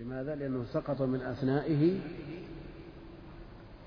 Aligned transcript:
لماذا؟ 0.00 0.34
لأنه 0.34 0.64
سقط 0.72 1.02
من 1.02 1.20
أثنائه 1.20 1.92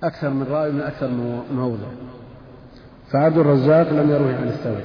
أكثر 0.04 0.30
من 0.30 0.44
راوي 0.44 0.72
من 0.72 0.82
أكثر 0.82 1.08
من 1.08 1.44
موضع. 1.52 1.88
فعبد 3.12 3.38
الرزاق 3.38 3.90
لم 3.90 4.10
يروه 4.10 4.36
عن 4.36 4.48
الثوري. 4.48 4.84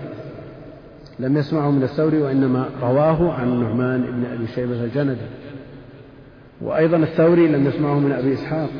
لم 1.18 1.36
يسمعه 1.36 1.70
من 1.70 1.82
الثوري 1.82 2.18
وإنما 2.22 2.68
رواه 2.80 3.32
عن 3.32 3.48
النعمان 3.48 4.02
بن 4.02 4.24
أبي 4.24 4.46
شيبة 4.46 4.84
الجندي 4.84 5.26
وأيضا 6.60 6.96
الثوري 6.96 7.48
لم 7.48 7.66
يسمعه 7.66 7.98
من 7.98 8.12
أبي 8.12 8.34
إسحاق 8.34 8.70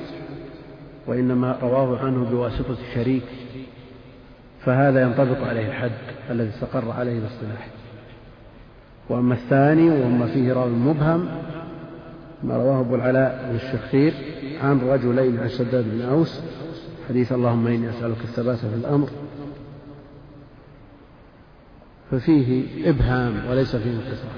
وإنما 1.07 1.59
رواه 1.63 1.99
عنه 1.99 2.25
بواسطة 2.31 2.77
شريك. 2.95 3.27
فهذا 4.61 5.03
ينطبق 5.03 5.49
عليه 5.49 5.69
الحد 5.69 5.91
الذي 6.31 6.49
استقر 6.49 6.91
عليه 6.91 7.19
الاصطلاح 7.19 7.69
وأما 9.09 9.35
الثاني 9.35 9.91
وما 9.91 10.27
فيه 10.27 10.53
راوي 10.53 10.73
مبهم 10.73 11.29
ما 12.43 12.57
رواه 12.57 12.81
أبو 12.81 12.95
العلاء 12.95 13.49
بن 13.51 13.57
الشخير 13.57 14.15
عن 14.63 14.81
رجلين 14.81 15.39
عن 15.41 15.49
شداد 15.49 15.85
بن 15.91 16.03
أوس. 16.03 16.41
حديث 17.09 17.33
اللهم 17.33 17.67
إني 17.67 17.91
أسألك 17.91 18.21
الثبات 18.25 18.59
في 18.59 18.75
الأمر. 18.75 19.09
ففيه 22.11 22.65
إبهام 22.91 23.51
وليس 23.51 23.77
فيه 23.77 23.91
انقطاع 23.91 24.33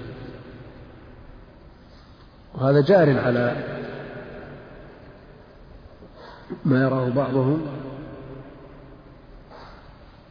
وهذا 2.55 2.81
جار 2.81 3.19
على 3.19 3.57
ما 6.65 6.83
يراه 6.83 7.09
بعضهم 7.09 7.61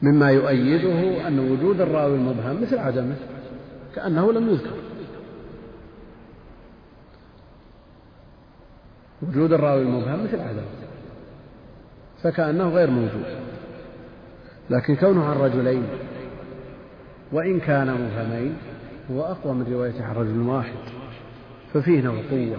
مما 0.01 0.31
يؤيده 0.31 1.27
أن 1.27 1.40
وجود 1.40 1.81
الراوي 1.81 2.15
المبهم 2.15 2.62
مثل 2.62 2.77
عدمه 2.77 3.15
كأنه 3.95 4.34
لم 4.34 4.49
يذكر. 4.49 4.88
وجود 9.21 9.53
الراوي 9.53 9.81
المبهم 9.81 10.23
مثل 10.23 10.39
عدمه 10.39 10.63
فكأنه 12.23 12.70
غير 12.70 12.89
موجود. 12.89 13.26
لكن 14.70 14.95
كونه 14.95 15.26
عن 15.26 15.37
رجلين 15.37 15.84
وإن 17.31 17.59
كان 17.59 17.93
مبهمين 17.93 18.57
هو 19.11 19.21
أقوى 19.21 19.53
من 19.53 19.73
روايته 19.73 20.05
عن 20.05 20.15
رجل 20.15 20.41
واحد 20.41 20.73
ففيه 21.73 22.01
نوع 22.01 22.21
قوة. 22.31 22.57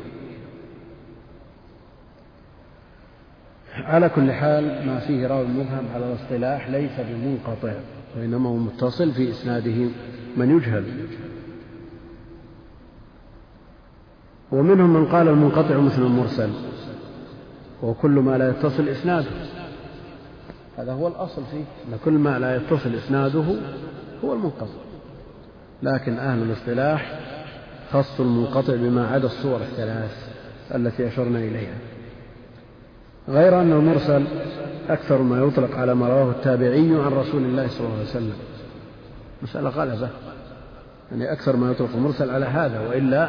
على 3.74 4.08
كل 4.08 4.32
حال 4.32 4.86
ما 4.86 4.98
فيه 4.98 5.26
راوي 5.26 5.46
مبهم 5.46 5.84
على 5.94 6.04
الاصطلاح 6.06 6.68
ليس 6.68 6.92
بمنقطع 6.98 7.72
وإنما 8.16 8.48
هو 8.48 8.56
متصل 8.56 9.12
في 9.12 9.30
إسناده 9.30 9.90
من 10.36 10.56
يجهل. 10.56 10.84
ومنهم 14.52 14.94
من 14.94 15.06
قال 15.06 15.28
المنقطع 15.28 15.78
مثل 15.78 16.02
المرسل. 16.02 16.50
وكل 17.82 18.10
ما 18.10 18.38
لا 18.38 18.50
يتصل 18.50 18.88
إسناده. 18.88 19.30
هذا 20.78 20.92
هو 20.92 21.08
الأصل 21.08 21.42
فيه. 21.50 21.64
أن 21.88 21.98
كل 22.04 22.12
ما 22.12 22.38
لا 22.38 22.56
يتصل 22.56 22.94
إسناده 22.94 23.44
هو 24.24 24.32
المنقطع. 24.32 24.66
لكن 25.82 26.18
أهل 26.18 26.42
الاصطلاح 26.42 27.20
خصوا 27.92 28.24
المنقطع 28.24 28.74
بما 28.74 29.06
عدا 29.06 29.26
الصور 29.26 29.60
الثلاث 29.60 30.28
التي 30.74 31.08
أشرنا 31.08 31.38
إليها. 31.38 31.78
غير 33.28 33.60
أن 33.60 33.72
المرسل 33.72 34.24
أكثر 34.88 35.22
ما 35.22 35.40
يطلق 35.40 35.76
على 35.76 35.94
ما 35.94 36.08
رواه 36.08 36.30
التابعي 36.30 36.94
عن 37.04 37.12
رسول 37.12 37.42
الله 37.42 37.68
صلى 37.68 37.86
الله 37.86 37.98
عليه 37.98 38.08
وسلم. 38.08 38.36
مسألة 39.42 39.68
غلبة. 39.68 40.08
يعني 41.10 41.32
أكثر 41.32 41.56
ما 41.56 41.70
يطلق 41.70 41.88
المرسل 41.94 42.30
على 42.30 42.46
هذا 42.46 42.80
وإلا 42.80 43.28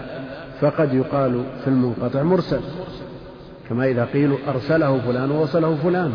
فقد 0.62 0.94
يقال 0.94 1.44
في 1.62 1.68
المنقطع 1.68 2.24
مرسل. 2.24 2.60
كما 3.70 3.86
إذا 3.86 4.06
قيل 4.06 4.38
أرسله 4.48 5.00
فلان 5.00 5.32
ووصله 5.32 5.76
فلان. 5.76 6.14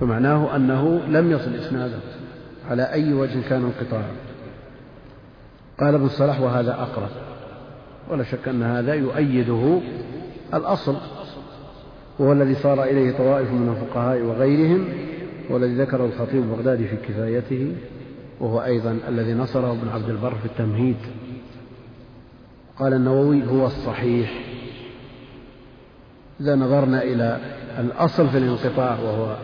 فمعناه 0.00 0.56
أنه 0.56 1.00
لم 1.08 1.30
يصل 1.30 1.54
إسناده 1.54 1.98
على 2.70 2.82
أي 2.82 3.12
وجه 3.12 3.48
كان 3.48 3.64
انقطاعا. 3.64 4.12
قال 5.80 5.94
ابن 5.94 6.06
الصلاح 6.06 6.40
وهذا 6.40 6.72
أقرب. 6.72 7.10
ولا 8.10 8.24
شك 8.24 8.48
أن 8.48 8.62
هذا 8.62 8.94
يؤيده 8.94 9.80
الأصل. 10.54 10.96
وهو 12.18 12.32
الذي 12.32 12.54
صار 12.54 12.84
إليه 12.84 13.16
طوائف 13.16 13.50
من 13.50 13.68
الفقهاء 13.68 14.20
وغيرهم 14.22 14.88
والذي 15.50 15.74
ذكره 15.74 16.04
الخطيب 16.04 16.42
البغدادي 16.42 16.88
في 16.88 16.96
كفايته. 16.96 17.74
وهو 18.40 18.62
أيضا 18.64 18.98
الذي 19.08 19.34
نصره 19.34 19.72
ابن 19.72 19.88
عبد 19.88 20.08
البر 20.08 20.34
في 20.34 20.46
التمهيد. 20.46 20.96
قال 22.78 22.94
النووي 22.94 23.46
هو 23.46 23.66
الصحيح. 23.66 24.44
إذا 26.40 26.56
نظرنا 26.56 27.02
إلى 27.02 27.40
الأصل 27.78 28.28
في 28.28 28.38
الانقطاع 28.38 28.98
وهو 29.00 29.36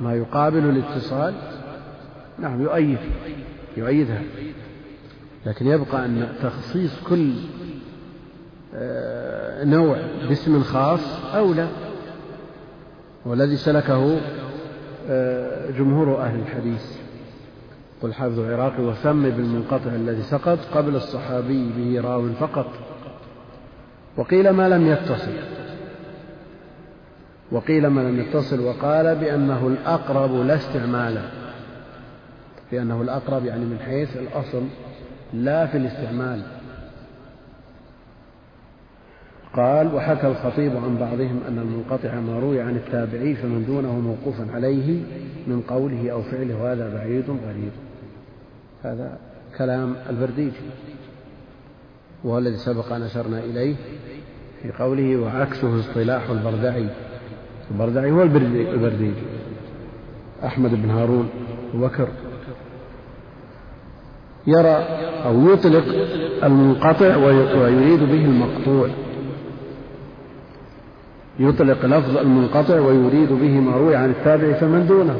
ما 0.00 0.14
يقابل 0.14 0.58
الاتصال 0.58 1.34
نعم 2.38 2.62
يؤيد 2.62 2.98
يؤيدها. 3.76 4.22
لكن 5.46 5.66
يبقى 5.66 6.06
أن 6.06 6.28
تخصيص 6.42 7.00
كل 7.08 7.32
آه، 8.74 9.64
نوع 9.64 9.98
باسم 10.28 10.62
خاص 10.62 11.24
أولى 11.34 11.68
والذي 13.24 13.56
سلكه 13.56 14.20
آه، 15.08 15.70
جمهور 15.70 16.20
أهل 16.22 16.40
الحديث. 16.40 17.07
قل 18.02 18.12
حافظ 18.12 18.38
العراقي 18.38 18.82
وسم 18.82 19.22
بالمنقطع 19.22 19.90
الذي 19.90 20.22
سقط 20.22 20.58
قبل 20.74 20.96
الصحابي 20.96 21.70
به 21.76 22.00
راو 22.00 22.28
فقط. 22.28 22.66
وقيل 24.16 24.50
ما 24.50 24.68
لم 24.68 24.86
يتصل. 24.86 25.32
وقيل 27.52 27.86
ما 27.86 28.00
لم 28.00 28.20
يتصل 28.20 28.60
وقال 28.60 29.16
بأنه 29.16 29.66
الأقرب 29.66 30.34
لا 30.34 30.54
استعماله 30.54 31.30
بأنه 32.72 33.02
الأقرب 33.02 33.44
يعني 33.44 33.64
من 33.64 33.78
حيث 33.78 34.16
الأصل 34.16 34.62
لا 35.32 35.66
في 35.66 35.78
الاستعمال. 35.78 36.42
قال 39.56 39.94
وحكى 39.94 40.26
الخطيب 40.26 40.76
عن 40.76 40.96
بعضهم 40.96 41.40
أن 41.48 41.58
المنقطع 41.58 42.14
ما 42.14 42.38
روي 42.38 42.60
عن 42.60 42.76
التابعي 42.76 43.34
فمن 43.34 43.64
دونه 43.66 43.98
موقوفا 44.00 44.46
عليه 44.54 45.02
من 45.46 45.60
قوله 45.68 46.10
أو 46.12 46.22
فعله 46.22 46.62
وهذا 46.62 46.94
بعيد 46.94 47.30
غريب. 47.30 47.72
هذا 48.84 49.18
كلام 49.58 49.94
البرديجي 50.10 50.56
وهو 52.24 52.38
الذي 52.38 52.56
سبق 52.56 52.92
أن 52.92 53.02
أشرنا 53.02 53.38
إليه 53.38 53.74
في 54.62 54.72
قوله 54.72 55.16
وعكسه 55.16 55.80
اصطلاح 55.80 56.30
البردعي. 56.30 56.88
البردعي 57.70 58.10
هو 58.10 58.22
البرديجي 58.22 59.22
أحمد 60.44 60.70
بن 60.70 60.90
هارون 60.90 61.28
وبكر. 61.74 62.08
يرى 64.46 64.76
أو 65.24 65.52
يطلق 65.52 65.84
المنقطع 66.44 67.16
ويريد 67.16 68.00
به 68.00 68.24
المقطوع. 68.24 68.88
يطلق 71.38 71.86
لفظ 71.86 72.16
المنقطع 72.16 72.80
ويريد 72.80 73.32
به 73.32 73.60
ما 73.60 73.76
روي 73.76 73.96
عن 73.96 74.10
التابع 74.10 74.52
فمن 74.52 74.86
دونه. 74.86 75.18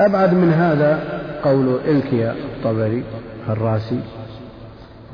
أبعد 0.00 0.34
من 0.34 0.52
هذا 0.52 1.20
قول 1.44 1.78
إلكيا 1.84 2.32
الطبري 2.32 3.04
الراسي. 3.48 4.00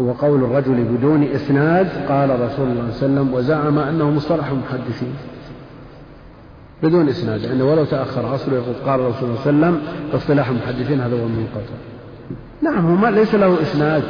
هو 0.01 0.13
قول 0.13 0.45
الرجل 0.45 0.85
بدون 0.85 1.23
إسناد 1.23 1.89
قال 2.09 2.31
رسول 2.31 2.41
الله 2.41 2.51
صلى 2.53 2.67
الله 2.67 2.81
عليه 2.83 2.91
وسلم 2.91 3.35
وزعم 3.35 3.79
أنه 3.79 4.11
مصطلح 4.11 4.49
المحدثين 4.49 5.15
بدون 6.83 7.09
إسناد 7.09 7.43
يعني 7.43 7.63
ولو 7.63 7.85
تأخر 7.85 8.27
عصره 8.27 8.55
يقول 8.55 8.75
قال 8.87 9.01
الرسول 9.01 9.39
صلى 9.39 9.51
الله 9.51 9.67
عليه 9.67 9.77
وسلم 9.77 9.83
اصطلاح 10.15 10.49
المحدثين 10.49 11.01
هذا 11.01 11.15
هو 11.21 11.27
المنقطع 11.27 11.75
نعم 12.63 12.97
هو 12.97 13.09
ليس 13.09 13.35
له 13.35 13.63
إسناد 13.63 14.03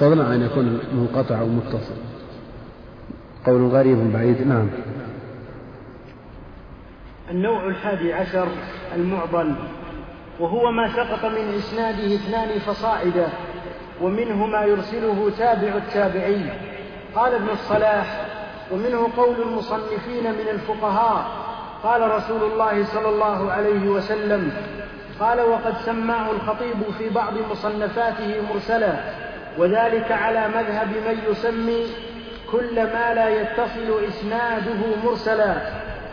فضلا 0.00 0.24
عن 0.24 0.42
يكون 0.42 0.78
منقطع 0.94 1.40
أو 1.40 1.46
متصل. 1.46 1.94
قول 3.46 3.66
غريب 3.66 4.12
بعيد 4.12 4.46
نعم. 4.46 4.68
النوع 7.30 7.66
الحادي 7.66 8.12
عشر 8.12 8.48
المعضل. 8.96 9.54
وهو 10.42 10.70
ما 10.70 10.88
سقط 10.96 11.24
من 11.24 11.54
إسناده 11.58 12.14
اثنان 12.14 12.58
فصاعدا 12.58 13.28
ومنه 14.02 14.46
ما 14.46 14.64
يرسله 14.64 15.32
تابع 15.38 15.76
التابعي 15.76 16.44
قال 17.14 17.34
ابن 17.34 17.48
الصلاح 17.48 18.26
ومنه 18.72 19.08
قول 19.16 19.42
المصنفين 19.42 20.32
من 20.32 20.48
الفقهاء 20.50 21.26
قال 21.82 22.10
رسول 22.10 22.42
الله 22.52 22.84
صلى 22.84 23.08
الله 23.08 23.52
عليه 23.52 23.88
وسلم 23.88 24.52
قال 25.20 25.40
وقد 25.40 25.76
سماه 25.76 26.30
الخطيب 26.30 26.82
في 26.98 27.08
بعض 27.08 27.32
مصنفاته 27.50 28.34
مرسلا 28.54 28.92
وذلك 29.58 30.12
على 30.12 30.48
مذهب 30.48 30.88
من 30.88 31.18
يسمي 31.30 31.86
كل 32.52 32.82
ما 32.82 33.14
لا 33.14 33.28
يتصل 33.28 34.04
إسناده 34.08 34.80
مرسلا. 35.04 35.54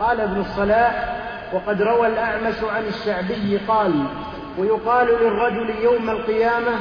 قال 0.00 0.20
ابن 0.20 0.40
الصلاح 0.40 1.16
وقد 1.52 1.82
روى 1.82 2.06
الأعمش 2.06 2.54
عن 2.62 2.84
الشعبي 2.84 3.60
قال 3.68 4.04
ويقال 4.58 5.06
للرجل 5.06 5.70
يوم 5.82 6.10
القيامة 6.10 6.72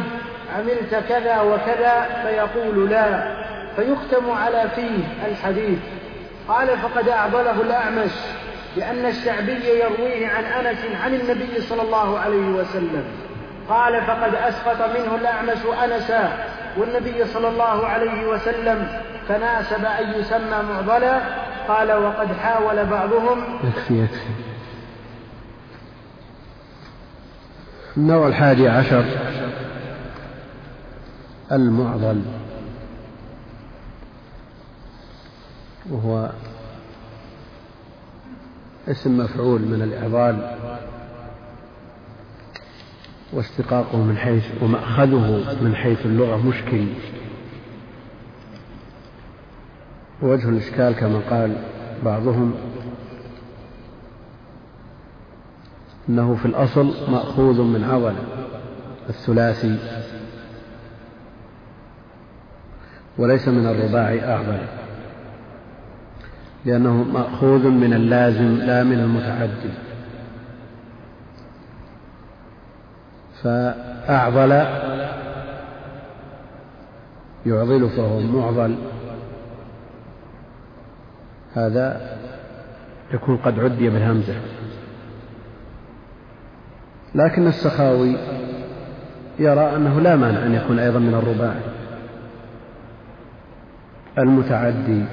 عملت 0.58 1.04
كذا 1.10 1.42
وكذا 1.42 2.22
فيقول 2.24 2.90
لا 2.90 3.36
فيختم 3.76 4.32
على 4.32 4.70
فيه 4.76 5.28
الحديث. 5.28 5.80
قال 6.48 6.68
فقد 6.78 7.10
أعضله 7.10 7.62
الأعمش 7.62 8.12
لأن 8.78 9.06
الشعبي 9.06 9.70
يرويه 9.70 10.28
عن 10.28 10.44
أنس 10.44 10.78
عن 11.04 11.14
النبي 11.14 11.62
صلى 11.62 11.82
الله 11.82 12.20
عليه 12.20 12.50
وسلم. 12.50 13.04
قال 13.70 14.02
فقد 14.02 14.36
أسقط 14.36 14.98
منه 14.98 15.16
الأعمش 15.16 15.84
أنسا 15.84 16.30
والنبي 16.78 17.26
صلى 17.26 17.48
الله 17.48 17.88
عليه 17.88 18.28
وسلم 18.28 18.88
فناسب 19.28 19.86
أن 19.86 20.20
يسمى 20.20 20.64
معضلا. 20.74 21.20
قال 21.68 21.92
وقد 21.92 22.28
حاول 22.44 22.86
بعضهم. 22.86 23.60
يكفي 23.64 24.04
يكفي. 24.04 24.49
النوع 28.00 28.28
الحادي 28.28 28.68
عشر 28.68 29.06
المعضل 31.52 32.22
وهو 35.90 36.32
اسم 38.88 39.18
مفعول 39.18 39.62
من 39.62 39.82
الإعضال 39.82 40.56
واشتقاقه 43.34 43.98
من 43.98 44.18
حيث 44.18 44.44
ومأخذه 44.62 45.56
من 45.62 45.76
حيث 45.76 46.06
اللغة 46.06 46.48
مشكل 46.48 46.86
ووجه 50.22 50.50
الإشكال 50.50 50.94
كما 50.94 51.20
قال 51.30 51.56
بعضهم 52.06 52.54
أنه 56.10 56.36
في 56.36 56.46
الأصل 56.46 57.12
مأخوذ 57.12 57.62
من 57.62 57.84
عضل 57.84 58.14
الثلاثي. 59.10 59.78
وليس 63.18 63.48
من 63.48 63.66
الرباعي 63.66 64.34
أعضل 64.34 64.60
لأنه 66.66 66.94
مأخوذ 67.04 67.68
من 67.68 67.94
اللازم 67.94 68.56
لا 68.56 68.84
من 68.84 69.00
المتعدي 69.00 69.74
فأعضل 73.44 74.52
يعضل 77.46 77.90
فهو 77.90 78.20
معضل 78.20 78.76
هذا 81.54 82.18
يكون 83.14 83.38
قد 83.38 83.60
عدي 83.60 83.90
بالهمزة. 83.90 84.36
لكن 87.16 87.48
السخاوي 87.48 88.16
يرى 89.40 89.76
أنه 89.76 90.00
لا 90.00 90.16
مانع 90.16 90.46
أن 90.46 90.54
يكون 90.54 90.80
أيضا 90.80 91.00
من 91.00 91.14
الرباعي. 91.14 91.62
المتعدي. 94.18 95.06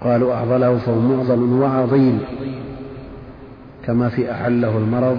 قالوا 0.00 0.34
أعضله 0.34 0.78
فهو 0.78 1.00
معضل 1.00 1.52
وعضيل 1.52 2.18
كما 3.84 4.08
في 4.08 4.30
أعله 4.32 4.78
المرض 4.78 5.18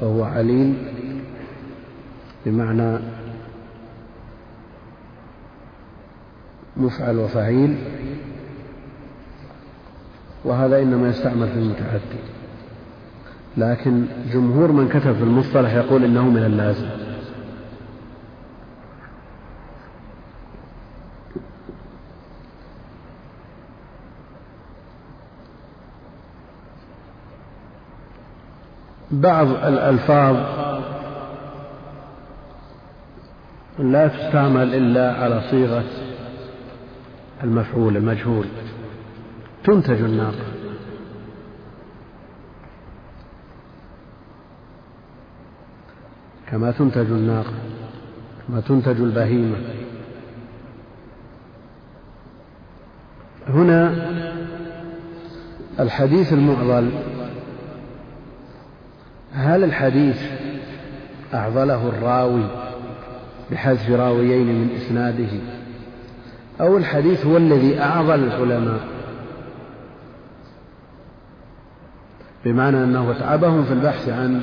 فهو 0.00 0.24
عليل. 0.24 0.74
بمعنى 2.46 2.98
مفعل 6.76 7.18
وفعيل. 7.18 7.76
وهذا 10.44 10.82
إنما 10.82 11.08
يستعمل 11.08 11.48
في 11.48 11.58
المتعدي. 11.58 12.35
لكن 13.56 14.06
جمهور 14.32 14.72
من 14.72 14.88
كتب 14.88 15.12
في 15.12 15.22
المصطلح 15.22 15.72
يقول 15.74 16.04
إنه 16.04 16.30
من 16.30 16.44
اللازم 16.44 16.88
بعض 29.10 29.46
الألفاظ 29.46 30.36
لا 33.78 34.08
تستعمل 34.08 34.74
إلا 34.74 35.12
على 35.12 35.42
صيغة 35.50 35.84
المفعول 37.44 37.96
المجهول. 37.96 38.46
تنتج 39.64 40.00
الناقة 40.02 40.55
كما 46.50 46.70
تنتج 46.70 47.10
الناقة 47.10 47.52
كما 48.48 48.60
تنتج 48.60 49.00
البهيمة. 49.00 49.56
هنا 53.48 54.10
الحديث 55.80 56.32
المعضل 56.32 56.90
هل 59.32 59.64
الحديث 59.64 60.16
أعضله 61.34 61.88
الراوي 61.88 62.44
بحذف 63.50 63.90
راويين 63.90 64.46
من 64.46 64.70
إسناده؟ 64.76 65.40
أو 66.60 66.76
الحديث 66.76 67.26
هو 67.26 67.36
الذي 67.36 67.80
أعضل 67.80 68.24
العلماء؟ 68.24 68.80
بمعنى 72.44 72.84
أنه 72.84 73.10
أتعبهم 73.10 73.64
في 73.64 73.72
البحث 73.72 74.08
عن 74.08 74.42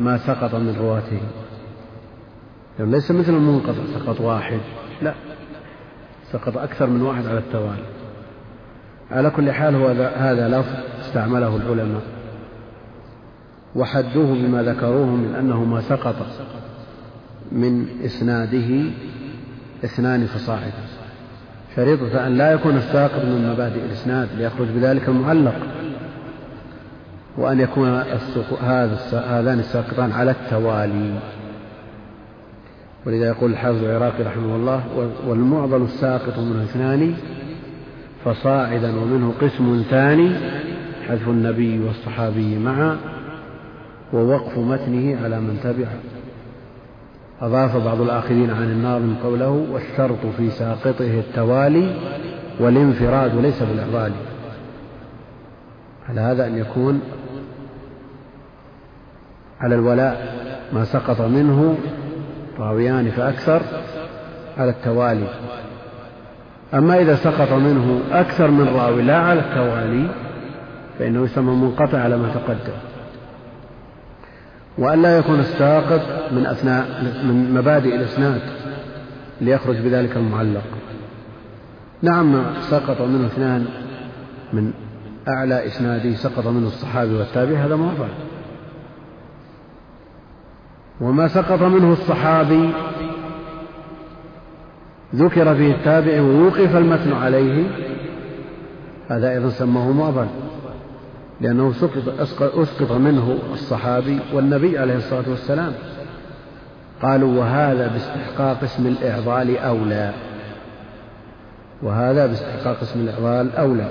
ما 0.00 0.18
سقط 0.18 0.54
من 0.54 0.76
رواته. 0.80 1.20
يعني 2.78 2.90
ليس 2.90 3.10
مثل 3.10 3.34
المنقطع 3.34 3.98
سقط 3.98 4.20
واحد. 4.20 4.60
لا. 5.02 5.14
سقط 6.32 6.56
أكثر 6.56 6.86
من 6.86 7.02
واحد 7.02 7.26
على 7.26 7.38
التوالي. 7.38 7.84
على 9.10 9.30
كل 9.30 9.52
حال 9.52 9.74
هو 9.74 9.88
هذا 10.16 10.48
لفظ 10.48 10.72
استعمله 11.00 11.56
العلماء. 11.56 12.02
وحدوه 13.76 14.34
بما 14.34 14.62
ذكروه 14.62 15.06
من 15.06 15.34
أنه 15.34 15.64
ما 15.64 15.80
سقط 15.80 16.16
من 17.52 17.86
إسناده 18.04 18.90
اثنان 19.84 20.26
فصاعدا 20.26 20.84
شريطة 21.76 22.26
أن 22.26 22.36
لا 22.36 22.52
يكون 22.52 22.76
الساقط 22.76 23.24
من 23.24 23.52
مبادئ 23.52 23.84
الإسناد 23.84 24.28
ليخرج 24.38 24.68
بذلك 24.68 25.08
المعلق. 25.08 25.54
وأن 27.38 27.60
يكون 27.60 27.88
هذا 28.62 28.98
هذان 29.12 29.58
الساقطان 29.58 30.12
على 30.12 30.30
التوالي. 30.30 31.14
ولذا 33.06 33.26
يقول 33.26 33.50
الحافظ 33.50 33.84
العراقي 33.84 34.22
رحمه 34.22 34.56
الله 34.56 34.82
والمعضل 35.26 35.82
الساقط 35.82 36.38
منه 36.38 36.62
اثنان 36.62 37.14
فصاعدا 38.24 39.00
ومنه 39.00 39.34
قسم 39.40 39.84
ثاني 39.90 40.30
حذف 41.08 41.28
النبي 41.28 41.80
والصحابي 41.80 42.58
معا 42.58 42.96
ووقف 44.12 44.58
متنه 44.58 45.24
على 45.24 45.40
من 45.40 45.60
تبعه 45.62 45.98
أضاف 47.40 47.76
بعض 47.76 48.00
الآخرين 48.00 48.50
عن 48.50 48.62
الناظم 48.62 49.14
قوله 49.24 49.66
والشرط 49.72 50.26
في 50.36 50.50
ساقطه 50.50 51.20
التوالي 51.20 51.94
والانفراد 52.60 53.34
وليس 53.34 53.62
بالإعضال. 53.62 54.12
على 56.08 56.20
هذا 56.20 56.46
أن 56.46 56.58
يكون 56.58 57.00
على 59.64 59.74
الولاء 59.74 60.34
ما 60.72 60.84
سقط 60.84 61.20
منه 61.20 61.78
راويان 62.58 63.10
فأكثر 63.10 63.62
على 64.58 64.70
التوالي. 64.70 65.28
أما 66.74 67.00
إذا 67.00 67.14
سقط 67.14 67.52
منه 67.52 68.00
أكثر 68.12 68.50
من 68.50 68.68
راوي 68.68 69.02
لا 69.02 69.16
على 69.16 69.40
التوالي 69.40 70.08
فإنه 70.98 71.24
يسمى 71.24 71.54
منقطع 71.54 71.98
على 71.98 72.16
ما 72.16 72.28
تقدم. 72.34 72.76
وأن 74.78 75.02
لا 75.02 75.18
يكون 75.18 75.40
الساقط 75.40 76.32
من 76.32 76.46
أثناء 76.46 76.86
من 77.02 77.54
مبادئ 77.54 77.96
الإسناد 77.96 78.40
ليخرج 79.40 79.76
بذلك 79.76 80.16
المعلق. 80.16 80.64
نعم 82.02 82.44
سقط 82.60 83.00
منه 83.00 83.26
اثنان 83.26 83.66
من 84.52 84.72
أعلى 85.28 85.66
إسناده 85.66 86.14
سقط 86.14 86.46
منه 86.46 86.66
الصحابي 86.66 87.14
والتابعي 87.14 87.56
هذا 87.56 87.76
فعل 87.76 88.33
وما 91.00 91.28
سقط 91.28 91.62
منه 91.62 91.92
الصحابي 91.92 92.70
ذكر 95.14 95.54
فيه 95.54 95.74
التابع 95.74 96.20
ووقف 96.20 96.76
المتن 96.76 97.12
عليه 97.12 97.66
هذا 99.08 99.30
أيضا 99.30 99.48
سماه 99.48 99.92
معضل 99.92 100.26
لأنه 101.40 101.72
سقط 101.72 102.30
أسقط 102.58 102.92
منه 102.92 103.38
الصحابي 103.52 104.20
والنبي 104.34 104.78
عليه 104.78 104.96
الصلاة 104.96 105.24
والسلام. 105.30 105.72
قالوا 107.02 107.38
وهذا 107.40 107.88
باستحقاق 107.88 108.62
اسم 108.62 108.86
الإعضال 108.86 109.58
أولى. 109.58 110.12
وهذا 111.82 112.26
باستحقاق 112.26 112.80
اسم 112.82 113.00
الإعضال 113.00 113.56
أولى. 113.56 113.90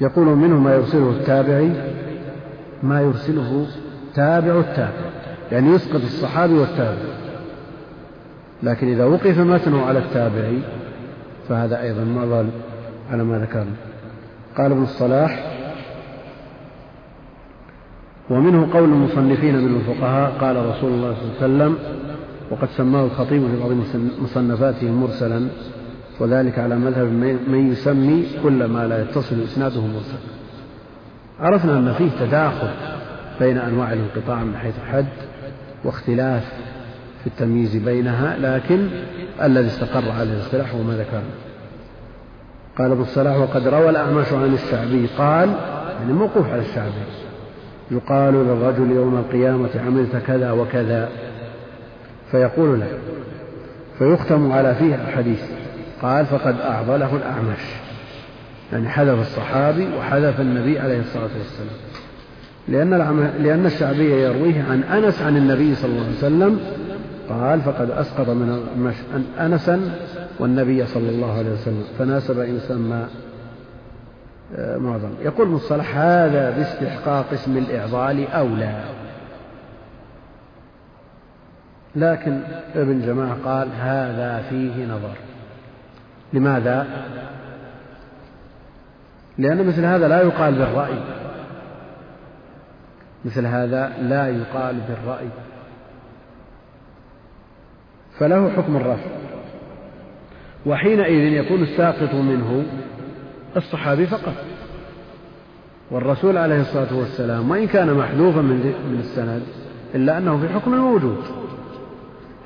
يقول 0.00 0.26
منه 0.26 0.58
ما 0.58 0.74
يرسله 0.74 1.10
التابعي 1.10 1.72
ما 2.82 3.00
يرسله 3.00 3.66
تابع 4.14 4.60
التابع. 4.60 5.10
يعني 5.52 5.70
يسقط 5.70 6.00
الصحابي 6.02 6.54
والتابع. 6.54 7.22
لكن 8.62 8.88
إذا 8.88 9.04
وقف 9.04 9.38
متنه 9.38 9.86
على 9.86 9.98
التابعي 9.98 10.58
فهذا 11.48 11.82
أيضا 11.82 12.04
ما 12.04 12.24
ظل 12.24 12.48
على 13.10 13.24
ما 13.24 13.38
ذكرنا 13.38 13.72
قال 14.56 14.72
ابن 14.72 14.82
الصلاح 14.82 15.52
ومنه 18.30 18.72
قول 18.72 18.84
المصنفين 18.84 19.56
من 19.56 19.76
الفقهاء 19.76 20.32
قال 20.40 20.56
رسول 20.56 20.92
الله 20.92 21.14
صلى 21.14 21.46
الله 21.46 21.64
عليه 21.64 21.74
وسلم 21.74 21.78
وقد 22.50 22.68
سماه 22.68 23.04
الخطيب 23.04 23.42
في 23.42 23.60
بعض 23.60 23.70
مصنفاته 24.22 24.90
مرسلا 24.90 25.48
وذلك 26.20 26.58
على 26.58 26.76
مذهب 26.76 27.06
من 27.48 27.72
يسمي 27.72 28.26
كل 28.42 28.64
ما 28.64 28.86
لا 28.86 29.02
يتصل 29.02 29.42
إسناده 29.44 29.80
مرسلا. 29.80 30.18
عرفنا 31.40 31.78
أن 31.78 31.92
فيه 31.92 32.10
تداخل. 32.20 32.68
بين 33.42 33.58
أنواع 33.58 33.92
الانقطاع 33.92 34.44
من 34.44 34.56
حيث 34.56 34.74
حد 34.92 35.06
واختلاف 35.84 36.44
في 37.20 37.26
التمييز 37.26 37.76
بينها 37.76 38.36
لكن 38.38 38.88
الذي 39.42 39.66
استقر 39.66 40.10
عليه 40.10 40.32
الاصطلاح 40.32 40.74
هو 40.74 40.82
ما 40.82 40.92
ذكرنا. 40.96 41.34
قال 42.78 42.90
ابن 42.90 43.02
الصلاح 43.02 43.36
وقد 43.36 43.68
روى 43.68 43.90
الأعمش 43.90 44.32
عن 44.32 44.54
الشعبي 44.54 45.06
قال 45.18 45.48
يعني 46.00 46.12
موقوف 46.12 46.48
على 46.48 46.60
الشعبي 46.60 46.92
يقال 47.90 48.34
للرجل 48.34 48.90
يوم 48.90 49.16
القيامة 49.16 49.70
عملت 49.86 50.16
كذا 50.16 50.52
وكذا. 50.52 51.08
فيقول 52.30 52.80
له 52.80 52.98
فيختم 53.98 54.52
على 54.52 54.74
فيه 54.74 54.94
الحديث 54.94 55.42
قال 56.02 56.26
فقد 56.26 56.60
أعضله 56.60 57.16
الأعمش. 57.16 57.62
يعني 58.72 58.88
حذف 58.88 59.20
الصحابي 59.20 59.88
وحذف 59.98 60.40
النبي 60.40 60.78
عليه 60.78 61.00
الصلاة 61.00 61.30
والسلام. 61.38 61.91
لأن 62.68 62.90
لأن 63.42 63.66
الشعبي 63.66 64.22
يرويه 64.22 64.62
عن 64.62 64.82
أنس 64.82 65.22
عن 65.22 65.36
النبي 65.36 65.74
صلى 65.74 65.90
الله 65.90 66.06
عليه 66.06 66.16
وسلم 66.16 66.60
قال 67.28 67.60
فقد 67.60 67.90
أسقط 67.90 68.28
من 68.28 68.92
أنسا 69.40 69.80
والنبي 70.38 70.86
صلى 70.86 71.10
الله 71.10 71.38
عليه 71.38 71.52
وسلم 71.52 71.84
فناسب 71.98 72.38
أن 72.40 72.56
يسمى 72.56 73.06
آه، 74.56 74.76
معظم. 74.76 75.10
يقول 75.22 75.48
مصطلح 75.48 75.96
هذا 75.96 76.50
باستحقاق 76.50 77.32
اسم 77.32 77.56
الإعضال 77.56 78.28
أولى. 78.28 78.84
لكن 81.96 82.40
ابن 82.74 83.06
جماعة 83.06 83.36
قال 83.44 83.68
هذا 83.80 84.42
فيه 84.50 84.86
نظر. 84.86 85.16
لماذا؟ 86.32 86.86
لأن 89.38 89.66
مثل 89.66 89.84
هذا 89.84 90.08
لا 90.08 90.22
يقال 90.22 90.54
بالرأي. 90.54 90.98
مثل 93.24 93.46
هذا 93.46 93.92
لا 94.00 94.28
يقال 94.28 94.80
بالرأي. 94.88 95.28
فله 98.18 98.50
حكم 98.50 98.76
الرفع. 98.76 99.10
وحينئذ 100.66 101.32
يكون 101.32 101.62
الساقط 101.62 102.14
منه 102.14 102.64
الصحابي 103.56 104.06
فقط. 104.06 104.34
والرسول 105.90 106.36
عليه 106.36 106.60
الصلاة 106.60 106.96
والسلام 106.96 107.50
وإن 107.50 107.66
كان 107.66 107.94
محذوفا 107.94 108.40
من 108.40 108.98
السند 109.00 109.42
إلا 109.94 110.18
أنه 110.18 110.40
في 110.40 110.48
حكم 110.48 110.74
الموجود 110.74 111.24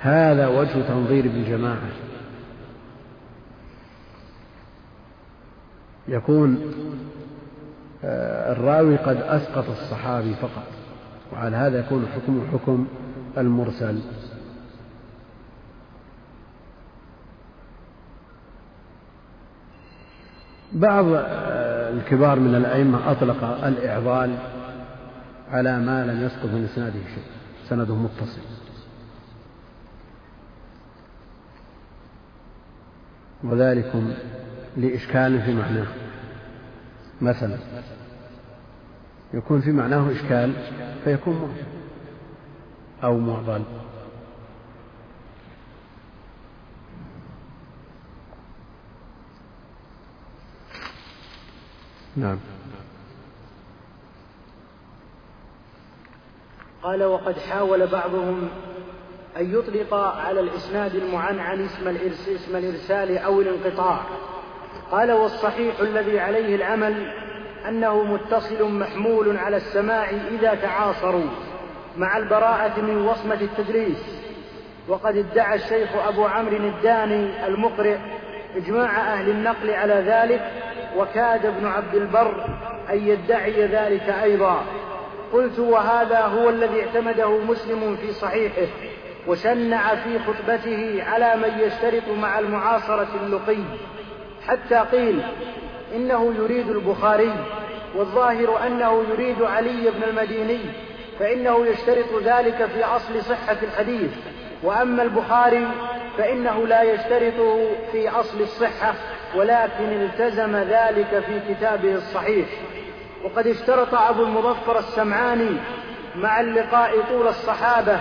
هذا 0.01 0.47
وجه 0.47 0.83
تنظير 0.89 1.25
ابن 1.25 1.45
جماعة. 1.45 1.91
يكون 6.09 6.61
الراوي 8.05 8.97
قد 8.97 9.17
أسقط 9.17 9.71
الصحابي 9.71 10.35
فقط 10.35 10.67
وعلى 11.33 11.57
هذا 11.57 11.79
يكون 11.79 12.07
حكم 12.07 12.49
حكم 12.53 12.87
المرسل. 13.39 14.01
بعض 20.73 21.05
آه، 21.09 21.91
الكبار 21.91 22.41
من 22.41 22.55
الأئمة 22.55 23.11
أطلق 23.11 23.45
الإعضال 23.45 24.39
على 25.51 25.79
ما 25.79 26.07
لم 26.07 26.23
يسقط 26.23 26.45
من 26.47 26.65
إسناده 26.65 26.93
شيء 27.15 27.25
سنده 27.69 27.95
متصل. 27.95 28.41
وذلكم 33.45 34.13
لإشكال 34.77 35.43
في 35.43 35.55
معناه. 35.55 36.06
مثلا. 37.21 37.59
يكون 39.35 39.61
في 39.61 39.73
معناه 39.73 40.13
إشكال 40.13 40.53
فيكون 41.05 41.35
معضل 41.35 41.65
أو 43.05 43.19
معضل. 43.19 43.63
نعم. 52.17 52.39
قال 56.83 57.05
وقد 57.05 57.39
حاول 57.39 57.87
بعضهم 57.87 58.49
أن 59.37 59.55
يطلق 59.55 59.95
على 59.95 60.41
الإسناد 60.41 60.95
المعنعن 60.95 61.61
اسم 62.29 62.57
الإرسال 62.57 63.19
أو 63.19 63.41
الانقطاع. 63.41 64.07
قال 64.91 65.13
والصحيح 65.13 65.81
الذي 65.81 66.21
عليه 66.21 66.57
العمل 66.57 67.13
أنه 67.69 68.03
متصل 68.03 68.73
محمول 68.73 69.37
على 69.37 69.57
السماع 69.57 70.11
إذا 70.11 70.55
تعاصروا 70.55 71.31
مع 71.97 72.17
البراءة 72.17 72.81
من 72.81 73.07
وصمة 73.07 73.41
التدريس. 73.41 74.23
وقد 74.89 75.17
ادعى 75.17 75.57
الشيخ 75.57 75.89
أبو 76.09 76.25
عمرو 76.25 76.57
الداني 76.57 77.47
المقرئ 77.47 77.97
إجماع 78.57 79.15
أهل 79.15 79.31
النقل 79.31 79.71
على 79.71 79.95
ذلك 79.95 80.51
وكاد 80.97 81.47
ابن 81.47 81.67
عبد 81.67 81.95
البر 81.95 82.45
أن 82.91 83.09
يدعي 83.09 83.67
ذلك 83.67 84.09
أيضا. 84.23 84.63
قلت 85.33 85.59
وهذا 85.59 86.21
هو 86.21 86.51
الذي 86.51 86.81
اعتمده 86.81 87.39
مسلم 87.39 87.97
في 87.97 88.13
صحيحه 88.13 88.73
وشنع 89.27 89.95
في 89.95 90.19
خطبته 90.19 91.05
على 91.07 91.37
من 91.37 91.59
يشترط 91.59 92.09
مع 92.19 92.39
المعاصرة 92.39 93.09
اللقي. 93.25 93.63
حتى 94.49 94.97
قيل 94.97 95.23
إنه 95.95 96.35
يريد 96.39 96.69
البخاري 96.69 97.33
والظاهر 97.95 98.67
أنه 98.67 99.05
يريد 99.13 99.43
علي 99.43 99.91
بن 99.91 100.03
المديني 100.09 100.61
فإنه 101.19 101.67
يشترط 101.67 102.23
ذلك 102.25 102.69
في 102.75 102.85
أصل 102.85 103.23
صحة 103.23 103.57
الحديث. 103.63 104.11
وأما 104.63 105.03
البخاري 105.03 105.69
فإنه 106.19 106.67
لا 106.67 106.83
يشترطه 106.83 107.69
في 107.93 108.09
أصل 108.09 108.41
الصحة 108.41 108.95
ولكن 109.35 109.85
التزم 109.85 110.57
ذلك 110.57 111.25
في 111.27 111.55
كتابه 111.55 111.95
الصحيح. 111.95 112.47
وقد 113.25 113.47
اشترط 113.47 113.95
أبو 113.95 114.23
المظفر 114.23 114.79
السمعاني 114.79 115.57
مع 116.17 116.41
اللقاء 116.41 116.91
طول 117.11 117.29
الصحابة 117.29 118.01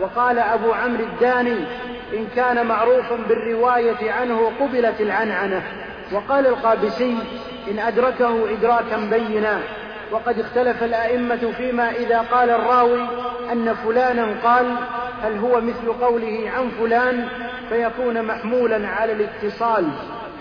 وقال 0.00 0.38
أبو 0.38 0.72
عمرو 0.72 1.04
الداني 1.04 1.64
إن 2.12 2.26
كان 2.36 2.66
معروفا 2.66 3.16
بالرواية 3.28 4.12
عنه 4.12 4.52
قبلت 4.60 5.00
العنعنة. 5.00 5.62
وقال 6.12 6.46
القابسي 6.46 7.16
إن 7.70 7.78
أدركه 7.78 8.52
إدراكا 8.52 8.96
بينا. 9.10 9.58
وقد 10.12 10.38
اختلف 10.38 10.82
الأئمة 10.82 11.52
فيما 11.56 11.90
إذا 11.90 12.18
قال 12.18 12.50
الراوي 12.50 13.00
أن 13.52 13.74
فلانا 13.74 14.26
قال 14.44 14.76
هل 15.22 15.38
هو 15.38 15.60
مثل 15.60 15.92
قوله 16.00 16.50
عن 16.56 16.68
فلان؟ 16.68 17.28
فيكون 17.68 18.22
محمولا 18.22 18.88
على 18.88 19.12
الاتصال. 19.12 19.84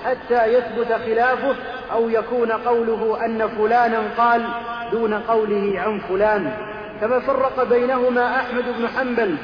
حتى 0.05 0.45
يثبت 0.45 0.93
خلافه 1.05 1.55
أو 1.91 2.09
يكون 2.09 2.51
قوله 2.51 3.25
أن 3.25 3.47
فلانا 3.47 4.01
قال 4.17 4.45
دون 4.91 5.13
قوله 5.13 5.79
عن 5.79 5.99
فلان. 5.99 6.53
كما 7.01 7.19
فرق 7.19 7.63
بينهما 7.63 8.35
أحمد 8.35 8.63
بن 8.77 8.87
حنبل 8.87 9.35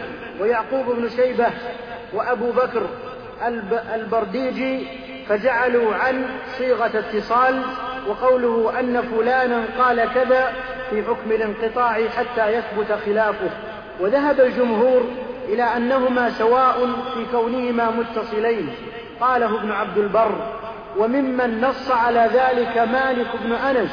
ويعقوب 0.41 0.85
بن 0.95 1.09
شيبة 1.09 1.47
وأبو 2.13 2.51
بكر 2.51 2.87
البرديجي 3.95 4.87
فجعلوا 5.29 5.95
عن 5.95 6.25
صيغة 6.57 6.91
اتصال 6.99 7.61
وقوله 8.07 8.79
أن 8.79 9.01
فلانا 9.01 9.63
قال 9.79 10.13
كذا 10.13 10.53
في 10.89 11.03
حكم 11.03 11.31
الانقطاع 11.31 11.93
حتى 11.93 12.47
يثبت 12.53 12.99
خلافه. 13.05 13.49
وذهب 13.99 14.41
الجمهور 14.41 15.01
إلى 15.47 15.63
أنهما 15.63 16.29
سواء 16.29 16.87
في 17.13 17.25
كونهما 17.31 17.89
متصلين. 17.89 18.69
قاله 19.21 19.59
ابن 19.59 19.71
عبد 19.71 19.97
البر 19.97 20.35
وممن 20.97 21.61
نص 21.61 21.91
على 21.91 22.29
ذلك 22.33 22.77
مالك 22.77 23.27
بن 23.43 23.51
أنس. 23.51 23.91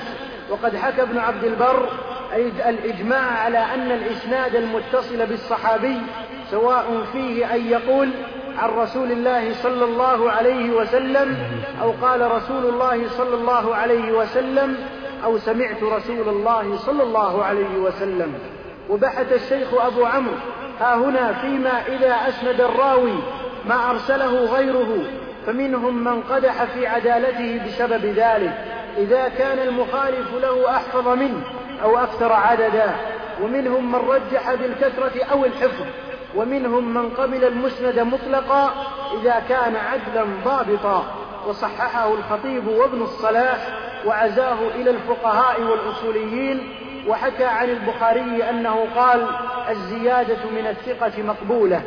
وقد 0.50 0.76
حكى 0.76 1.02
ابن 1.02 1.18
عبد 1.18 1.44
البر 1.44 1.88
الإجماع 2.68 3.30
على 3.44 3.58
أن 3.58 3.90
الإسناد 3.90 4.56
المتصل 4.56 5.26
بالصحابي 5.26 6.00
سواء 6.50 7.04
فيه 7.12 7.54
أن 7.54 7.66
يقول 7.66 8.10
عن 8.58 8.70
رسول 8.70 9.12
الله 9.12 9.54
صلى 9.54 9.84
الله 9.84 10.30
عليه 10.30 10.70
وسلم 10.70 11.36
أو 11.82 11.90
قال 12.02 12.30
رسول 12.30 12.66
الله 12.66 13.08
صلى 13.08 13.34
الله 13.34 13.74
عليه 13.74 14.12
وسلم 14.12 14.76
أو 15.24 15.38
سمعت 15.38 15.82
رسول 15.82 16.28
الله 16.28 16.76
صلى 16.76 17.02
الله 17.02 17.44
عليه 17.44 17.78
وسلم. 17.78 18.34
وبحث 18.90 19.32
الشيخ 19.32 19.74
أبو 19.74 20.04
عمرو 20.04 20.34
ها 20.80 20.94
هنا 20.94 21.32
فيما 21.32 21.82
إذا 21.88 22.14
أسند 22.28 22.60
الراوي 22.60 23.18
ما 23.68 23.90
أرسله 23.90 24.56
غيره 24.56 24.98
فمنهم 25.46 26.04
من 26.04 26.20
قدح 26.20 26.64
في 26.64 26.86
عدالته 26.86 27.60
بسبب 27.66 28.04
ذلك. 28.04 28.64
إذا 28.98 29.28
كان 29.28 29.58
المخالف 29.58 30.34
له 30.42 30.70
أحفظ 30.70 31.08
منه 31.08 31.40
أو 31.84 31.98
أكثر 31.98 32.32
عددا 32.32 32.94
ومنهم 33.42 33.92
من 33.92 33.98
رجح 33.98 34.54
بالكثرة 34.54 35.24
أو 35.24 35.44
الحفظ 35.44 35.86
ومنهم 36.36 36.94
من 36.94 37.10
قبل 37.10 37.44
المسند 37.44 37.98
مطلقا 37.98 38.70
إذا 39.20 39.42
كان 39.48 39.76
عدلا 39.76 40.26
ضابطا. 40.44 41.24
وصححه 41.48 42.14
الخطيب 42.14 42.66
وابن 42.66 43.02
الصلاح 43.02 43.68
وعزاه 44.06 44.58
إلى 44.74 44.90
الفقهاء 44.90 45.62
والأصوليين 45.62 46.60
وحكى 47.08 47.44
عن 47.44 47.68
البخاري 47.68 48.50
أنه 48.50 48.86
قال 48.96 49.26
الزيادة 49.70 50.50
من 50.56 50.66
الثقة 50.66 51.22
مقبولة. 51.22 51.82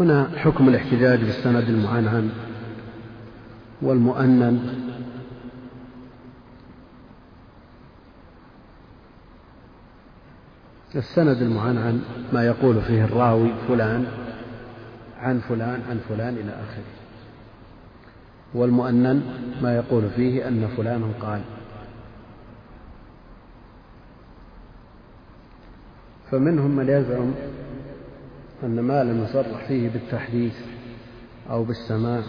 هنا 0.00 0.30
حكم 0.36 0.68
الاحتجاج 0.68 1.18
بالسند 1.18 1.68
المعنعن 1.68 2.47
والمؤنن. 3.82 4.84
السند 10.96 11.42
المعنعن 11.42 12.00
ما 12.32 12.46
يقول 12.46 12.82
فيه 12.82 13.04
الراوي 13.04 13.50
فلان 13.68 14.06
عن 15.18 15.38
فلان 15.38 15.82
عن 15.90 16.00
فلان 16.08 16.34
إلى 16.34 16.50
آخره. 16.50 16.84
والمؤنن 18.54 19.22
ما 19.62 19.76
يقول 19.76 20.10
فيه 20.16 20.48
أن 20.48 20.68
فلانا 20.76 21.06
قال. 21.20 21.40
فمنهم 26.30 26.70
من 26.70 26.88
يزعم 26.88 27.32
أن 28.64 28.80
ما 28.80 29.04
لم 29.04 29.24
يصرح 29.24 29.68
فيه 29.68 29.88
بالتحديث 29.88 30.54
أو 31.50 31.64
بالسماع 31.64 32.22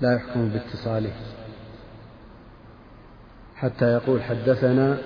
لا 0.00 0.14
يحكم 0.14 0.48
باتصاله. 0.48 1.12
حتى 3.56 3.92
يقول 3.92 4.22
حدثنا 4.22 4.98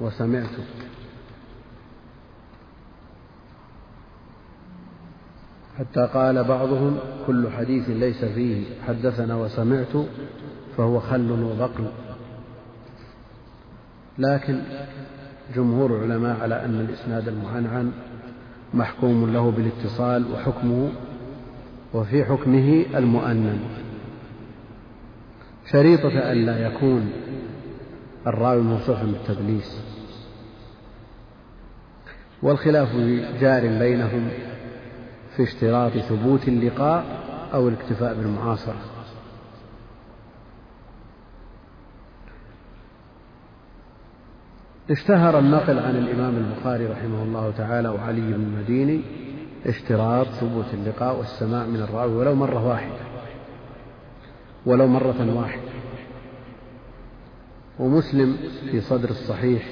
وسمعت 0.00 0.50
حتى 5.78 6.06
قال 6.14 6.44
بعضهم 6.44 6.98
كل 7.26 7.50
حديث 7.50 7.88
ليس 7.88 8.24
فيه 8.24 8.64
حدثنا 8.86 9.36
وسمعت 9.36 10.06
فهو 10.76 11.00
خل 11.00 11.30
وبقل. 11.30 11.90
لكن 14.18 14.62
جمهور 15.54 15.96
العلماء 15.96 16.40
على 16.40 16.64
أن 16.64 16.80
الإسناد 16.80 17.28
المعنعن 17.28 17.92
محكوم 18.74 19.32
له 19.32 19.50
بالاتصال 19.50 20.32
وحكمه 20.32 20.90
وفي 21.94 22.24
حكمه 22.24 22.84
المؤنن. 22.94 23.60
شريطة 25.72 26.32
ألا 26.32 26.66
يكون 26.66 27.12
الراوي 28.26 28.62
موصوفا 28.62 29.04
بالتدليس. 29.04 29.80
والخلاف 32.42 32.96
جار 33.40 33.78
بينهم 33.78 34.28
في 35.36 35.42
اشتراط 35.42 35.92
ثبوت 35.92 36.48
اللقاء 36.48 37.04
أو 37.54 37.68
الاكتفاء 37.68 38.14
بالمعاصرة. 38.14 38.80
اشتهر 44.90 45.38
النقل 45.38 45.78
عن 45.78 45.96
الإمام 45.96 46.36
البخاري 46.36 46.86
رحمه 46.86 47.22
الله 47.22 47.52
تعالى 47.58 47.88
وعلي 47.88 48.20
بن 48.20 48.32
المديني 48.32 49.00
اشتراط 49.66 50.26
ثبوت 50.26 50.74
اللقاء 50.74 51.18
والسماع 51.18 51.66
من 51.66 51.80
الراوي 51.80 52.12
ولو 52.12 52.34
مرة 52.34 52.66
واحدة. 52.66 53.04
ولو 54.66 54.86
مرة 54.86 55.34
واحدة. 55.36 55.72
ومسلم 57.78 58.36
في 58.70 58.80
صدر 58.80 59.10
الصحيح 59.10 59.62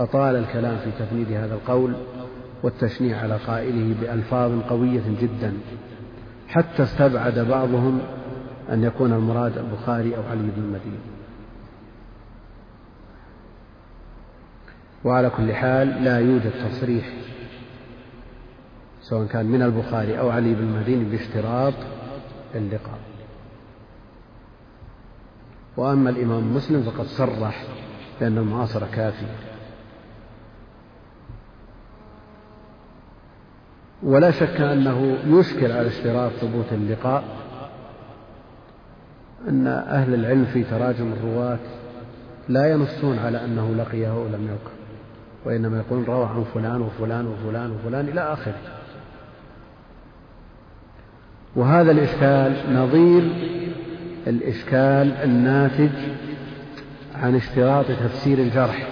أطال 0.00 0.36
الكلام 0.36 0.78
في 0.78 0.90
تفنيد 0.98 1.32
هذا 1.32 1.54
القول 1.54 1.94
والتشنيع 2.62 3.18
على 3.18 3.36
قائله 3.36 3.94
بألفاظ 4.00 4.60
قوية 4.60 5.02
جدا 5.20 5.52
حتى 6.48 6.82
استبعد 6.82 7.38
بعضهم 7.38 8.00
أن 8.72 8.84
يكون 8.84 9.12
المراد 9.12 9.58
البخاري 9.58 10.16
أو 10.16 10.22
علي 10.30 10.42
بن 10.56 10.62
المديني 10.62 11.00
وعلى 15.04 15.30
كل 15.30 15.52
حال 15.52 16.04
لا 16.04 16.18
يوجد 16.18 16.52
تصريح 16.70 17.12
سواء 19.10 19.26
كان 19.26 19.46
من 19.46 19.62
البخاري 19.62 20.18
أو 20.18 20.30
علي 20.30 20.54
بن 20.54 20.62
المديني 20.62 21.04
باشتراط 21.04 21.74
اللقاء. 22.54 22.98
وأما 25.76 26.10
الإمام 26.10 26.54
مسلم 26.54 26.82
فقد 26.82 27.04
صرح 27.04 27.64
بأن 28.20 28.38
المعاصرة 28.38 28.88
كافية. 28.92 29.50
ولا 34.02 34.30
شك 34.30 34.60
أنه 34.60 35.18
يشكل 35.26 35.72
على 35.72 35.88
اشتراط 35.88 36.32
ثبوت 36.32 36.72
اللقاء 36.72 37.24
أن 39.48 39.66
أهل 39.66 40.14
العلم 40.14 40.44
في 40.44 40.64
تراجم 40.64 41.12
الرواة 41.12 41.58
لا 42.48 42.72
ينصون 42.72 43.18
على 43.18 43.44
أنه 43.44 43.74
لقيه 43.74 44.12
أو 44.12 44.26
لم 44.26 44.44
يلقه 44.44 44.72
وإنما 45.44 45.78
يقولون 45.78 46.04
روى 46.04 46.24
عن 46.24 46.44
فلان 46.54 46.80
وفلان 46.80 47.26
وفلان 47.26 47.70
وفلان 47.70 48.08
إلى 48.08 48.20
آخره. 48.20 48.79
وهذا 51.56 51.90
الإشكال 51.90 52.74
نظير 52.74 53.22
الإشكال 54.26 55.12
الناتج 55.12 55.90
عن 57.14 57.34
اشتراط 57.34 57.86
تفسير 57.86 58.38
الجرح 58.38 58.88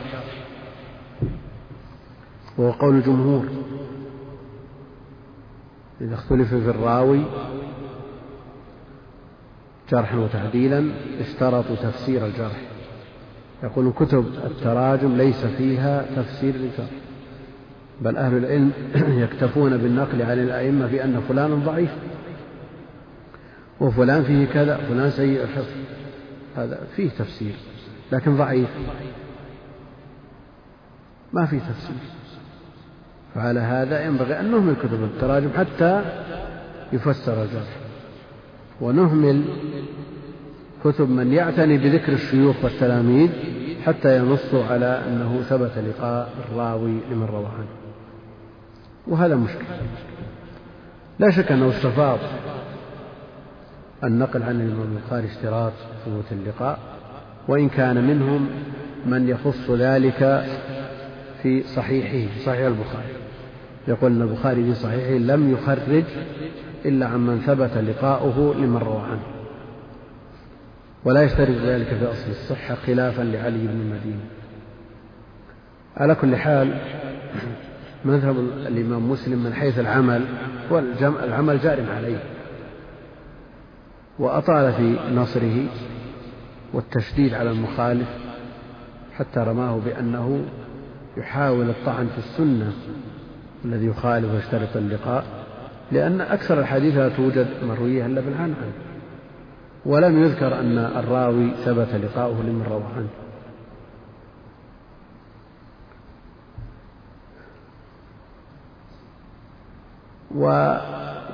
وهو 2.59 2.71
قول 2.71 2.95
الجمهور. 2.95 3.47
إذا 6.01 6.15
اختلف 6.15 6.49
في 6.49 6.71
الراوي 6.71 7.23
جرحا 9.91 10.17
وتعديلا 10.17 10.91
اشترطوا 11.21 11.77
تفسير 11.77 12.27
الجرح. 12.27 12.61
يقول 13.63 13.93
كتب 13.93 14.27
التراجم 14.45 15.17
ليس 15.17 15.45
فيها 15.45 16.07
تفسير 16.17 16.55
للجرح 16.55 16.91
بل 18.01 18.17
أهل 18.17 18.37
العلم 18.37 18.73
يكتفون 18.95 19.77
بالنقل 19.77 20.23
عن 20.23 20.39
الأئمة 20.39 20.87
بأن 20.87 21.21
فلانا 21.29 21.55
ضعيف 21.55 21.91
وفلان 23.81 24.25
فيه 24.25 24.47
كذا 24.47 24.77
فلان 24.77 25.11
سيء 25.11 25.43
الحفظ 25.43 25.77
هذا 26.57 26.81
فيه 26.97 27.09
تفسير 27.09 27.55
لكن 28.13 28.37
ضعيف. 28.37 28.69
ما 31.33 31.47
في 31.47 31.61
تفسير. 31.61 31.97
فعلى 33.35 33.61
هذا 33.61 34.07
ينبغي 34.07 34.41
أن 34.41 34.51
نهمل 34.51 34.75
كتب 34.77 35.05
التراجم 35.05 35.51
حتى 35.57 36.03
يفسر 36.93 37.43
الجرح. 37.43 37.77
ونهمل 38.81 39.45
كتب 40.85 41.11
من 41.11 41.33
يعتني 41.33 41.79
بذكر 41.79 42.13
الشيوخ 42.13 42.65
والتلاميذ 42.65 43.31
حتى 43.87 44.19
ينصوا 44.19 44.65
على 44.65 45.03
أنه 45.07 45.41
ثبت 45.49 45.73
لقاء 45.79 46.33
الراوي 46.39 46.99
لمن 47.11 47.27
روى 47.33 47.47
عنه. 47.47 47.69
وهذا 49.07 49.37
مشكل 49.37 49.65
لا 51.19 51.31
شك 51.31 51.53
أنه 51.53 51.69
استفاض. 51.69 52.19
النقل 54.05 54.43
عن 54.43 54.61
الإمام 54.61 54.97
البخاري 54.97 55.27
اشتراط 55.27 55.73
ثبوت 56.05 56.33
اللقاء 56.33 56.79
وإن 57.49 57.69
كان 57.69 58.05
منهم 58.05 58.49
من 59.07 59.29
يخص 59.29 59.71
ذلك 59.71 60.47
في 61.43 61.63
صحيحه 61.63 62.33
في 62.35 62.41
صحيح 62.47 62.67
البخاري. 62.67 63.13
يقول 63.89 64.13
أن 64.13 64.23
البخاري 64.23 64.65
في 64.65 64.75
صحيحه 64.75 65.11
لم 65.11 65.53
يخرج 65.53 66.05
إلا 66.85 67.07
عمن 67.07 67.41
ثبت 67.47 67.79
لقاؤه 67.79 68.55
لمن 68.55 68.77
روى 68.77 69.01
عنه. 69.01 69.23
ولا 71.05 71.23
يشترط 71.23 71.57
ذلك 71.65 71.87
في 71.87 72.05
أصل 72.05 72.31
الصحة 72.31 72.75
خلافا 72.75 73.23
لعلي 73.23 73.59
بن 73.59 73.81
المدينة. 73.81 74.25
على 75.97 76.15
كل 76.15 76.37
حال 76.37 76.79
مذهب 78.05 78.39
الإمام 78.67 79.11
مسلم 79.11 79.45
من 79.45 79.55
حيث 79.55 79.79
العمل 79.79 80.25
والعمل 80.71 81.59
جار 81.59 81.85
عليه. 81.97 82.38
وأطال 84.19 84.73
في 84.73 85.15
نصره 85.15 85.67
والتشديد 86.73 87.35
على 87.35 87.51
المخالف 87.51 88.09
حتى 89.15 89.41
رماه 89.41 89.79
بأنه 89.85 90.45
يحاول 91.17 91.71
الطعن 91.71 92.07
في 92.07 92.19
السنة 92.19 92.73
الذي 93.65 93.87
يخالف 93.87 94.35
ويشترط 94.35 94.77
اللقاء 94.77 95.25
لأن 95.93 96.21
أكثر 96.21 96.61
الحديث 96.61 96.97
لا 96.97 97.09
توجد 97.09 97.47
مروية 97.63 98.07
إلا 98.07 98.21
بالعنعن. 98.21 98.73
ولم 99.87 100.23
يذكر 100.23 100.61
أن 100.61 100.79
الراوي 100.79 101.51
ثبت 101.65 101.95
لقاؤه 101.95 102.43
لمن 102.43 102.63
روى 102.71 102.83
عنه. 102.97 103.09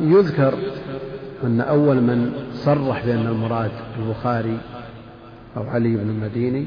ويذكر 0.01 0.59
أن 1.45 1.61
أول 1.61 2.01
من 2.01 2.33
صرح 2.53 3.07
بأن 3.07 3.27
المراد 3.27 3.71
البخاري 3.99 4.59
أو 5.57 5.69
علي 5.69 5.97
بن 5.97 6.11
المديني 6.11 6.67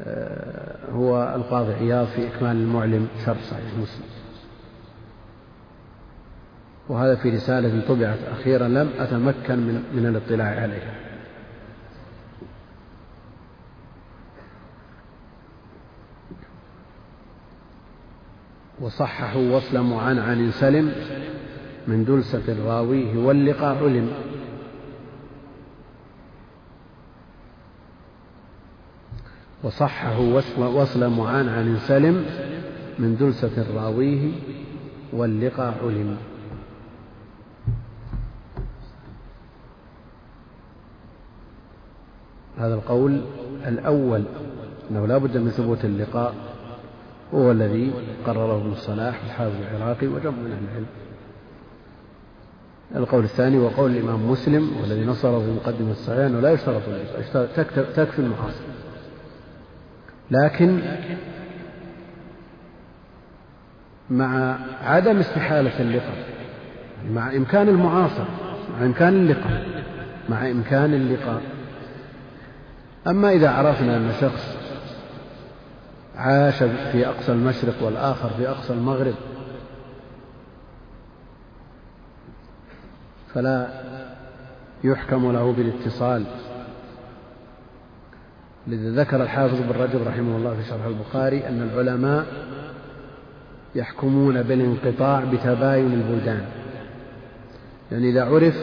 آه، 0.00 0.90
هو 0.92 1.34
القاضي 1.36 1.72
عياض 1.72 2.06
في 2.06 2.26
إكمال 2.26 2.56
المعلم 2.56 3.08
شرح 3.26 3.42
صحيح 3.42 3.74
مسلم. 3.82 4.06
وهذا 6.88 7.14
في 7.14 7.30
رسالة 7.30 7.82
طبعت 7.88 8.18
أخيرا 8.32 8.68
لم 8.68 8.90
أتمكن 8.98 9.58
من, 9.58 9.82
من 9.92 10.06
الاطلاع 10.06 10.60
عليها. 10.60 10.94
وصححوا 18.80 19.56
وصل 19.56 19.80
معنعن 19.80 20.50
سلم 20.50 20.92
من 21.88 22.04
دلسة 22.04 22.68
راويه 22.68 23.16
واللقاء 23.16 23.84
علم. 23.84 24.08
وصحه 29.62 30.20
وصل 30.58 31.10
معان 31.10 31.48
عن 31.48 31.76
سلم 31.78 32.24
من 32.98 33.16
دلسة 33.16 33.74
راويه 33.74 34.32
واللقى 35.12 35.74
علم. 35.82 36.16
هذا 42.58 42.74
القول 42.74 43.20
الأول 43.66 44.24
أنه 44.90 45.06
لا 45.06 45.18
بد 45.18 45.36
من 45.36 45.50
ثبوت 45.50 45.84
اللقاء 45.84 46.34
هو 47.34 47.50
الذي 47.50 47.92
قرره 48.26 48.56
ابن 48.60 48.72
الصلاح 48.72 49.22
والحافظ 49.22 49.56
العراقي 49.60 50.06
وجمع 50.06 50.36
من 50.36 50.52
أهل 50.52 50.64
العلم. 50.70 50.86
القول 52.96 53.24
الثاني 53.24 53.58
وقول 53.58 53.90
الإمام 53.90 54.30
مسلم 54.30 54.70
والذي 54.80 55.04
نصره 55.04 55.38
في 55.38 55.50
مقدمة 55.50 55.90
الصحيح 55.90 56.18
أنه 56.18 56.40
لا 56.40 56.52
يشترط 56.52 56.82
تكفي 57.96 58.18
المحاصر 58.18 58.64
لكن 60.30 60.80
مع 64.10 64.58
عدم 64.84 65.18
استحالة 65.18 65.80
اللقاء 65.80 66.24
مع 67.12 67.36
إمكان 67.36 67.68
المعاصرة 67.68 68.28
مع 68.78 68.86
إمكان 68.86 69.14
اللقاء 69.14 69.66
مع 70.28 70.50
إمكان 70.50 70.94
اللقاء. 70.94 71.42
أما 73.06 73.32
إذا 73.32 73.50
عرفنا 73.50 73.96
أن 73.96 74.12
شخص 74.20 74.56
عاش 76.16 76.62
في 76.62 77.06
أقصى 77.08 77.32
المشرق 77.32 77.82
والآخر 77.82 78.28
في 78.28 78.48
أقصى 78.48 78.72
المغرب 78.72 79.14
فلا 83.34 83.68
يحكم 84.84 85.32
له 85.32 85.52
بالاتصال. 85.52 86.24
لذا 88.66 89.02
ذكر 89.02 89.22
الحافظ 89.22 89.60
بن 89.60 89.80
رجب 89.80 90.08
رحمه 90.08 90.36
الله 90.36 90.56
في 90.56 90.68
شرح 90.68 90.84
البخاري 90.84 91.48
أن 91.48 91.70
العلماء 91.72 92.26
يحكمون 93.74 94.42
بالانقطاع 94.42 95.24
بتباين 95.24 95.92
البلدان. 95.92 96.44
يعني 97.92 98.10
إذا 98.10 98.24
عرف 98.24 98.54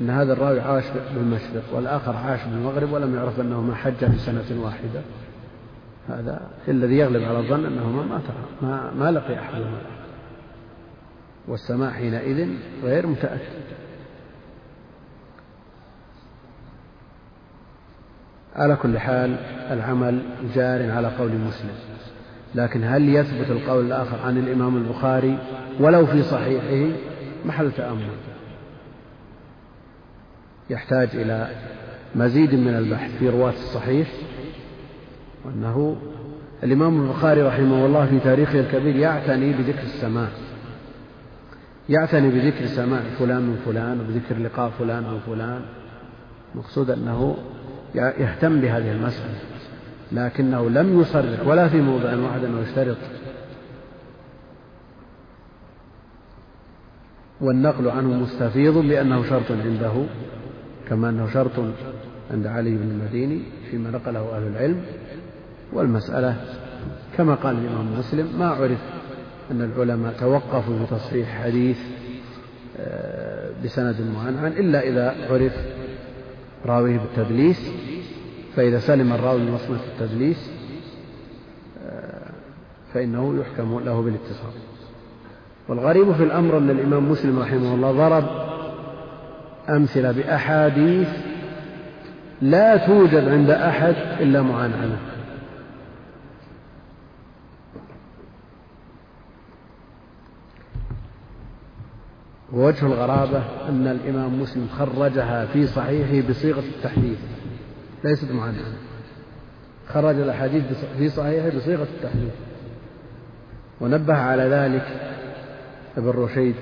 أن 0.00 0.10
هذا 0.10 0.32
الراوي 0.32 0.60
عاش 0.60 0.84
بالمشرق 1.14 1.62
والآخر 1.72 2.16
عاش 2.16 2.40
بالمغرب 2.44 2.92
ولم 2.92 3.14
يعرف 3.14 3.40
أنهما 3.40 3.74
حجا 3.74 4.08
في 4.08 4.18
سنة 4.18 4.62
واحدة 4.64 5.00
هذا 6.08 6.40
الذي 6.68 6.98
يغلب 6.98 7.22
على 7.22 7.38
الظن 7.38 7.66
أنهما 7.66 8.02
ما 8.02 8.20
ما, 8.62 8.92
ما 8.98 9.10
لقي 9.10 9.38
أحدهما. 9.38 9.78
والسماع 11.48 11.90
حينئذ 11.90 12.48
غير 12.84 13.06
متأكد. 13.06 13.66
على 18.56 18.76
كل 18.76 18.98
حال 18.98 19.36
العمل 19.70 20.22
جار 20.54 20.90
على 20.90 21.08
قول 21.08 21.30
مسلم. 21.32 21.74
لكن 22.54 22.84
هل 22.84 23.08
يثبت 23.08 23.50
القول 23.50 23.86
الآخر 23.86 24.18
عن 24.18 24.38
الإمام 24.38 24.76
البخاري 24.76 25.38
ولو 25.80 26.06
في 26.06 26.22
صحيحه؟ 26.22 26.96
محل 27.44 27.72
تأمل. 27.72 28.08
يحتاج 30.70 31.08
إلى 31.14 31.48
مزيد 32.14 32.54
من 32.54 32.74
البحث 32.74 33.18
في 33.18 33.28
رواة 33.28 33.52
الصحيح 33.52 34.08
وأنه 35.44 35.96
الإمام 36.62 37.02
البخاري 37.02 37.42
رحمه 37.42 37.86
الله 37.86 38.06
في 38.06 38.18
تاريخه 38.18 38.60
الكبير 38.60 38.96
يعتني 38.96 39.52
بذكر 39.52 39.82
السماع 39.82 40.28
يعتني 41.88 42.30
بذكر 42.30 42.66
سماع 42.66 43.00
فلان 43.18 43.42
من 43.42 43.56
فلان 43.64 44.00
وبذكر 44.00 44.38
لقاء 44.38 44.70
فلان 44.70 45.02
من 45.02 45.20
فلان. 45.26 45.60
مقصود 46.54 46.90
أنه 46.90 47.36
يهتم 47.94 48.60
بهذه 48.60 48.92
المسألة 48.92 49.34
لكنه 50.12 50.70
لم 50.70 51.00
يصرح 51.00 51.46
ولا 51.46 51.68
في 51.68 51.80
موضع 51.80 52.16
واحد 52.16 52.44
أنه 52.44 52.60
يشترط. 52.60 52.96
والنقل 57.40 57.88
عنه 57.88 58.08
مستفيض 58.08 58.78
بأنه 58.78 59.22
شرط 59.22 59.50
عنده 59.50 59.92
كما 60.88 61.08
أنه 61.08 61.30
شرط 61.32 61.52
عند 62.30 62.46
علي 62.46 62.70
بن 62.70 62.90
المديني 62.90 63.42
فيما 63.70 63.90
نقله 63.90 64.36
أهل 64.36 64.46
العلم. 64.46 64.82
والمسألة 65.72 66.36
كما 67.16 67.34
قال 67.34 67.56
الإمام 67.58 67.98
مسلم 67.98 68.38
ما 68.38 68.46
عرف 68.46 68.78
أن 69.50 69.62
العلماء 69.62 70.12
توقفوا 70.20 70.78
بتصحيح 70.82 71.42
حديث 71.44 71.78
آه، 72.78 73.50
بسند 73.64 73.96
معنعن 74.14 74.52
إلا 74.52 74.80
إذا 74.80 75.14
عرف 75.30 75.52
راويه 76.66 76.98
بالتدليس 76.98 77.70
فإذا 78.56 78.78
سلم 78.78 79.12
الراوي 79.12 79.40
من 79.40 79.52
وصمة 79.52 79.78
التدليس 79.92 80.50
آه، 81.86 82.30
فإنه 82.94 83.40
يحكم 83.40 83.80
له 83.84 84.02
بالاتصال. 84.02 84.52
والغريب 85.68 86.12
في 86.12 86.22
الأمر 86.22 86.58
أن 86.58 86.70
الإمام 86.70 87.10
مسلم 87.10 87.38
رحمه 87.38 87.74
الله 87.74 87.92
ضرب 87.92 88.24
أمثلة 89.68 90.12
بأحاديث 90.12 91.08
لا 92.42 92.76
توجد 92.76 93.28
عند 93.28 93.50
أحد 93.50 93.94
إلا 94.20 94.42
معنعنة 94.42 94.98
ووجه 102.52 102.86
الغرابة 102.86 103.42
أن 103.68 103.86
الإمام 103.86 104.40
مسلم 104.40 104.68
خرجها 104.68 105.46
في 105.46 105.66
صحيحه 105.66 106.28
بصيغة 106.28 106.60
التحديث. 106.76 107.18
ليست 108.04 108.32
معنعنة 108.32 108.76
خرج 109.88 110.20
الأحاديث 110.20 110.64
في 110.98 111.08
صحيحه 111.08 111.56
بصيغة 111.56 111.82
التحديث. 111.96 112.32
ونبه 113.80 114.14
على 114.14 114.42
ذلك 114.42 114.86
ابن 115.96 116.08
رشيد 116.08 116.54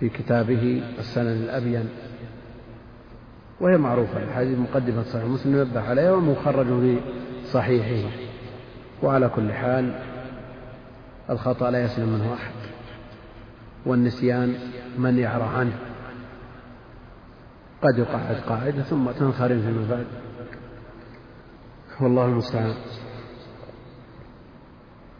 في 0.00 0.08
كتابه 0.08 0.82
السنن 0.98 1.42
الأبين. 1.42 1.88
وهي 3.60 3.76
معروفة. 3.76 4.22
الحديث 4.22 4.58
مقدمة 4.58 5.02
صحيح 5.02 5.24
مسلم 5.24 5.60
نبه 5.60 5.80
عليها 5.80 6.12
ومخرج 6.12 6.66
في 6.66 6.98
صحيحه. 7.44 8.10
وعلى 9.02 9.28
كل 9.28 9.52
حال 9.52 9.92
الخطأ 11.30 11.70
لا 11.70 11.84
يسلم 11.84 12.08
منه 12.08 12.34
أحد. 12.34 12.52
والنسيان 13.86 14.54
من 14.98 15.18
يعرى 15.18 15.44
عنه. 15.56 15.78
قد 17.82 17.98
يقعد 17.98 18.36
قاعدة 18.48 18.82
ثم 18.82 19.10
تنخرم 19.10 19.60
فيما 19.60 19.86
بعد. 19.90 20.06
والله 22.00 22.24
المستعان. 22.24 22.74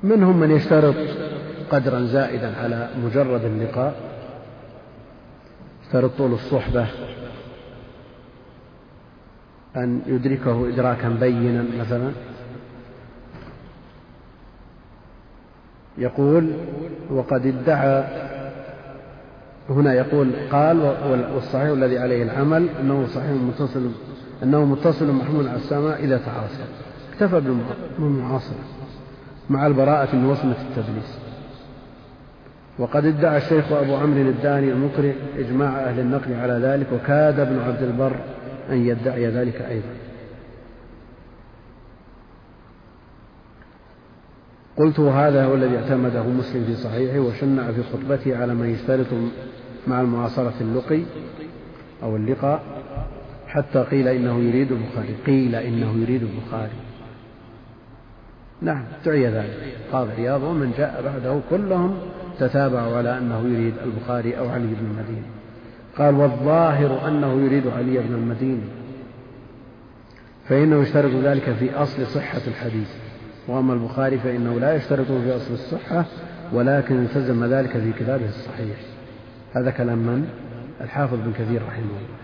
منهم 0.03 0.41
من 0.41 0.51
يشترط 0.51 0.95
قدرا 1.71 2.01
زائدا 2.01 2.57
على 2.61 2.91
مجرد 3.05 3.45
اللقاء. 3.45 3.95
يشترط 5.83 6.11
طول 6.19 6.33
الصحبة. 6.33 6.87
أن 9.77 10.03
يدركه 10.07 10.69
إدراكا 10.69 11.09
بينا 11.09 11.65
مثلا. 11.81 12.13
يقول 15.99 16.53
وقد 17.11 17.47
ادعى 17.47 18.29
هنا 19.71 19.95
يقول 19.95 20.31
قال 20.53 20.81
والصحيح 21.35 21.69
الذي 21.69 21.99
عليه 21.99 22.23
العمل 22.23 22.69
أنه 22.81 23.07
صحيح 23.07 23.31
متصل 23.31 23.91
أنه 24.43 24.65
متصل 24.65 25.13
محمول 25.13 25.49
على 25.49 25.57
السماء 25.57 26.05
إذا 26.05 26.17
تعاصر. 26.17 26.65
اكتفى 27.13 27.41
بالمعاصرة 27.99 28.59
مع 29.51 29.67
البراءة 29.67 30.17
من 30.17 30.25
وصمة 30.25 30.57
التدليس 30.71 31.19
وقد 32.79 33.05
ادعى 33.05 33.37
الشيخ 33.37 33.73
أبو 33.73 33.97
عمرو 33.97 34.21
الداني 34.21 34.73
المقرئ 34.73 35.15
إجماع 35.39 35.69
أهل 35.69 36.01
النقل 36.01 36.35
على 36.35 36.53
ذلك 36.53 36.87
وكاد 36.93 37.41
ابن 37.41 37.59
عبد 37.59 37.83
البر 37.83 38.17
أن 38.71 38.87
يدعي 38.87 39.27
ذلك 39.27 39.61
أيضا. 39.61 40.08
قلت 44.79 45.01
هذا 45.01 45.45
هو 45.45 45.55
الذي 45.55 45.77
اعتمده 45.77 46.23
مسلم 46.23 46.65
في 46.65 46.75
صحيحه 46.75 47.19
وشنع 47.19 47.73
في 47.73 47.83
خطبته 47.83 48.37
على 48.37 48.55
من 48.55 48.71
يشترط 48.71 49.07
مع 49.87 50.01
المعاصرة 50.01 50.55
اللقي 50.61 51.03
أو 52.03 52.17
اللقاء 52.17 52.63
حتى 53.47 53.79
قيل 53.79 54.09
إنه 54.09 54.39
يريد 54.39 54.73
البخاري 54.73 55.15
قيل 55.27 55.55
إنه 55.55 56.03
يريد 56.03 56.23
البخاري. 56.23 56.73
نعم 58.63 58.85
دعي 59.07 59.27
ذلك. 59.27 59.77
قاضي 59.93 60.13
عياض 60.13 60.43
ومن 60.43 60.73
جاء 60.79 61.03
بعده 61.03 61.41
كلهم 61.51 61.99
تتابعوا 62.39 62.97
على 62.97 63.19
أنه 63.19 63.49
يريد 63.49 63.75
البخاري 63.85 64.39
أو 64.39 64.49
علي 64.49 64.67
بن 64.67 64.87
المديني 64.91 65.27
قال 65.99 66.15
والظاهر 66.15 67.09
أنه 67.09 67.45
يريد 67.45 67.67
علي 67.67 67.99
بن 67.99 68.15
المديني 68.15 68.69
فإنه 70.49 70.83
يشترط 70.83 71.13
ذلك 71.25 71.53
في 71.53 71.75
أصل 71.75 72.07
صحة 72.07 72.41
الحديث. 72.47 73.08
وأما 73.49 73.73
البخاري 73.73 74.19
فإنه 74.19 74.61
لا 74.61 74.75
يشترطه 74.75 75.21
في 75.21 75.37
أصل 75.37 75.55
الصحة 75.55 76.05
ولكن 76.53 77.03
التزم 77.03 77.45
ذلك 77.45 77.71
في 77.71 77.93
كتابه 77.93 78.29
الصحيح. 78.29 78.77
هذا 79.53 79.71
كلام 79.71 79.99
من؟ 79.99 80.29
الحافظ 80.81 81.15
بن 81.15 81.33
كثير 81.33 81.63
رحمه 81.67 81.85
الله. 81.85 82.19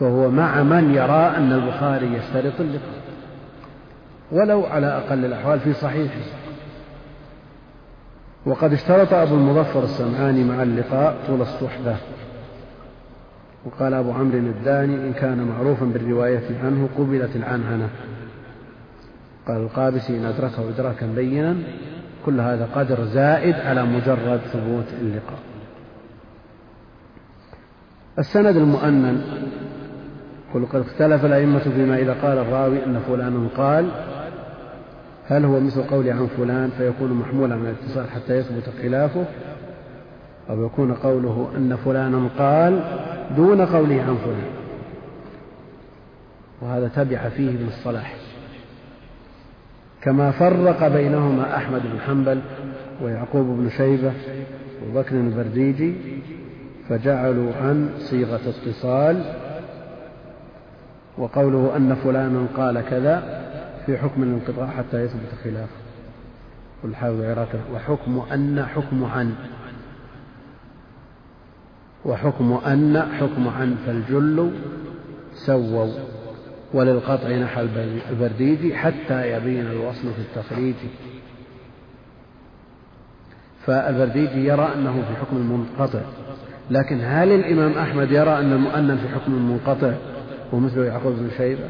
فهو 0.00 0.30
مع 0.30 0.62
من 0.62 0.94
يرى 0.94 1.36
أن 1.36 1.52
البخاري 1.52 2.06
يشترط 2.06 2.60
اللقاء 2.60 3.04
ولو 4.32 4.64
على 4.64 4.86
أقل 4.86 5.24
الأحوال 5.24 5.60
في 5.60 5.72
صحيحه. 5.72 6.24
وقد 8.46 8.72
اشترط 8.72 9.12
أبو 9.12 9.34
المظفر 9.34 9.84
السمعاني 9.84 10.44
مع 10.44 10.62
اللقاء 10.62 11.16
طول 11.26 11.40
الصحبة. 11.40 11.96
وقال 13.64 13.94
أبو 13.94 14.12
عمرو 14.12 14.38
الداني 14.38 14.94
إن 14.94 15.12
كان 15.12 15.42
معروفا 15.42 15.84
بالرواية 15.84 16.42
عنه 16.64 16.88
قبلت 16.98 17.36
العنعنة. 17.36 17.88
قال 19.48 19.56
القابسي 19.56 20.18
إن 20.18 20.24
أدركه 20.24 20.68
إدراكا 20.68 21.06
بينا 21.06 21.56
كل 22.26 22.40
هذا 22.40 22.68
قدر 22.74 23.04
زائد 23.04 23.54
على 23.54 23.84
مجرد 23.84 24.40
ثبوت 24.52 24.86
اللقاء. 25.00 25.38
السند 28.18 28.56
المؤنن 28.56 29.22
قل 30.54 30.66
قد 30.66 30.80
اختلف 30.80 31.24
الأئمة 31.24 31.58
فيما 31.58 31.96
إذا 31.96 32.16
قال 32.22 32.38
الراوي 32.38 32.84
أن 32.84 33.00
فلانا 33.08 33.48
قال 33.56 33.90
هل 35.26 35.44
هو 35.44 35.60
مثل 35.60 35.82
قولي 35.82 36.10
عن 36.10 36.26
فلان 36.26 36.70
فيكون 36.70 37.12
محمولا 37.12 37.54
على 37.54 37.70
الاتصال 37.70 38.10
حتى 38.10 38.38
يثبت 38.38 38.70
خلافه؟ 38.82 39.24
أو 40.50 40.66
يكون 40.66 40.94
قوله 40.94 41.50
أن 41.56 41.76
فلانا 41.76 42.28
قال 42.38 42.80
دون 43.36 43.66
قوله 43.66 44.02
عن 44.02 44.16
فلان؟ 44.24 44.50
وهذا 46.62 46.88
تبع 46.88 47.28
فيه 47.28 47.50
ابن 47.50 47.66
الصلاح. 47.66 48.16
كما 50.04 50.30
فرق 50.30 50.88
بينهما 50.88 51.56
أحمد 51.56 51.82
بن 51.82 52.00
حنبل 52.00 52.40
ويعقوب 53.02 53.46
بن 53.46 53.70
شيبة 53.70 54.12
وبكر 54.86 55.16
البرديجي 55.16 55.94
فجعلوا 56.88 57.52
عن 57.54 57.88
صيغة 57.98 58.40
اتصال 58.48 59.22
وقوله 61.18 61.76
أن 61.76 61.94
فلانا 61.94 62.46
قال 62.56 62.80
كذا 62.80 63.44
في 63.86 63.98
حكم 63.98 64.22
الانقطاع 64.22 64.66
حتى 64.66 65.04
يثبت 65.04 65.34
خلافه 65.44 65.84
والحافظ 66.82 67.20
العراقي 67.20 67.58
وحكم 67.74 68.22
أن 68.32 68.66
حكم 68.74 69.04
عن. 69.04 69.34
وحكم 72.04 72.52
أن 72.66 73.02
حكم 73.20 73.48
عن 73.48 73.76
فالجل 73.86 74.50
سووا. 75.34 76.13
وللقطع 76.74 77.28
نحى 77.28 77.68
البرديجي 78.10 78.76
حتى 78.76 79.32
يبين 79.32 79.66
الوصل 79.66 80.12
في 80.12 80.20
التخريج. 80.20 80.74
فالبرديجي 83.66 84.44
يرى 84.44 84.70
أنه 84.74 85.02
في 85.08 85.16
حكم 85.16 85.36
المنقطع 85.36 86.00
لكن 86.70 87.00
هل 87.04 87.32
الإمام 87.32 87.72
أحمد 87.72 88.10
يرى 88.10 88.38
أن 88.38 88.52
المؤنن 88.52 88.96
في 88.96 89.08
حكم 89.08 89.34
المنقطع 89.34 89.92
ومثل 90.52 90.84
يعقوب 90.84 91.12
بن 91.12 91.30
شيبة؟ 91.36 91.68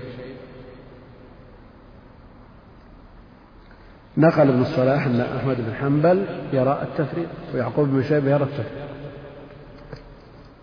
نقل 4.17 4.49
ابن 4.49 4.61
الصلاح 4.61 5.07
أن 5.07 5.21
أحمد 5.21 5.57
بن 5.57 5.75
حنبل 5.75 6.25
يرى 6.53 6.83
التفريق 6.83 7.29
ويعقوب 7.55 7.89
بن 7.89 8.03
شيبة 8.03 8.31
يرى 8.31 8.45
التفريق. 8.45 8.89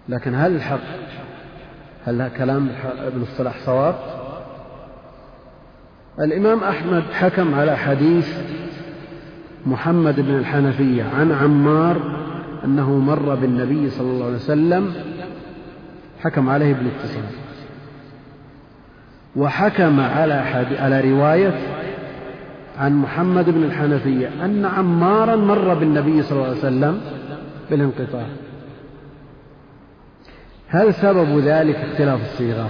لكن 0.10 0.36
هل 0.36 0.56
الحق 0.56 0.80
هل 2.06 2.32
كلام 2.38 2.69
ابن 2.99 3.21
الصلاح 3.21 3.60
صواب؟ 3.65 4.20
الإمام 6.19 6.63
أحمد 6.63 7.04
حكم 7.13 7.56
على 7.56 7.78
حديث 7.78 8.28
محمد 9.65 10.19
بن 10.19 10.38
الحنفية 10.38 11.04
عن 11.04 11.32
عمار 11.32 12.02
أنه 12.65 12.91
مر 12.91 13.36
بالنبي 13.36 13.89
صلى 13.89 14.12
الله 14.12 14.26
عليه 14.26 14.36
وسلم 14.36 14.93
حكم 16.19 16.50
عليه 16.50 16.74
بالاتصال 16.74 17.24
وحكم 19.36 20.00
على 20.00 20.34
على 20.80 21.12
رواية 21.12 21.54
عن 22.78 22.95
محمد 22.95 23.50
بن 23.50 23.63
الحنفية 23.63 24.45
أن 24.45 24.65
عمارا 24.65 25.36
مر 25.36 25.74
بالنبي 25.74 26.24
صلى 26.24 26.38
الله 26.38 26.47
عليه 26.47 26.58
وسلم 26.58 27.02
بالانقطاع. 27.69 28.26
هل 30.67 30.93
سبب 30.93 31.39
ذلك 31.39 31.76
اختلاف 31.76 32.21
الصيغة؟ 32.21 32.69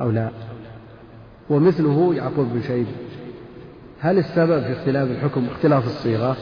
أو 0.00 0.10
لا؟ 0.10 0.30
ومثله 1.50 2.14
يعقوب 2.14 2.46
بن 2.52 2.62
شيبة 2.62 2.92
هل 4.00 4.18
السبب 4.18 4.62
في 4.62 4.72
اختلاف 4.72 5.10
الحكم 5.10 5.46
اختلاف 5.50 5.86
الصيغة؟ 5.86 6.36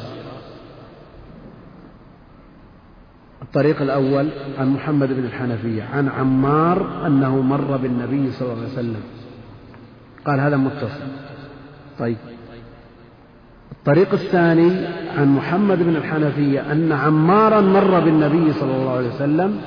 الطريق 3.43 3.83
الأول 3.83 4.29
عن 4.59 4.69
محمد 4.69 5.09
بن 5.09 5.25
الحنفية 5.25 5.83
عن 5.83 6.09
عمار 6.09 7.07
أنه 7.07 7.41
مر 7.41 7.77
بالنبي 7.77 8.33
صلى 8.33 8.53
الله 8.53 8.63
عليه 8.63 8.73
وسلم. 8.73 9.01
قال 10.27 10.41
هذا 10.41 10.57
متصل. 10.57 11.07
طيب. 11.99 12.17
الطريق 13.73 14.13
الثاني 14.13 14.87
عن 15.17 15.29
محمد 15.29 15.79
بن 15.79 15.97
الحنفية 15.97 16.73
أن 16.73 16.93
عمارا 16.93 17.61
مر 17.61 18.01
بالنبي 18.01 18.53
صلى 18.53 18.77
الله 18.77 18.91
عليه 18.91 19.09
وسلم 19.09 19.61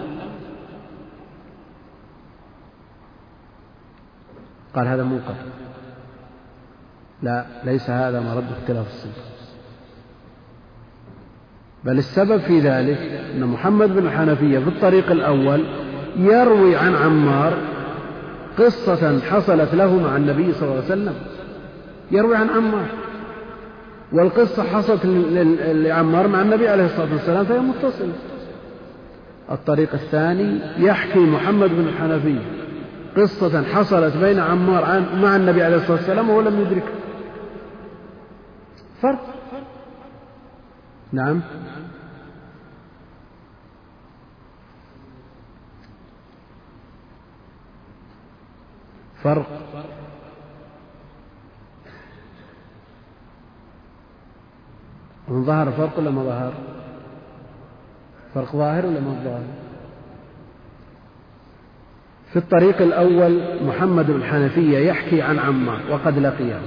قال 4.75 4.87
هذا 4.87 5.03
منقطع. 5.03 5.43
لا 7.23 7.45
ليس 7.63 7.89
هذا 7.89 8.19
مرد 8.19 8.43
اختلاف 8.51 8.87
الصدق 8.87 9.23
بل 11.83 11.97
السبب 11.97 12.37
في 12.37 12.59
ذلك 12.59 12.97
أن 13.35 13.43
محمد 13.43 13.89
بن 13.89 14.07
الحنفية 14.07 14.59
في 14.59 14.67
الطريق 14.67 15.11
الأول 15.11 15.65
يروي 16.17 16.75
عن 16.75 16.95
عمار 16.95 17.57
قصة 18.57 19.19
حصلت 19.19 19.73
له 19.73 19.99
مع 19.99 20.15
النبي 20.15 20.53
صلى 20.53 20.63
الله 20.63 20.75
عليه 20.75 20.85
وسلم. 20.85 21.13
يروي 22.11 22.35
عن 22.35 22.49
عمار. 22.49 22.85
والقصة 24.11 24.63
حصلت 24.63 25.05
لعمار 25.65 26.27
مع 26.27 26.41
النبي 26.41 26.69
عليه 26.69 26.85
الصلاة 26.85 27.13
والسلام 27.13 27.45
فهي 27.45 27.59
متصلة. 27.59 28.13
الطريق 29.51 29.93
الثاني 29.93 30.59
يحكي 30.77 31.19
محمد 31.19 31.69
بن 31.69 31.87
الحنفية 31.87 32.62
قصة 33.17 33.63
حصلت 33.63 34.17
بين 34.17 34.39
عمار 34.39 35.15
مع 35.15 35.35
النبي 35.35 35.63
عليه 35.63 35.75
الصلاة 35.75 35.97
والسلام 35.97 36.29
وهو 36.29 36.41
لم 36.41 36.61
يدركه 36.61 36.93
فرق. 39.01 39.33
نعم. 41.11 41.41
فرق. 49.23 49.47
من 55.27 55.43
ظهر 55.43 55.71
فرق 55.71 55.99
ولا 55.99 56.11
ما 56.11 56.23
ظهر؟ 56.23 56.53
فرق 58.33 58.55
ظاهر 58.55 58.85
ولا 58.85 58.99
ما 58.99 59.23
ظاهر؟ 59.23 59.62
في 62.33 62.39
الطريق 62.39 62.81
الأول 62.81 63.41
محمد 63.61 64.07
بن 64.07 64.15
الحنفية 64.15 64.77
يحكي 64.77 65.21
عن 65.21 65.39
عمار 65.39 65.79
وقد 65.91 66.19
لقيه 66.19 66.59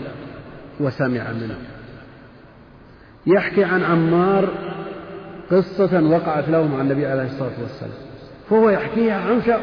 وسمع 0.80 1.32
منه. 1.32 1.58
يحكي 3.26 3.64
عن 3.64 3.82
عمار 3.82 4.48
قصة 5.50 6.02
وقعت 6.02 6.48
له 6.48 6.66
مع 6.66 6.80
النبي 6.80 7.06
عليه 7.06 7.24
الصلاة 7.24 7.60
والسلام. 7.62 7.92
فهو 8.50 8.70
يحكيها 8.70 9.20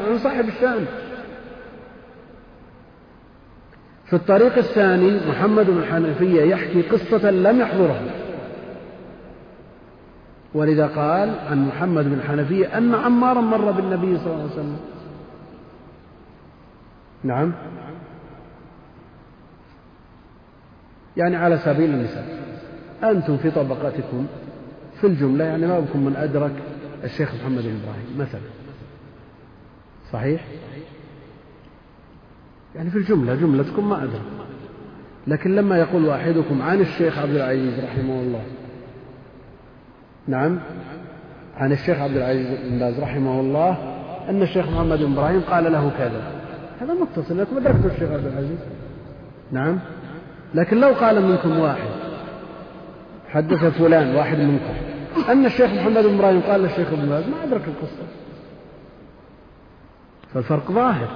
عن 0.10 0.18
صاحب 0.18 0.48
الشأن. 0.48 0.86
في 4.06 4.14
الطريق 4.14 4.58
الثاني 4.58 5.20
محمد 5.30 5.66
بن 5.66 5.78
الحنفية 5.78 6.42
يحكي 6.42 6.82
قصة 6.82 7.32
لم 7.32 7.62
يحضرها 7.62 8.02
ولذا 10.54 10.88
قال 10.88 11.32
عن 11.50 11.68
محمد 11.68 12.06
بن 12.06 12.14
الحنفية 12.14 12.78
أن 12.78 12.96
عمارا 12.96 13.42
مر 13.42 13.72
بالنبي 13.72 14.18
صلى 14.18 14.26
الله 14.28 14.42
عليه 14.44 14.54
وسلم. 14.54 14.93
نعم. 17.24 17.54
يعني 21.18 21.36
على 21.36 21.58
سبيل 21.58 21.90
المثال 21.90 22.26
أنتم 23.04 23.38
في 23.38 23.52
طبقتكم 23.52 24.28
في 25.02 25.08
الجملة 25.08 25.46
يعني 25.46 25.68
ما 25.68 25.80
بكم 25.80 26.06
من 26.06 26.16
أدرك 26.16 26.52
الشيخ 27.04 27.36
محمد 27.36 27.64
بن 27.64 27.80
إبراهيم 27.84 28.18
مثلا. 28.18 28.42
صحيح؟ 30.12 30.46
يعني 32.76 32.90
في 32.90 32.98
الجملة 32.98 33.36
جملتكم 33.36 33.90
ما 33.90 34.04
أدرك. 34.04 34.22
لكن 35.28 35.56
لما 35.56 35.78
يقول 35.78 36.06
واحدكم 36.06 36.62
عن 36.62 36.82
الشيخ 36.82 37.18
عبد 37.18 37.36
العزيز 37.36 37.80
رحمه 37.80 38.22
الله 38.22 38.44
نعم 40.28 40.60
عن 41.58 41.72
الشيخ 41.72 41.98
عبد 42.00 42.18
العزيز 42.18 42.48
بن 42.70 42.80
باز 42.80 43.00
رحمه 43.00 43.40
الله 43.40 43.78
أن 44.30 44.42
الشيخ 44.42 44.70
محمد 44.70 45.00
بن 45.00 45.14
إبراهيم 45.14 45.42
قال 45.42 45.72
له 45.72 45.92
كذا. 45.98 46.43
هذا 46.82 46.94
متصل 46.94 47.40
لكم 47.40 47.58
أدركتوا 47.58 47.90
الشيخ 47.92 48.12
عبد 48.12 48.26
العزيز 48.26 48.60
نعم. 49.52 49.80
لكن 50.54 50.80
لو 50.80 50.90
قال 50.90 51.22
منكم 51.22 51.60
واحد 51.60 51.90
حدث 53.30 53.66
فلان 53.66 54.16
واحد 54.16 54.40
منكم 54.40 54.74
أن 55.30 55.46
الشيخ 55.46 55.72
محمد 55.72 56.04
بن 56.04 56.16
إبراهيم 56.16 56.42
قال 56.42 56.62
للشيخ 56.62 56.88
ابن 56.94 57.10
باز 57.10 57.24
ما 57.28 57.44
أدرك 57.44 57.62
القصة. 57.68 58.04
فالفرق 60.34 60.72
ظاهر. 60.72 61.08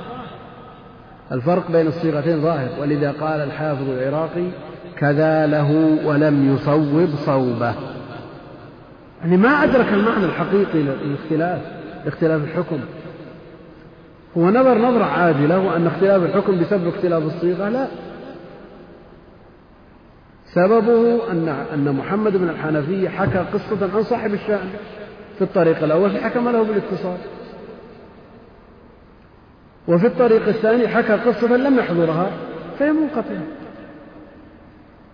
الفرق 1.32 1.72
بين 1.72 1.88
الصيغتين 1.88 2.42
ظاهر. 2.42 2.70
ولذا 2.82 3.12
قال 3.12 3.40
الحافظ 3.40 3.90
العراقي 3.90 4.50
كذا 4.98 5.48
له 5.48 6.00
ولم 6.06 6.56
يصوب 6.56 7.10
صوبه. 7.26 7.74
يعني 9.22 9.38
ما 9.38 9.50
أدرك 9.50 9.94
المعنى 9.94 10.26
الحقيقي 10.26 10.84
للاختلاف 10.84 11.62
اختلاف 12.06 12.44
الحكم. 12.44 12.80
هو 14.38 14.50
نظر 14.50 14.78
نظرة 14.78 15.04
عاجلة 15.04 15.60
وأن 15.60 15.88
اختلاف 15.88 16.24
الحكم 16.24 16.60
بسبب 16.60 16.88
اختلاف 16.88 17.24
الصيغة 17.24 17.70
لا. 17.70 17.88
سببه 20.46 21.32
أن 21.32 21.50
أن 21.74 21.96
محمد 21.96 22.38
بن 22.38 22.50
الحنفية 22.50 23.10
حكى 23.10 23.38
قصة 23.38 23.90
عن 23.96 24.04
صاحب 24.04 24.34
الشأن 24.34 24.70
في 25.38 25.44
الطريق 25.44 25.84
الأول 25.84 26.10
فحكم 26.10 26.50
له 26.50 26.64
بالاتصال. 26.64 27.18
وفي 29.88 30.08
الطريق 30.08 30.48
الثاني 30.48 30.88
حكى 30.88 31.14
قصة 31.14 31.58
لم 31.58 31.80
يحضرها 31.80 32.32
فهي 32.80 32.92
منقطعة. 32.92 33.44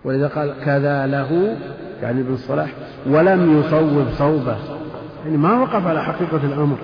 ولذا 0.04 0.28
قال 0.28 0.54
كذا 0.64 1.06
له 1.06 1.56
يعني 2.02 2.20
ابن 2.20 2.34
الصلاح 2.34 2.72
ولم 3.06 3.60
يصوب 3.60 4.06
صوبه. 4.18 4.56
يعني 5.24 5.36
ما 5.36 5.60
وقف 5.60 5.86
على 5.86 6.02
حقيقة 6.02 6.40
الأمر. 6.44 6.76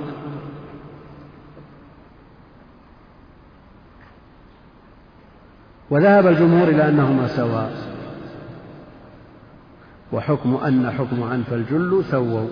وذهب 5.91 6.27
الجمهور 6.27 6.69
إلى 6.69 6.89
أنهما 6.89 7.27
سواء 7.27 7.73
وحكم 10.13 10.55
أن 10.55 10.91
حكم 10.91 11.23
عن 11.23 11.43
فالجل 11.43 12.05
سووا. 12.11 12.49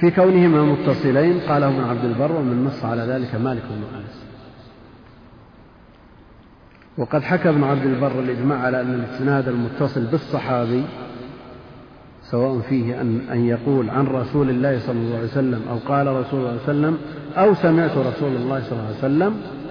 في 0.00 0.10
كونهما 0.10 0.62
متصلين 0.62 1.40
قاله 1.40 1.68
ابن 1.68 1.84
عبد 1.84 2.04
البر 2.04 2.32
ومن 2.32 2.64
نص 2.64 2.84
على 2.84 3.02
ذلك 3.02 3.34
مالك 3.34 3.62
بن 3.62 3.98
أنس. 3.98 4.24
وقد 6.98 7.22
حكى 7.22 7.48
ابن 7.48 7.64
عبد 7.64 7.86
البر 7.86 8.20
الإجماع 8.20 8.58
على 8.58 8.80
أن 8.80 8.94
الإسناد 8.94 9.48
المتصل 9.48 10.04
بالصحابي 10.04 10.82
سواء 12.30 12.60
فيه 12.60 13.00
أن 13.00 13.20
أن 13.32 13.46
يقول 13.46 13.90
عن 13.90 14.06
رسول 14.06 14.50
الله 14.50 14.78
صلى 14.78 14.98
الله 14.98 15.16
عليه 15.16 15.28
وسلم 15.28 15.62
أو 15.70 15.78
قال 15.88 16.06
رسول 16.06 16.40
الله 16.40 16.58
صلى 16.66 16.72
الله 16.72 16.86
عليه 16.86 16.96
وسلم 16.96 16.98
أو 17.36 17.54
سمعت 17.54 17.90
رسول 17.90 18.36
الله 18.36 18.62
صلى 18.62 18.72
الله 18.72 18.86
عليه 18.86 18.98
وسلم 18.98 19.63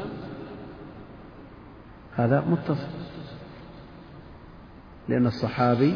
هذا 2.16 2.44
متصل. 2.48 2.88
لأن 5.10 5.28
الصحابي 5.28 5.96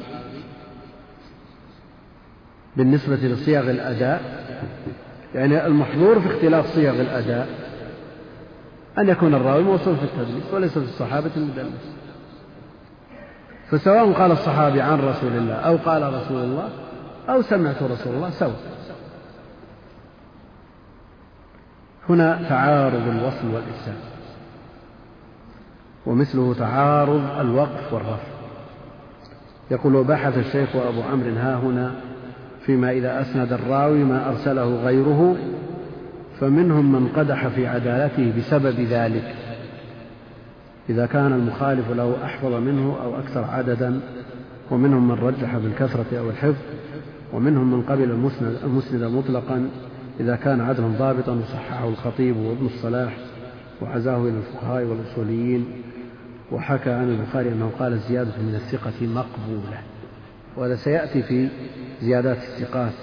بالنسبة 2.77 3.15
لصيغ 3.15 3.71
الأداء 3.71 4.21
يعني 5.35 5.65
المحظور 5.65 6.19
في 6.19 6.27
اختلاف 6.27 6.67
صيغ 6.67 7.01
الأداء 7.01 7.47
أن 8.97 9.09
يكون 9.09 9.33
الراوي 9.33 9.63
موصول 9.63 9.97
في 9.97 10.03
التدليس 10.03 10.53
وليس 10.53 10.71
في 10.71 10.85
الصحابة 10.85 11.31
المدلس. 11.37 11.95
فسواء 13.69 14.11
قال 14.13 14.31
الصحابي 14.31 14.81
عن 14.81 14.99
رسول 14.99 15.31
الله 15.31 15.55
أو 15.55 15.77
قال 15.77 16.13
رسول 16.13 16.43
الله 16.43 16.69
أو 17.29 17.41
سمعت 17.41 17.83
رسول 17.83 18.15
الله 18.15 18.29
سواء. 18.29 18.59
هنا 22.09 22.49
تعارض 22.49 23.07
الوصل 23.07 23.47
والإرسال 23.47 24.16
ومثله 26.07 26.53
تعارض 26.53 27.39
الوقف 27.39 27.93
والرفع 27.93 28.37
يقول 29.71 29.95
وبحث 29.95 30.37
الشيخ 30.37 30.75
أبو 30.75 31.01
عمرو 31.01 31.35
ها 31.35 31.55
هنا 31.55 31.91
فيما 32.65 32.91
إذا 32.91 33.21
أسند 33.21 33.53
الراوي 33.53 34.03
ما 34.03 34.29
أرسله 34.29 34.75
غيره 34.75 35.35
فمنهم 36.39 36.91
من 36.91 37.07
قدح 37.07 37.47
في 37.47 37.67
عدالته 37.67 38.33
بسبب 38.37 38.79
ذلك. 38.79 39.35
إذا 40.89 41.05
كان 41.05 41.33
المخالف 41.33 41.91
له 41.91 42.15
أحفظ 42.23 42.53
منه 42.53 42.97
أو 43.03 43.19
أكثر 43.19 43.43
عددا 43.43 43.99
ومنهم 44.71 45.07
من 45.07 45.15
رجح 45.15 45.57
بالكثرة 45.57 46.19
أو 46.19 46.29
الحفظ 46.29 46.61
ومنهم 47.33 47.71
من 47.73 47.81
قبل 47.81 48.03
المسند, 48.03 48.57
المسند 48.63 49.03
مطلقا 49.03 49.69
إذا 50.19 50.35
كان 50.35 50.61
عدلا 50.61 50.87
ضابطا 50.87 51.31
وصححه 51.31 51.89
الخطيب 51.89 52.37
وابن 52.37 52.65
الصلاح 52.65 53.17
وعزاه 53.81 54.17
إلى 54.17 54.37
الفقهاء 54.37 54.83
والأصوليين. 54.83 55.86
وحكى 56.51 56.89
عن 56.89 57.09
البخاري 57.09 57.49
أنه 57.49 57.71
قال 57.79 57.93
الزيادة 57.93 58.37
من 58.37 58.55
الثقة 58.55 59.07
مقبولة 59.07 59.81
وهذا 60.55 60.75
سيأتي 60.75 61.23
في 61.23 61.49
زيادات 62.01 62.37
الثقات. 62.37 62.93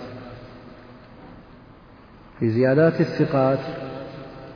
في 2.40 2.50
زيادات 2.50 3.00
الثقات 3.00 3.58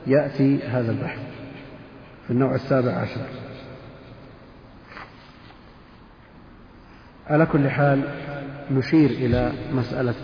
يأتي 0.07 0.63
هذا 0.63 0.91
البحث 0.91 1.19
في 2.25 2.31
النوع 2.31 2.55
السابع 2.55 2.91
عشر. 2.91 3.25
على 7.27 7.45
كل 7.45 7.69
حال 7.69 8.03
نشير 8.71 9.09
إلى 9.09 9.51
مسألة 9.73 10.15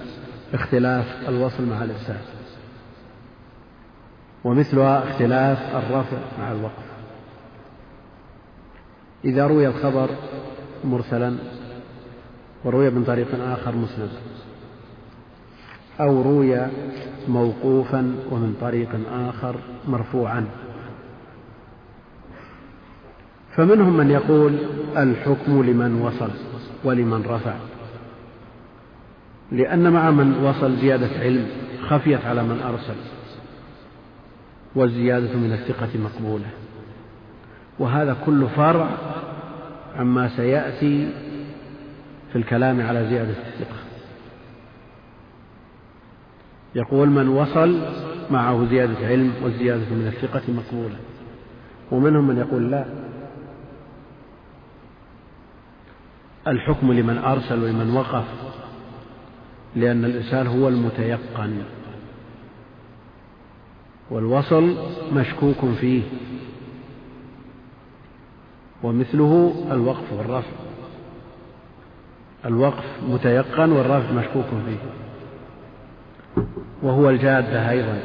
اختلاف 0.54 1.30
الوصل 1.30 1.65
مع 1.65 1.84
الإرسال 1.84 2.21
ومثلها 4.43 5.12
اختلاف 5.12 5.75
الرفع 5.75 6.17
مع 6.39 6.51
الوقف. 6.51 6.94
إذا 9.25 9.47
روي 9.47 9.67
الخبر 9.67 10.09
مرسلا 10.83 11.35
وروي 12.63 12.89
من 12.89 13.03
طريق 13.03 13.27
آخر 13.41 13.75
مسند 13.75 14.09
أو 15.99 16.21
روي 16.21 16.67
موقوفا 17.27 18.15
ومن 18.31 18.55
طريق 18.61 18.89
آخر 19.11 19.55
مرفوعا. 19.88 20.45
فمنهم 23.55 23.97
من 23.97 24.11
يقول 24.11 24.57
الحكم 24.97 25.63
لمن 25.63 26.01
وصل 26.01 26.29
ولمن 26.83 27.23
رفع 27.25 27.55
لأن 29.51 29.93
مع 29.93 30.11
من 30.11 30.43
وصل 30.43 30.77
زيادة 30.77 31.19
علم 31.19 31.47
خفيت 31.88 32.25
على 32.25 32.43
من 32.43 32.59
أرسل 32.61 32.95
والزيادة 34.75 35.33
من 35.33 35.53
الثقة 35.53 35.89
مقبولة. 35.99 36.64
وهذا 37.79 38.17
كل 38.25 38.47
فرع 38.55 38.89
عما 39.95 40.27
سيأتي 40.35 41.09
في 42.31 42.38
الكلام 42.38 42.81
على 42.81 43.07
زيادة 43.07 43.29
الثقة. 43.29 43.75
يقول 46.76 47.09
من 47.09 47.28
وصل 47.28 47.82
معه 48.32 48.65
زيادة 48.69 49.07
علم 49.07 49.34
والزيادة 49.43 49.84
من 49.91 50.07
الثقة 50.07 50.41
مقبولة 50.47 50.95
ومنهم 51.91 52.28
من 52.28 52.38
يقول 52.38 52.71
لا. 52.71 52.86
الحكم 56.47 56.93
لمن 56.93 57.17
أرسل 57.17 57.63
ولمن 57.63 57.95
وقف 57.97 58.26
لأن 59.76 60.05
الإرسال 60.05 60.47
هو 60.47 60.67
المتيقن. 60.67 61.63
والوصل 64.11 64.76
مشكوك 65.13 65.65
فيه. 65.80 66.01
ومثله 68.84 69.53
الوقف 69.71 70.13
والرفع. 70.13 70.51
الوقف 72.45 72.84
متيقن 73.09 73.71
والرفع 73.71 74.11
مشكوك 74.11 74.45
فيه. 74.65 74.78
وهو 76.84 77.09
الجادة 77.09 77.69
أيضا 77.69 77.99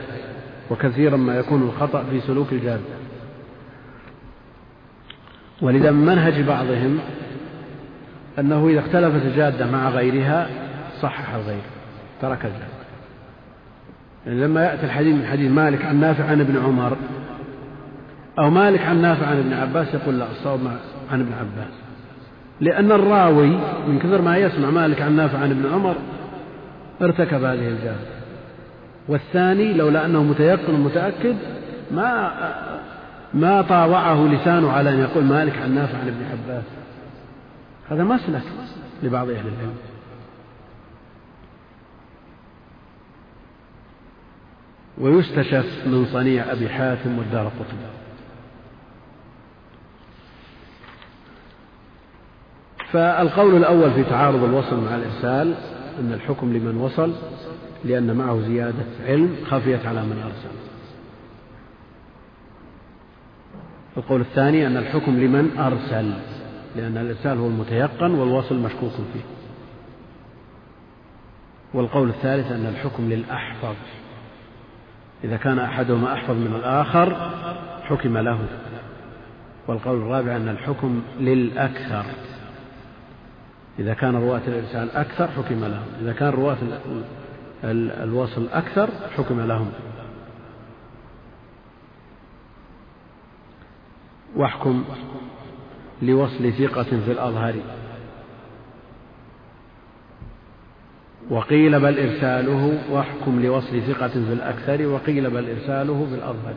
وكثيرا 0.71 1.17
ما 1.17 1.37
يكون 1.37 1.63
الخطأ 1.63 2.05
في 2.11 2.21
سلوك 2.21 2.53
الجادة 2.53 3.01
ولذا 5.63 5.91
من 5.91 6.07
منهج 6.07 6.41
بعضهم 6.43 6.99
أنه 8.39 8.69
إذا 8.69 8.81
اختلفت 8.81 9.27
الجادة 9.27 9.71
مع 9.71 9.89
غيرها 9.89 10.49
صحح 11.03 11.35
الغير 11.35 11.63
ترك 12.23 12.45
الجادة 12.45 12.81
يعني 14.27 14.41
لما 14.41 14.65
يأتي 14.65 14.87
الحديث 14.87 15.15
من 15.15 15.27
حديث 15.27 15.51
مالك 15.51 15.85
عن 15.85 16.01
نافع 16.01 16.25
عن 16.25 16.41
ابن 16.41 16.57
عمر 16.65 16.97
أو 18.41 18.51
مالك 18.51 18.81
عن 18.81 19.03
نافع 19.03 19.27
عن 19.27 19.39
ابن 19.39 19.53
عباس 19.53 19.95
يقول 19.95 20.19
لا 20.19 20.31
الصواب 20.31 20.61
عن 21.13 21.21
ابن 21.21 21.33
عباس. 21.33 21.73
لأن 22.61 22.93
الراوي 22.93 23.59
من 23.89 23.99
كثر 23.99 24.23
ما 24.23 24.37
يسمع 24.37 24.71
مالك 24.71 25.03
عن 25.03 25.17
نافع 25.17 25.39
عن 25.39 25.51
ابن 25.51 25.73
عمر 25.73 25.97
ارتكب 27.03 27.45
هذه 27.45 27.69
الجهل. 27.69 28.07
والثاني 29.09 29.75
لولا 29.75 30.07
أنه 30.07 30.23
متيقن 30.23 30.75
ومتأكد 30.75 31.37
ما 31.91 32.33
ما 33.35 33.63
طاوعه 33.63 34.27
لسانه 34.27 34.73
على 34.73 34.91
أن 34.91 34.99
يقول 34.99 35.25
مالك 35.25 35.59
عن 35.59 35.75
نافع 35.75 35.99
عن 35.99 36.09
ابن 36.09 36.25
عباس. 36.33 36.65
هذا 37.91 38.05
مسلك 38.05 38.43
لبعض 39.03 39.29
أهل 39.29 39.37
العلم. 39.39 39.77
ويستشف 44.99 45.87
من 45.87 46.07
صنيع 46.13 46.53
أبي 46.53 46.69
حاتم 46.69 47.19
والدار 47.19 47.45
قطب 47.45 48.00
فالقول 52.93 53.57
الأول 53.57 53.91
في 53.91 54.05
تعارض 54.05 54.45
الوصل 54.45 54.85
مع 54.85 54.97
الإرسال 54.97 55.55
أن 56.01 56.13
الحكم 56.13 56.53
لمن 56.53 56.77
وصل 56.77 57.13
لأن 57.85 58.17
معه 58.17 58.41
زيادة 58.41 58.85
علم 59.07 59.37
خفيت 59.51 59.87
على 59.87 60.03
من 60.03 60.23
أرسل. 60.25 60.57
القول 63.97 64.21
الثاني 64.21 64.67
أن 64.67 64.77
الحكم 64.77 65.21
لمن 65.21 65.59
أرسل 65.59 66.13
لأن 66.77 66.97
الإرسال 66.97 67.39
هو 67.39 67.47
المتيقن 67.47 68.11
والوصل 68.11 68.59
مشكوك 68.59 68.93
فيه. 68.93 69.21
والقول 71.75 72.09
الثالث 72.09 72.53
أن 72.53 72.67
الحكم 72.67 73.09
للأحفظ. 73.09 73.75
إذا 75.25 75.37
كان 75.37 75.59
أحدهما 75.59 76.13
أحفظ 76.13 76.35
من 76.35 76.55
الآخر 76.57 77.31
حكم 77.83 78.19
له. 78.19 78.39
والقول 79.69 79.97
الرابع 79.97 80.37
أن 80.37 80.49
الحكم 80.49 81.03
للأكثر. 81.21 82.05
إذا 83.81 83.95
كان 83.95 84.17
رواة 84.17 84.41
الإرسال 84.49 84.91
أكثر 84.91 85.29
حكم 85.29 85.65
لهم. 85.65 85.87
إذا 86.03 86.13
كان 86.13 86.29
رواة 86.29 86.57
الوصل 88.03 88.49
أكثر 88.53 88.89
حكم 89.17 89.41
لهم. 89.41 89.73
واحكم 94.37 94.85
لوصل 96.03 96.53
ثقة 96.53 96.83
في 96.83 97.13
الأظهر 97.13 97.55
وقيل 101.31 101.81
بل 101.81 101.99
إرساله 101.99 102.79
واحكم 102.91 103.43
لوصل 103.43 103.83
ثقة 103.83 104.09
في 104.09 104.33
الأكثر 104.33 104.87
وقيل 104.87 105.31
بل 105.31 105.51
إرساله 105.51 106.07
في 106.11 106.15
الأظهر. 106.15 106.55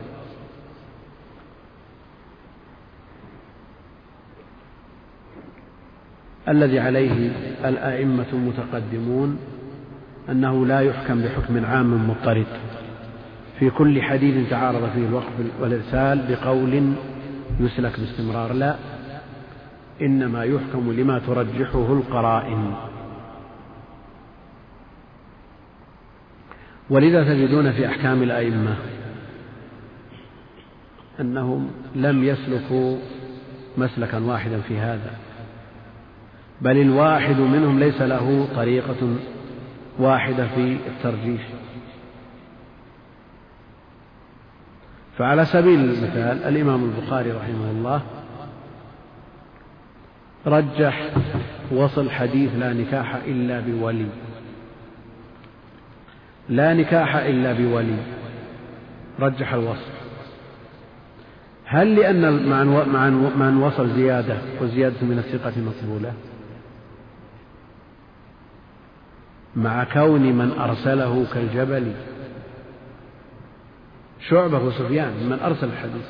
الذي 6.48 6.80
عليه 6.80 7.30
الأئمة 7.64 8.26
المتقدمون 8.32 9.38
أنه 10.30 10.66
لا 10.66 10.80
يحكم 10.80 11.22
بحكم 11.22 11.64
عام 11.64 12.10
مضطرد. 12.10 12.46
في 13.58 13.70
كل 13.70 14.02
حديث 14.02 14.50
تعارض 14.50 14.90
فيه 14.94 15.06
الوقف 15.06 15.32
والإرسال 15.60 16.24
بقول 16.28 16.92
يسلك 17.60 18.00
باستمرار. 18.00 18.52
لا 18.52 18.76
إنما 20.02 20.44
يحكم 20.44 20.92
لما 20.92 21.18
ترجحه 21.18 21.92
القرائن. 21.92 22.74
ولذا 26.90 27.24
تجدون 27.24 27.72
في 27.72 27.86
أحكام 27.86 28.22
الأئمة 28.22 28.76
أنهم 31.20 31.70
لم 31.94 32.24
يسلكوا 32.24 32.96
مسلكا 33.78 34.18
واحدا 34.18 34.60
في 34.60 34.78
هذا. 34.78 35.23
بل 36.64 36.80
الواحد 36.80 37.36
منهم 37.36 37.78
ليس 37.78 38.02
له 38.02 38.48
طريقة 38.56 39.16
واحدة 39.98 40.46
في 40.46 40.76
الترجيح 40.86 41.48
فعلى 45.18 45.44
سبيل 45.44 45.80
المثال 45.80 46.44
الإمام 46.44 46.84
البخاري 46.84 47.32
رحمه 47.32 47.70
الله 47.70 48.02
رجح 50.46 51.10
وصل 51.72 52.10
حديث 52.10 52.50
لا 52.58 52.72
نكاح 52.72 53.14
إلا 53.14 53.60
بولي 53.60 54.06
لا 56.48 56.74
نكاح 56.74 57.16
إلا 57.16 57.52
بولي 57.52 57.96
رجح 59.20 59.52
الوصل 59.52 59.94
هل 61.64 61.94
لأن 61.94 62.48
مع 63.28 63.48
أن 63.48 63.56
وصل 63.62 63.90
زيادة 63.90 64.36
وزيادة 64.60 64.96
من 65.02 65.18
الثقة 65.18 65.52
مقبولة 65.60 66.12
مع 69.56 69.84
كون 69.84 70.22
من 70.22 70.52
أرسله 70.58 71.26
كالجبل. 71.34 71.92
شعبة 74.28 74.58
وسفيان 74.58 75.12
من 75.30 75.38
أرسل 75.44 75.66
الحديث. 75.66 76.06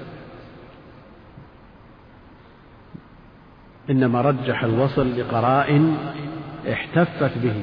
إنما 3.90 4.20
رجح 4.20 4.64
الوصل 4.64 5.20
لقراء 5.20 5.94
احتفت 6.72 7.38
به. 7.38 7.54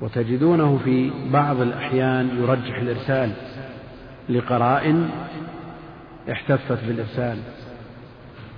وتجدونه 0.00 0.80
في 0.84 1.10
بعض 1.32 1.60
الأحيان 1.60 2.30
يرجح 2.42 2.76
الإرسال 2.76 3.30
لقراء 4.28 5.08
احتفت 6.30 6.84
بالإرسال. 6.84 7.38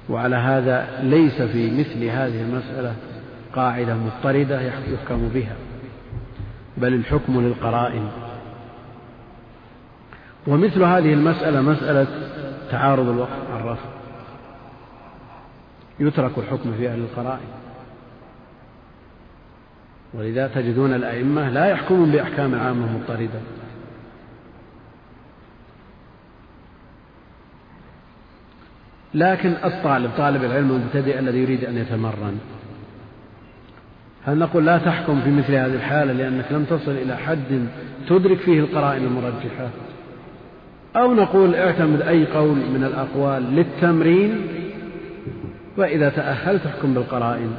وعلى 0.09 0.37
هذا 0.37 1.01
ليس 1.03 1.43
في 1.43 1.81
مثل 1.81 2.05
هذه 2.05 2.43
المسألة 2.43 2.95
قاعدة 3.55 3.95
مضطردة 3.95 4.61
يحكم 4.61 5.29
بها. 5.29 5.57
بل 6.77 6.95
الحكم 6.95 7.41
للقرائن. 7.41 8.11
ومثل 10.47 10.83
هذه 10.83 11.13
المسألة 11.13 11.61
مسألة 11.61 12.07
تعارض 12.71 13.09
الوقف 13.09 13.51
عن 13.51 13.61
الرفع 13.61 13.89
يترك 16.01 16.39
الحكم 16.39 16.73
فيها 16.73 16.97
للقرائن 16.97 17.49
ولذا 20.15 20.49
تجدون 20.49 20.95
الأئمة 20.95 21.51
لا 21.51 21.67
يحكمون 21.67 22.11
بأحكام 22.11 22.55
عامة 22.55 22.99
مضطردة. 22.99 23.41
لكن 29.15 29.51
الطالب 29.65 30.11
طالب 30.19 30.45
العلم 30.45 30.71
المبتدئ 30.71 31.19
الذي 31.19 31.39
يريد 31.39 31.65
أن 31.65 31.79
يتمرن. 31.79 32.39
هل 34.29 34.39
نقول 34.39 34.67
لا 34.67 34.79
تحكم 34.79 35.21
في 35.21 35.31
مثل 35.31 35.55
هذه 35.55 35.75
الحالة 35.75 36.13
لأنك 36.13 36.45
لم 36.51 36.65
تصل 36.65 36.91
إلى 36.91 37.17
حد 37.17 37.67
تدرك 38.09 38.39
فيه 38.39 38.61
القرائن 38.61 39.05
المرجحة؟ 39.05 39.69
أو 40.97 41.15
نقول 41.15 41.55
اعتمد 41.55 42.03
أي 42.03 42.27
قول 42.27 42.57
من 42.57 42.85
الأقوال 42.85 43.43
للتمرين 43.43 44.41
وإذا 45.77 46.09
تأهلت 46.09 46.67
احكم 46.67 46.95
بالقرائن 46.95 47.51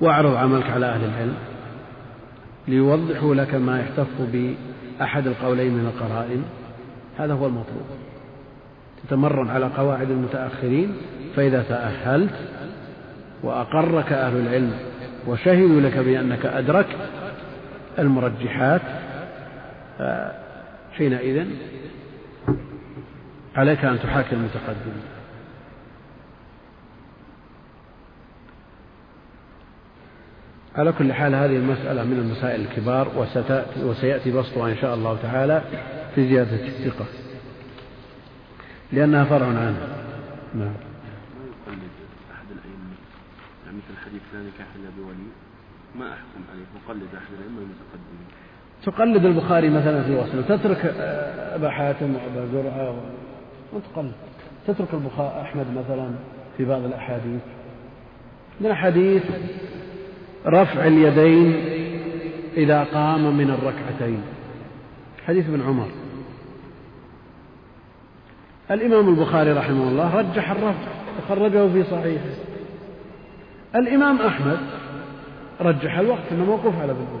واعرض 0.00 0.34
عملك 0.34 0.70
على 0.70 0.86
أهل 0.86 1.04
العلم 1.04 1.34
ليوضحوا 2.68 3.34
لك 3.34 3.54
ما 3.54 3.80
يحتف 3.80 4.06
بأحد 4.32 5.26
القولين 5.26 5.72
من 5.72 5.86
القرائن. 5.86 6.42
هذا 7.18 7.32
هو 7.32 7.46
المطلوب. 7.46 7.86
تتمرن 9.04 9.50
على 9.50 9.66
قواعد 9.66 10.10
المتأخرين 10.10 10.92
فإذا 11.36 11.62
تأهلت 11.68 12.34
وأقرك 13.42 14.12
أهل 14.12 14.36
العلم 14.36 14.72
وشهدوا 15.26 15.80
لك 15.80 15.98
بأنك 15.98 16.46
أدركت 16.46 16.96
المرجحات 17.98 18.80
حينئذ 20.92 21.46
عليك 23.56 23.84
أن 23.84 23.98
تحاكي 24.02 24.32
المتقدمين. 24.32 25.02
على 30.76 30.92
كل 30.92 31.12
حال 31.12 31.34
هذه 31.34 31.56
المسألة 31.56 32.04
من 32.04 32.18
المسائل 32.18 32.60
الكبار 32.60 33.26
وسيأتي 33.82 34.30
بسطها 34.30 34.70
إن 34.70 34.76
شاء 34.76 34.94
الله 34.94 35.18
تعالى 35.22 35.62
في 36.14 36.28
زيادة 36.28 36.66
الثقة 36.66 37.06
لأنها 38.92 39.24
فرع 39.24 39.46
عنها 39.46 39.74
نعم 40.54 40.72
حديث 44.06 44.22
لا 44.36 44.42
إلا 44.76 44.90
بولي. 44.98 45.28
ما 45.98 46.12
أحكم 46.12 46.40
عليه؟ 46.52 46.64
أقلد 46.86 47.14
أحد 47.14 47.32
الأئمة 47.38 47.58
المتقدمين. 47.58 48.26
تقلد 48.82 49.24
البخاري 49.24 49.70
مثلا 49.70 50.02
في 50.02 50.14
وصله 50.14 50.56
تترك 50.56 50.94
أبا 51.54 51.70
حاتم 51.70 52.14
وأبا 52.14 52.46
زرعة 52.52 52.96
وتقلد. 53.72 54.12
تترك 54.66 54.94
البخاري 54.94 55.40
أحمد 55.42 55.66
مثلا 55.76 56.10
في 56.56 56.64
بعض 56.64 56.84
الأحاديث. 56.84 57.40
من 58.60 58.74
حديث 58.74 59.22
رفع 60.46 60.86
اليدين 60.86 61.54
إذا 62.56 62.84
قام 62.84 63.36
من 63.36 63.50
الركعتين. 63.50 64.22
حديث 65.26 65.48
ابن 65.48 65.62
عمر. 65.62 65.88
الإمام 68.70 69.08
البخاري 69.08 69.52
رحمه 69.52 69.88
الله 69.88 70.16
رجح 70.16 70.50
الرفع 70.50 70.88
وخرجه 71.18 71.72
في 71.72 71.84
صحيحه. 71.90 72.45
الإمام 73.76 74.20
أحمد 74.20 74.58
رجح 75.60 75.98
الوقت 75.98 76.32
أنه 76.32 76.44
موقوف 76.44 76.80
على 76.80 76.92
عمر 76.92 77.20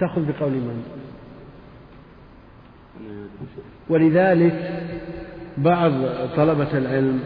تأخذ 0.00 0.20
بقول 0.20 0.50
من؟ 0.50 0.82
ولذلك 3.88 4.82
بعض 5.58 5.92
طلبة 6.36 6.78
العلم 6.78 7.20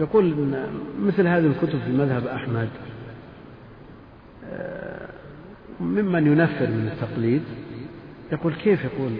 يقول 0.00 0.24
إن 0.32 0.66
مثل 1.00 1.26
هذه 1.26 1.46
الكتب 1.46 1.78
في 1.78 1.92
مذهب 1.92 2.26
أحمد 2.26 2.68
آه، 4.44 5.08
ممن 5.80 6.26
ينفر 6.26 6.66
من 6.66 6.90
التقليد 6.92 7.42
يقول 8.32 8.54
كيف 8.54 8.84
يقول 8.84 9.12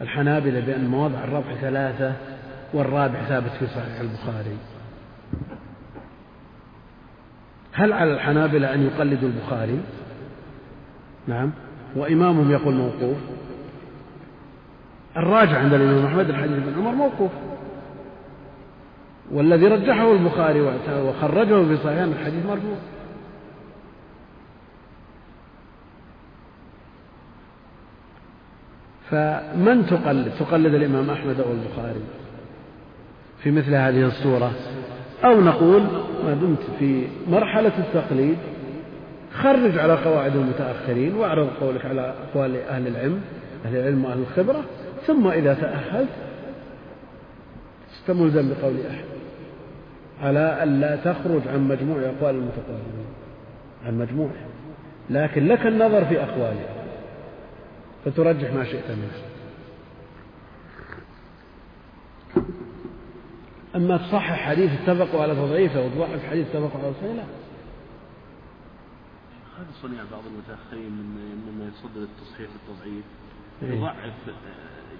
الحنابلة 0.00 0.60
بأن 0.60 0.88
مواضع 0.88 1.24
الربح 1.24 1.54
ثلاثة 1.54 2.12
والرابع 2.74 3.22
ثابت 3.28 3.50
في 3.50 3.66
صحيح 3.66 4.00
البخاري؟ 4.00 4.56
هل 7.72 7.92
على 7.92 8.12
الحنابلة 8.12 8.74
أن 8.74 8.86
يقلدوا 8.86 9.28
البخاري؟ 9.28 9.80
نعم. 11.26 11.50
وإمامهم 11.96 12.50
يقول 12.50 12.74
موقوف. 12.74 13.16
الراجع 15.16 15.58
عند 15.58 15.74
الإمام 15.74 16.06
أحمد 16.06 16.28
الحديث 16.28 16.58
بن 16.58 16.74
عمر 16.78 16.92
موقوف. 16.92 17.30
والذي 19.32 19.66
رجحه 19.66 20.12
البخاري 20.12 20.60
وخرجه 20.90 21.64
في 21.64 21.76
صحيح 21.76 22.02
الحديث 22.02 22.46
مرفوع. 22.46 22.76
فمن 29.10 29.86
تقلد؟ 29.86 30.32
تقلد 30.38 30.74
الإمام 30.74 31.10
أحمد 31.10 31.40
أو 31.40 31.52
البخاري 31.52 32.00
في 33.42 33.50
مثل 33.50 33.74
هذه 33.74 34.06
الصورة؟ 34.06 34.52
أو 35.24 35.40
نقول 35.40 35.86
ما 36.24 36.34
دمت 36.34 36.62
في 36.78 37.06
مرحلة 37.28 37.72
التقليد 37.78 38.38
خرج 39.32 39.78
على 39.78 39.94
قواعد 39.94 40.36
المتأخرين 40.36 41.14
واعرض 41.14 41.48
قولك 41.60 41.86
على 41.86 42.14
أقوال 42.30 42.56
أهل 42.56 42.86
العلم 42.86 43.20
أهل 43.64 43.76
العلم 43.76 44.04
وأهل 44.04 44.18
الخبرة 44.18 44.64
ثم 45.06 45.28
إذا 45.28 45.54
تأهلت 45.54 46.08
استملزم 47.92 48.48
بقول 48.48 48.74
أحد 48.90 49.04
على 50.22 50.62
ألا 50.62 50.96
تخرج 50.96 51.48
عن 51.48 51.68
مجموع 51.68 51.98
أقوال 51.98 52.34
المتقدمين 52.34 53.06
عن 53.86 53.98
مجموع 53.98 54.30
لكن 55.10 55.48
لك 55.48 55.66
النظر 55.66 56.04
في 56.04 56.22
أقواله 56.22 56.66
فترجح 58.04 58.52
ما 58.52 58.64
شئت 58.64 58.90
منه 58.90 59.30
أما 63.76 63.96
تصحح 63.96 64.48
حديث 64.48 64.70
اتفقوا 64.80 65.22
على 65.22 65.34
تضعيفه 65.34 65.84
وتضعف 65.84 66.24
حديث 66.30 66.46
اتفقوا 66.46 66.80
على 66.80 66.92
تصحيحه 66.92 67.14
لا. 67.14 67.24
هذا 69.58 69.68
صنيع 69.82 70.02
بعض 70.12 70.22
المتأخرين 70.26 70.92
من 70.92 71.42
مما 71.48 71.64
يصدر 71.68 72.02
التصحيح 72.02 72.48
والتضعيف 72.50 73.04
إيه. 73.62 73.74
يضعف 73.74 74.14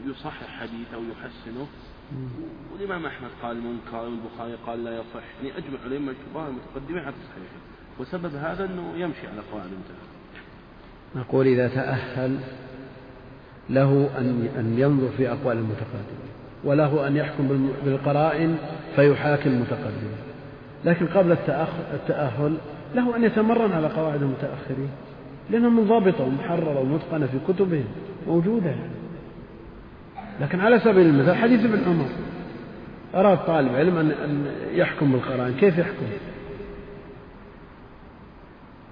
يصحح 0.07 0.61
حديث 0.61 0.95
أو 0.95 1.01
يحسنه 1.03 1.66
والإمام 2.73 3.07
أحمد 3.07 3.31
قال 3.43 3.57
منكر 3.61 3.97
والبخاري 3.97 4.55
قال 4.66 4.85
لا 4.85 4.97
يصح. 4.97 5.23
يعني 5.43 5.59
أجمع 5.59 5.79
الأئمة 5.87 6.12
الكبار 6.12 6.49
المتقدمين 6.49 6.99
على 6.99 7.14
تصحيحه. 7.14 7.61
وسبب 8.01 8.35
هذا 8.35 8.64
أنه 8.64 8.93
يمشي 8.97 9.27
على 9.27 9.41
قواعد 9.53 9.66
المتأخر 9.66 10.11
نقول 11.16 11.47
إذا 11.47 11.68
تأهل 11.68 12.41
له 13.71 14.11
أن 14.18 14.49
أن 14.57 14.79
ينظر 14.79 15.09
في 15.16 15.33
أقوال 15.33 15.57
المتقدمين. 15.57 16.30
وله 16.64 17.06
أن 17.06 17.16
يحكم 17.16 17.70
بالقرائن 17.84 18.58
فيحاكم 18.96 19.50
المتقدمين. 19.50 20.16
لكن 20.84 21.06
قبل 21.06 21.32
التأهل 21.92 22.56
له 22.94 23.16
أن 23.16 23.24
يتمرن 23.24 23.72
على 23.72 23.86
قواعد 23.86 24.22
المتأخرين 24.22 24.90
لأنها 25.50 25.68
منضبطة 25.68 26.24
ومحررة 26.24 26.80
ومتقنة 26.80 27.26
في 27.26 27.52
كتبهم 27.52 27.84
موجودة. 28.26 28.74
لكن 30.40 30.61
على 30.61 30.78
سبيل 30.80 31.06
المثال 31.06 31.36
حديث 31.36 31.64
ابن 31.64 31.84
عمر 31.86 32.06
أراد 33.14 33.38
طالب 33.46 33.74
علم 33.74 33.96
أن 33.98 34.44
يحكم 34.72 35.12
بالقرآن 35.12 35.54
كيف 35.61 35.78
يحكم؟ 35.78 36.06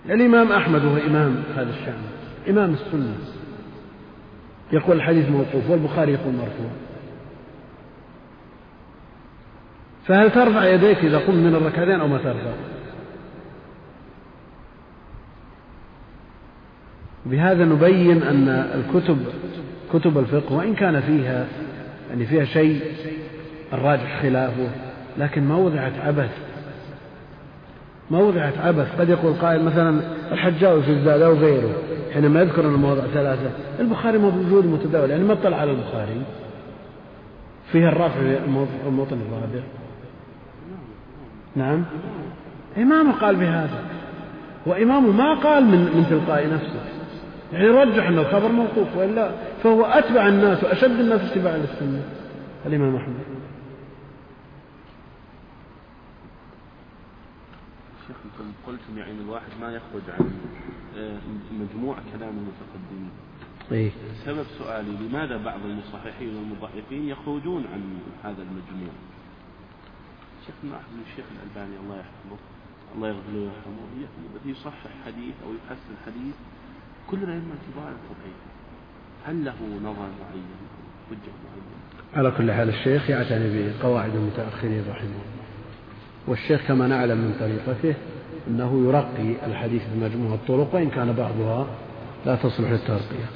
الإمام 0.06 0.52
أحمد 0.52 0.84
وهو 0.84 0.96
إمام 0.96 1.42
هذا 1.56 1.70
الشأن 1.70 1.98
إمام 2.48 2.72
السنة. 2.72 3.14
يقول 4.72 4.96
الحديث 4.96 5.30
موقوف 5.30 5.70
والبخاري 5.70 6.12
يقول 6.12 6.34
مرفوع. 6.34 6.70
فهل 10.08 10.30
ترفع 10.30 10.64
يديك 10.64 10.98
إذا 10.98 11.18
قمت 11.18 11.36
من 11.36 11.54
الركعتين 11.54 12.00
أو 12.00 12.08
ما 12.08 12.18
ترفع؟ 12.18 12.50
بهذا 17.26 17.64
نبين 17.64 18.22
أن 18.22 18.48
الكتب 18.48 19.18
كتب 19.92 20.18
الفقه 20.18 20.54
وإن 20.54 20.74
كان 20.74 21.00
فيها 21.00 21.46
يعني 22.10 22.26
فيها 22.26 22.44
شيء 22.44 22.80
الراجح 23.72 24.22
خلافه 24.22 24.68
لكن 25.18 25.42
ما 25.42 25.56
وضعت 25.56 25.92
عبث. 25.98 26.30
ما 28.10 28.18
وضعت 28.18 28.58
عبث. 28.58 29.00
قد 29.00 29.08
يقول 29.08 29.32
قائل 29.32 29.64
مثلا 29.64 30.00
الحجاوي 30.32 30.82
في 30.82 30.90
الزاد 30.90 31.22
أو 31.22 31.34
غيره 31.34 31.72
حينما 32.14 32.40
يذكر 32.40 32.64
أن 32.64 32.74
المواضع 32.74 33.02
ثلاثة. 33.14 33.50
البخاري 33.80 34.18
موجود 34.18 34.66
متداول 34.66 35.10
يعني 35.10 35.24
ما 35.24 35.32
اطلع 35.32 35.56
على 35.56 35.70
البخاري. 35.70 36.22
فيها 37.72 37.88
الرافع 37.88 38.20
الموطن 38.86 39.18
الرابع. 39.28 39.66
نعم. 41.58 41.84
إمامه 42.76 43.12
قال 43.12 43.36
بهذا. 43.36 43.84
وإمامه 44.66 45.12
ما 45.12 45.34
قال 45.34 45.64
من 45.64 45.78
من 45.78 46.06
تلقاء 46.10 46.50
نفسه. 46.54 46.80
يعني 47.52 47.68
رجح 47.68 48.06
أن 48.06 48.18
الخبر 48.18 48.52
موقوف 48.52 48.96
وإلا 48.96 49.30
فهو 49.62 49.84
أتبع 49.84 50.28
الناس 50.28 50.64
وأشد 50.64 51.00
الناس 51.00 51.20
اتباعا 51.20 51.56
للسنة. 51.56 52.02
الإمام 52.66 52.96
أحمد. 52.96 53.14
شيخ 58.06 58.16
قلتم 58.66 58.98
يعني 58.98 59.20
الواحد 59.20 59.50
ما 59.60 59.68
يخرج 59.68 60.02
عن 60.18 60.30
آه، 60.98 61.18
مجموع 61.52 61.96
كلام 62.12 62.30
المتقدمين. 62.30 63.10
إيه؟ 63.72 63.90
سبب 64.24 64.44
سؤالي 64.58 65.08
لماذا 65.08 65.36
بعض 65.36 65.60
المصححين 65.64 66.36
والمضعفين 66.36 67.08
يخرجون 67.08 67.64
عن 67.72 67.98
هذا 68.24 68.42
المجموع؟ 68.42 68.92
شيخنا 70.48 70.76
أحمد 70.76 71.00
الشيخ 71.10 71.24
الألباني 71.34 71.76
الله 71.84 71.96
يحفظه 71.96 72.38
الله 72.94 73.08
يغفر 73.08 73.30
له 73.32 73.40
ويرحمه 73.40 73.80
يصحح 74.46 74.90
حديث 75.06 75.34
أو 75.44 75.50
يحسن 75.52 75.94
حديث. 76.06 76.34
كل 77.10 77.16
الأئمة 77.16 77.54
كبار 77.64 77.88
الفقيه 77.88 78.38
هل 79.26 79.44
له 79.44 79.54
نظر 79.82 80.08
معين 80.20 80.44
حجة 81.10 81.32
معينة؟ 81.44 81.78
على 82.16 82.30
كل 82.30 82.52
حال 82.52 82.68
الشيخ 82.68 83.10
يعتني 83.10 83.72
بقواعد 83.78 84.14
المتأخرين 84.14 84.84
رحمه 84.90 85.08
الله. 85.08 85.38
والشيخ 86.26 86.60
كما 86.68 86.86
نعلم 86.86 87.18
من 87.18 87.36
طريقته 87.40 87.94
أنه 88.48 88.88
يرقي 88.88 89.46
الحديث 89.46 89.82
بمجموع 89.94 90.34
الطرق 90.34 90.74
وإن 90.74 90.90
كان 90.90 91.12
بعضها 91.12 91.66
لا 92.26 92.36
تصلح 92.36 92.70
للترقية. 92.70 93.28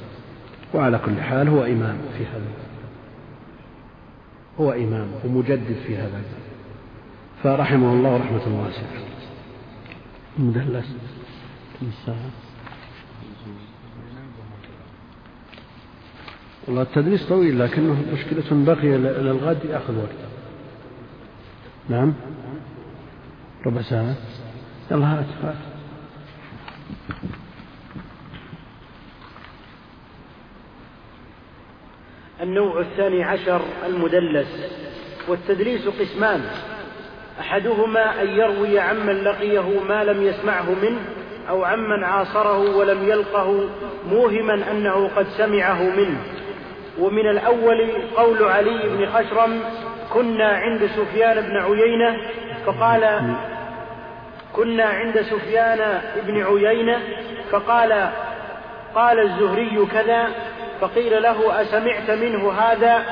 وعلى 0.73 0.99
كل 1.05 1.21
حال 1.21 1.47
هو 1.47 1.63
إمام 1.63 1.97
في 2.17 2.25
هذا 2.25 2.51
هو 4.59 4.71
إمام 4.71 5.07
ومجدد 5.25 5.75
في 5.87 5.97
هذا 5.97 6.21
فرحمه 7.43 7.93
الله 7.93 8.17
رحمة 8.17 8.63
واسعة. 8.63 9.03
مدلس 10.37 10.85
والله 16.67 16.81
التدريس 16.81 17.29
طويل 17.29 17.59
لكنه 17.59 18.03
مشكلة 18.13 18.65
بقي 18.65 18.95
إلى 18.95 19.31
الغد 19.31 19.65
يأخذ 19.65 19.97
وقت. 19.97 20.09
نعم؟ 21.89 22.13
ربع 23.65 23.81
ساعة. 23.81 24.15
يلا 24.91 25.19
هات 25.19 25.25
هات. 25.43 25.55
النوع 32.41 32.81
الثاني 32.81 33.23
عشر 33.23 33.61
المدلس. 33.85 34.47
والتدليس 35.27 35.87
قسمان. 35.87 36.72
أحدهما 37.39 38.21
أن 38.21 38.27
يروي 38.27 38.79
عمن 38.79 39.23
لقيه 39.23 39.79
ما 39.89 40.03
لم 40.03 40.23
يسمعه 40.23 40.69
منه 40.81 40.99
أو 41.49 41.63
عمن 41.63 42.03
عاصره 42.03 42.77
ولم 42.77 43.09
يلقه 43.09 43.69
موهما 44.09 44.71
أنه 44.71 45.09
قد 45.15 45.27
سمعه 45.37 45.81
منه. 45.83 46.17
ومن 46.99 47.29
الأول 47.29 47.91
قول 48.15 48.43
علي 48.43 48.89
بن 48.89 49.05
خشرم 49.05 49.59
كنا 50.13 50.47
عند 50.47 50.85
سفيان 50.85 51.41
بن 51.41 51.57
عيينة 51.57 52.17
فقال 52.65 53.33
كنا 54.53 54.83
عند 54.83 55.21
سفيان 55.21 56.01
بن 56.27 56.43
عيينة 56.43 56.99
فقال 57.51 58.09
قال 58.95 59.19
الزهري 59.19 59.85
كذا 59.91 60.27
فقيل 60.81 61.23
له 61.23 61.61
أسمعت 61.61 62.11
منه 62.11 62.51
هذا؟ 62.51 63.03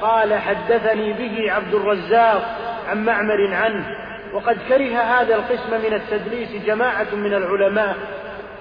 قال 0.00 0.34
حدثني 0.34 1.12
به 1.12 1.52
عبد 1.52 1.74
الرزاق. 1.74 2.56
عن 2.86 3.04
معمر 3.04 3.54
عنه 3.54 3.96
وقد 4.32 4.58
كره 4.68 4.98
هذا 4.98 5.34
القسم 5.34 5.70
من 5.70 5.92
التدليس 5.94 6.64
جماعة 6.66 7.14
من 7.14 7.34
العلماء 7.34 7.96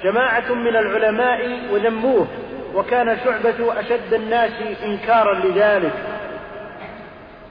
جماعة 0.03 0.53
من 0.53 0.75
العلماء 0.75 1.59
وذموه 1.71 2.27
وكان 2.75 3.17
شعبة 3.25 3.79
أشد 3.79 4.13
الناس 4.13 4.51
إنكارا 4.83 5.33
لذلك. 5.33 5.93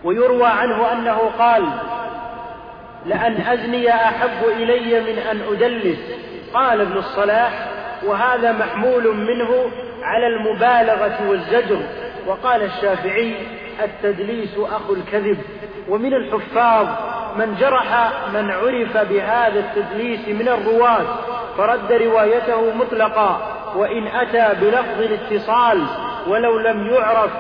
ويروى 0.05 0.47
عنه 0.47 0.93
أنه 0.93 1.19
قال 1.39 1.65
لأن 3.07 3.37
أزني 3.37 3.95
أحب 3.95 4.49
إلي 4.57 5.01
من 5.01 5.19
أن 5.19 5.41
أدلس 5.53 5.99
قال 6.55 6.81
ابن 6.81 6.99
الصلاح 6.99 7.69
وهذا 8.07 8.53
محمول 8.53 9.17
منه 9.17 9.71
على 10.03 10.27
المبالغة 10.27 11.29
والزجر 11.29 11.81
وقال 12.27 12.63
الشافعي 12.63 13.35
التدليس 13.81 14.59
أخو 14.59 14.95
الكذب. 14.95 15.39
ومن 15.89 16.15
الحفاظ 16.15 16.87
من 17.37 17.57
جرح 17.61 18.13
من 18.35 18.51
عرف 18.51 18.97
بهذا 18.97 19.61
التدليس 19.61 20.29
من 20.29 20.49
الرواة 20.49 21.05
فرد 21.57 21.93
روايته 21.93 22.75
مطلقا 22.75 23.61
وإن 23.77 24.07
أتى 24.07 24.61
بلفظ 24.61 25.03
الاتصال 25.03 25.87
ولو 26.27 26.59
لم 26.59 26.87
يعرف 26.87 27.31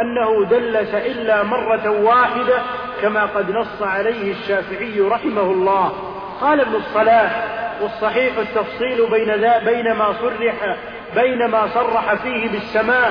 أنه 0.00 0.44
دلس 0.44 0.94
إلا 0.94 1.42
مرة 1.42 1.90
واحدة 1.90 2.58
كما 3.02 3.24
قد 3.24 3.50
نص 3.50 3.82
عليه 3.82 4.32
الشافعي 4.32 5.00
رحمه 5.00 5.42
الله. 5.42 5.92
قال 6.40 6.60
ابن 6.60 6.74
الصلاح 6.74 7.44
والصحيح 7.82 8.38
التفصيل 8.38 9.10
بين 9.10 9.32
بين 9.64 9.92
ما 9.92 10.12
صرح 10.12 10.76
بين 11.14 11.46
ما 11.46 11.68
صرح 11.74 12.14
فيه 12.14 12.48
بالسماع 12.48 13.10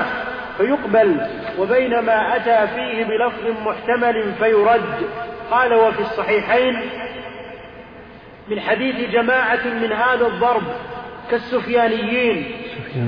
فيقبل 0.60 1.26
وبين 1.58 1.98
ما 1.98 2.36
أتى 2.36 2.66
فيه 2.74 3.04
بلفظ 3.04 3.66
محتمل 3.66 4.32
فيرد. 4.38 5.08
قال 5.50 5.74
وفي 5.74 6.00
الصحيحين 6.00 6.80
من 8.48 8.60
حديث 8.60 9.10
جماعة 9.10 9.66
من 9.82 9.92
هذا 9.92 10.26
الضرب 10.26 10.62
كالسفيانيين 11.30 12.44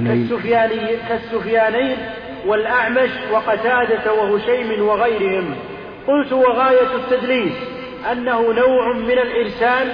كالسفياني 0.06 0.96
كالسفيانين 1.08 1.96
والأعمش 2.46 3.10
وقتادة 3.32 4.12
وهشيم 4.12 4.82
وغيرهم. 4.82 5.54
قلت 6.08 6.32
وغاية 6.32 6.94
التدليس 6.96 7.52
أنه 8.12 8.52
نوع 8.52 8.92
من 8.92 9.18
الإرسال 9.18 9.92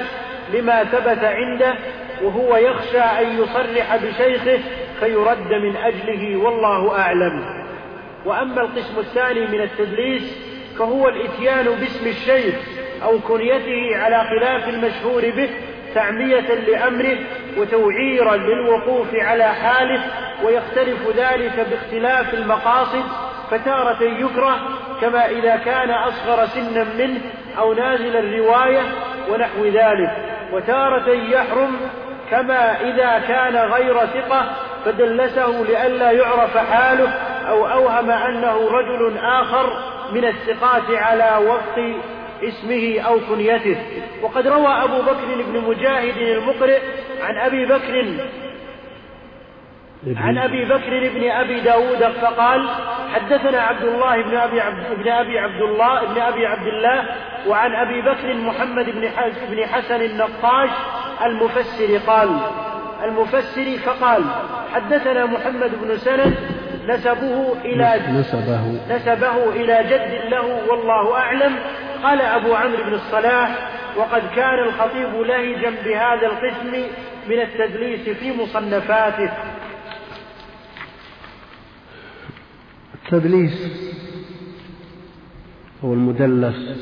لما 0.54 0.84
ثبت 0.84 1.24
عنده 1.24 1.74
وهو 2.22 2.56
يخشى 2.56 3.00
أن 3.00 3.42
يصرح 3.42 3.96
بشيخه 3.96 4.58
فيرد 5.00 5.52
من 5.52 5.76
أجله 5.76 6.36
والله 6.36 6.98
أعلم. 6.98 7.44
وأما 8.24 8.60
القسم 8.60 8.98
الثاني 8.98 9.46
من 9.46 9.60
التدليس 9.60 10.36
فهو 10.78 11.08
الإتيان 11.08 11.64
باسم 11.64 12.06
الشيخ 12.06 12.54
أو 13.02 13.18
كنيته 13.18 13.96
على 13.96 14.24
خلاف 14.24 14.68
المشهور 14.68 15.30
به 15.30 15.48
تعمية 15.94 16.54
لأمره 16.54 17.18
وتوعيرا 17.58 18.36
للوقوف 18.36 19.14
على 19.14 19.44
حاله 19.44 20.04
ويختلف 20.44 21.16
ذلك 21.16 21.66
باختلاف 21.70 22.34
المقاصد 22.34 23.04
فتارة 23.50 24.02
يكره 24.02 24.58
كما 25.00 25.28
إذا 25.30 25.56
كان 25.56 25.90
أصغر 25.90 26.46
سنا 26.46 26.86
منه 26.98 27.20
أو 27.58 27.72
نازل 27.72 28.16
الرواية 28.16 28.82
ونحو 29.30 29.64
ذلك. 29.64 30.10
وتارة 30.52 31.10
يحرم 31.10 31.76
كما 32.30 32.80
إذا 32.80 33.18
كان 33.28 33.56
غير 33.56 34.06
ثقة 34.06 34.50
فدلسه 34.88 35.62
لئلا 35.62 36.10
يعرف 36.10 36.56
حاله 36.56 37.08
أو 37.48 37.66
أوهم 37.66 38.10
أنه 38.10 38.68
رجل 38.70 39.18
آخر 39.18 39.72
من 40.12 40.24
الثقات 40.24 40.90
على 40.90 41.46
وفق 41.46 41.96
اسمه 42.42 43.00
أو 43.00 43.20
كنيته. 43.28 43.76
وقد 44.22 44.46
روى 44.46 44.68
أبو 44.68 45.02
بكر 45.02 45.42
بن 45.46 45.60
مجاهد 45.60 46.16
المقرئ 46.16 46.80
عن 47.22 47.36
أبي 47.36 47.66
بكر 47.66 48.04
عن 50.16 50.38
أبي 50.38 50.64
بكر 50.64 51.08
بن 51.14 51.30
أبي 51.30 51.60
داود 51.60 52.12
فقال 52.12 52.68
حدثنا 53.14 53.60
عبد 53.60 53.84
الله 53.84 54.22
بن 54.22 54.36
أبي 54.36 54.60
عبد, 54.60 55.02
بن 55.02 55.08
أبي 55.08 55.38
عبد 55.38 55.62
الله 55.62 56.04
بن 56.04 56.20
أبي 56.20 56.46
عبد 56.46 56.66
الله 56.66 57.04
وعن 57.46 57.74
أبي 57.74 58.00
بكر 58.02 58.34
محمد 58.34 58.84
بن 58.84 59.10
بن 59.50 59.66
حسن 59.66 60.02
النقاش 60.02 60.70
المفسر 61.24 61.98
قال 62.06 62.40
المفسر 63.04 63.78
فقال 63.84 64.24
حدثنا 64.72 65.26
محمد 65.26 65.70
بن 65.82 65.96
سند 65.96 66.34
نسبه 66.88 67.52
إلى 67.64 68.00
نسبه. 68.20 68.80
نسبه 68.96 69.52
إلى 69.52 69.84
جد 69.90 70.30
له 70.32 70.70
والله 70.70 71.14
أعلم. 71.14 71.56
قال 72.02 72.20
أبو 72.20 72.54
عمرو 72.54 72.84
بن 72.84 72.94
الصلاح 72.94 73.68
وقد 73.96 74.22
كان 74.36 74.58
الخطيب 74.58 75.14
لهجا 75.14 75.70
بهذا 75.84 76.26
القسم 76.26 76.72
من 77.28 77.40
التدليس 77.40 78.08
في 78.08 78.32
مصنفاته. 78.32 79.32
التدليس 82.94 83.72
هو 85.84 85.92
المدلس. 85.94 86.78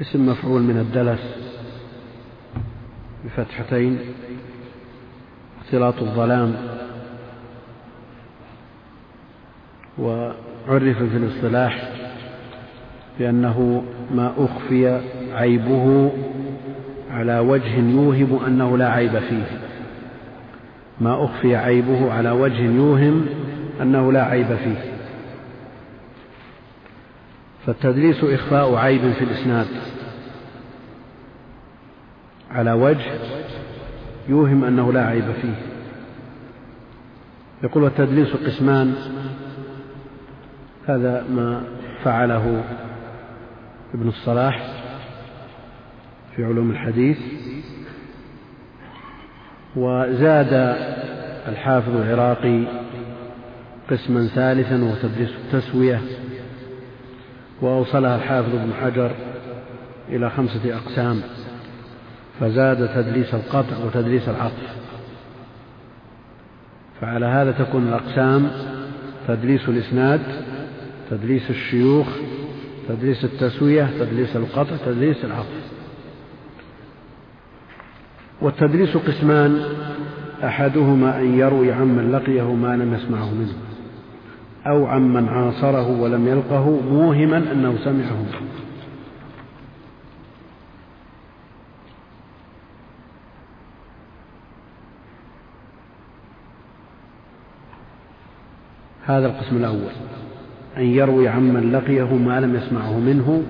اسم 0.00 0.26
مفعول 0.26 0.62
من 0.62 0.78
الدلس 0.78 1.22
بفتحتين. 3.24 4.14
اختلاط 5.74 6.02
الظلام 6.02 6.54
وعرف 9.98 10.98
في 10.98 11.16
الاصطلاح 11.16 11.90
بأنه 13.18 13.84
ما 14.10 14.32
أخفي 14.38 15.00
عيبه 15.32 16.12
على 17.10 17.38
وجه 17.38 17.78
يوهم 17.78 18.44
أنه 18.46 18.78
لا 18.78 18.88
عيب 18.88 19.18
فيه. 19.18 19.46
ما 21.00 21.24
أخفي 21.24 21.56
عيبه 21.56 22.12
على 22.12 22.30
وجه 22.30 22.62
يوهم 22.62 23.26
أنه 23.82 24.12
لا 24.12 24.24
عيب 24.24 24.56
فيه. 24.56 24.94
فالتدليس 27.66 28.24
إخفاء 28.24 28.74
عيب 28.74 29.12
في 29.12 29.24
الإسناد 29.24 29.66
على 32.50 32.72
وجه 32.72 33.43
يوهم 34.28 34.64
أنه 34.64 34.92
لا 34.92 35.06
عيب 35.06 35.32
فيه. 35.42 35.54
يقول 37.62 37.82
والتدليس 37.82 38.32
قسمان 38.32 38.94
هذا 40.86 41.24
ما 41.30 41.62
فعله 42.04 42.64
ابن 43.94 44.08
الصلاح 44.08 44.66
في 46.36 46.44
علوم 46.44 46.70
الحديث 46.70 47.18
وزاد 49.76 50.52
الحافظ 51.48 51.96
العراقي 51.96 52.64
قسما 53.90 54.26
ثالثا 54.26 54.84
وهو 54.84 54.94
تدريس 55.02 55.30
التسوية 55.44 56.00
وأوصلها 57.60 58.16
الحافظ 58.16 58.54
ابن 58.54 58.72
حجر 58.74 59.10
إلى 60.08 60.30
خمسة 60.30 60.76
أقسام. 60.76 61.22
فزاد 62.40 62.88
تدليس 62.94 63.34
القطع 63.34 63.76
وتدليس 63.86 64.28
العطف. 64.28 64.76
فعلى 67.00 67.26
هذا 67.26 67.52
تكون 67.52 67.88
الأقسام 67.88 68.50
تدليس 69.28 69.68
الإسناد 69.68 70.20
تدليس 71.10 71.50
الشيوخ 71.50 72.06
تدليس 72.88 73.24
التسوية 73.24 73.90
تدليس 73.98 74.36
القطع 74.36 74.76
تدليس 74.86 75.24
العطف. 75.24 75.64
والتدليس 78.42 78.96
قسمان 78.96 79.62
أحدهما 80.44 81.18
أن 81.20 81.38
يروي 81.38 81.72
عمن 81.72 82.12
لقيه 82.12 82.54
ما 82.54 82.76
لم 82.76 82.94
يسمعه 82.94 83.34
منه 83.34 83.54
أو 84.66 84.86
عمن 84.86 85.28
عاصره 85.28 86.00
ولم 86.00 86.28
يلقه 86.28 86.80
موهما 86.80 87.36
أنه 87.52 87.74
سمعه 87.84 88.22
منه. 88.22 88.40
هذا 99.06 99.26
القسم 99.26 99.56
الأول 99.56 99.92
أن 100.76 100.82
يروي 100.82 101.28
عمن 101.28 101.72
لقيه 101.72 102.14
ما 102.14 102.40
لم 102.40 102.56
يسمعه 102.56 102.98
منه 102.98 103.42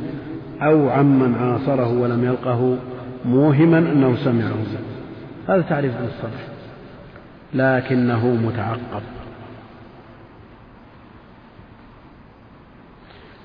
أو 0.63 0.89
عمن 0.91 1.35
عاصره 1.35 1.89
ولم 1.89 2.25
يلقه 2.25 2.77
موهما 3.25 3.79
أنه 3.79 4.17
سمعه. 4.25 4.55
هذا 5.49 5.63
تعريف 5.63 5.93
بالصرف 6.01 6.49
لكنه 7.55 8.27
متعقب. 8.27 9.03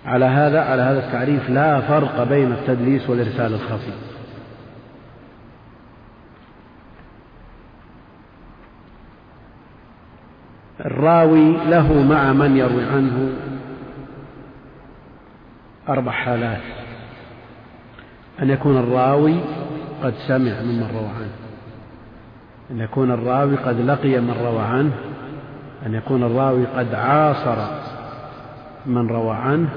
على 0.05 0.26
هذا 0.26 0.62
على 0.62 0.82
هذا 0.82 0.99
التعريف 0.99 1.49
لا 1.49 1.82
فرق 1.82 2.24
بين 2.24 2.51
التدليس 2.51 3.10
والإرسال 3.10 3.53
الخفي 3.53 4.09
الراوي 10.86 11.57
له 11.57 12.03
مع 12.03 12.34
من 12.34 12.57
يروي 12.57 12.84
عنه 12.84 13.30
أربع 15.89 16.11
حالات. 16.11 16.61
أن 18.41 18.49
يكون 18.49 18.77
الراوي 18.77 19.36
قد 20.03 20.13
سمع 20.27 20.61
ممن 20.61 20.89
روى 20.93 21.07
عنه. 21.07 21.36
أن 22.71 22.80
يكون 22.80 23.11
الراوي 23.11 23.55
قد 23.55 23.80
لقي 23.80 24.19
من 24.19 24.36
روى 24.43 24.61
عنه. 24.61 24.91
أن 25.86 25.93
يكون 25.93 26.23
الراوي 26.23 26.65
قد 26.65 26.93
عاصر 26.93 27.57
من 28.86 29.07
روى 29.07 29.36
عنه. 29.36 29.69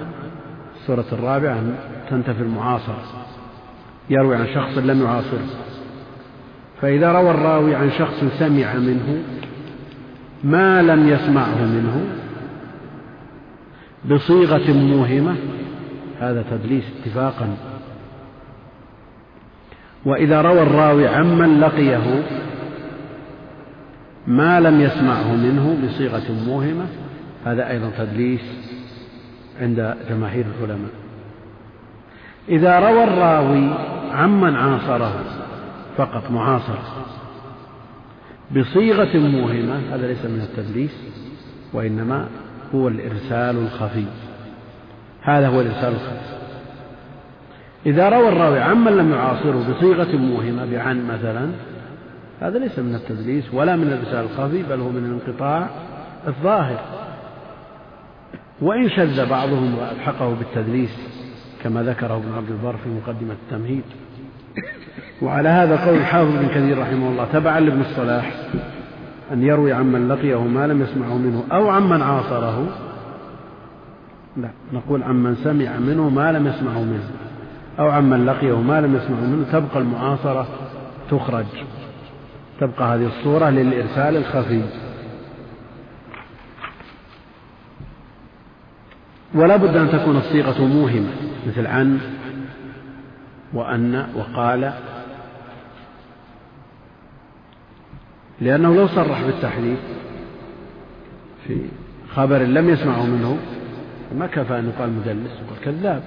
الصورة 0.77 1.07
الرابعة 1.13 1.63
تنتفي 2.11 2.43
المعاصرة. 2.43 3.03
يروي 4.11 4.37
عن 4.37 4.47
شخص 4.55 4.79
لم 4.79 5.03
يعاصره. 5.03 5.47
فإذا 6.81 7.13
روى 7.13 7.31
الراوي 7.31 7.75
عن 7.75 7.91
شخص 7.91 8.25
سمع 8.39 8.75
منه 8.75 9.23
ما 10.45 10.83
لم 10.83 11.09
يسمعه 11.09 11.65
منه 11.65 12.07
بصيغة 14.11 14.73
موهمة 14.73 15.37
هذا 16.21 16.45
تدليس 16.51 16.85
اتفاقا. 17.01 17.57
وإذا 20.05 20.43
روى 20.43 20.63
الراوي 20.63 21.09
عمن 21.09 21.61
لقيه 21.61 22.23
ما 24.27 24.61
لم 24.61 24.81
يسمعه 24.81 25.37
منه 25.37 25.77
بصيغة 25.87 26.33
موهمة 26.47 26.87
هذا 27.45 27.71
أيضا 27.71 27.91
تدليس 27.99 28.41
عند 29.61 29.97
جماهير 30.09 30.45
العلماء. 30.59 30.91
إذا 32.49 32.79
روى 32.79 33.05
الراوي 33.05 33.71
عمن 34.13 34.57
عاصره 34.57 35.25
فقط 35.97 36.31
معاصر 36.31 36.79
بصيغة 38.57 39.19
موهمة 39.19 39.81
هذا 39.95 40.07
ليس 40.07 40.25
من 40.25 40.41
التدليس 40.41 40.91
وإنما 41.73 42.29
هو 42.75 42.89
الإرسال 42.89 43.57
الخفي. 43.57 44.05
هذا 45.23 45.49
هو 45.49 45.61
الإرسال 45.61 45.93
الخفي. 45.93 46.33
إذا 47.87 48.09
روى 48.09 48.29
الراوي 48.29 48.61
عمن 48.61 48.97
لم 48.97 49.13
يعاصره 49.13 49.73
بصيغة 49.73 50.17
موهمة 50.17 50.67
بعن 50.71 51.07
مثلا 51.07 51.51
هذا 52.41 52.59
ليس 52.59 52.79
من 52.79 52.95
التدليس 52.95 53.55
ولا 53.55 53.77
من 53.77 53.87
الإرسال 53.87 54.25
الخفي 54.25 54.63
بل 54.63 54.81
هو 54.81 54.89
من 54.89 55.05
الانقطاع 55.05 55.71
الظاهر. 56.29 56.81
وإن 58.63 58.91
شذ 58.91 59.29
بعضهم 59.29 59.79
وألحقه 59.79 60.35
بالتدليس 60.35 60.97
كما 61.63 61.83
ذكره 61.83 62.17
ابن 62.17 62.33
عبد 62.37 62.51
البر 62.51 62.77
في 62.77 62.89
مقدمة 62.89 63.37
التمهيد. 63.47 63.85
وعلى 65.23 65.49
هذا 65.49 65.77
قول 65.87 65.97
الحافظ 65.97 66.37
بن 66.37 66.49
كثير 66.49 66.79
رحمه 66.79 67.09
الله 67.09 67.27
تبعا 67.33 67.61
لابن 67.61 67.81
الصلاح 67.81 68.33
أن 69.33 69.43
يروي 69.43 69.73
عمن 69.73 70.09
لقيه 70.09 70.41
ما 70.41 70.67
لم 70.67 70.83
يسمعه 70.83 71.19
منه 71.19 71.45
أو 71.53 71.69
عمن 71.69 72.03
عاصره. 72.03 72.67
لا 74.37 74.49
نقول 74.73 75.03
عمن 75.03 75.35
سمع 75.35 75.79
منه 75.79 76.09
ما 76.09 76.33
لم 76.33 76.47
يسمعه 76.47 76.83
منه 76.83 77.11
أو 77.79 77.91
عمن 77.91 78.27
لقيه 78.27 78.61
ما 78.61 78.81
لم 78.81 78.97
يسمعه 78.97 79.21
منه 79.21 79.47
تبقى 79.53 79.79
المعاصرة 79.79 80.47
تخرج. 81.11 81.47
تبقى 82.61 82.95
هذه 82.95 83.07
الصورة 83.07 83.51
للإرسال 83.51 84.17
الخفي. 84.17 84.63
ولا 89.35 89.57
بد 89.57 89.77
أن 89.77 89.91
تكون 89.91 90.17
الصيغة 90.17 90.65
موهمة 90.65 91.11
مثل 91.47 91.67
عن 91.67 91.99
وأن 93.53 94.07
وقال 94.17 94.73
لأنه 98.41 98.75
لو 98.75 98.87
صرح 98.87 99.23
بالتحريف 99.23 99.79
في 101.47 101.59
خبر 102.15 102.39
لم 102.39 102.69
يسمعه 102.69 103.07
منه 103.07 103.39
ما 104.19 104.27
كفى 104.27 104.59
أن 104.59 104.69
يقال 104.69 104.91
مدلس 104.93 105.33
يقول 105.33 105.59
كذاب. 105.65 106.03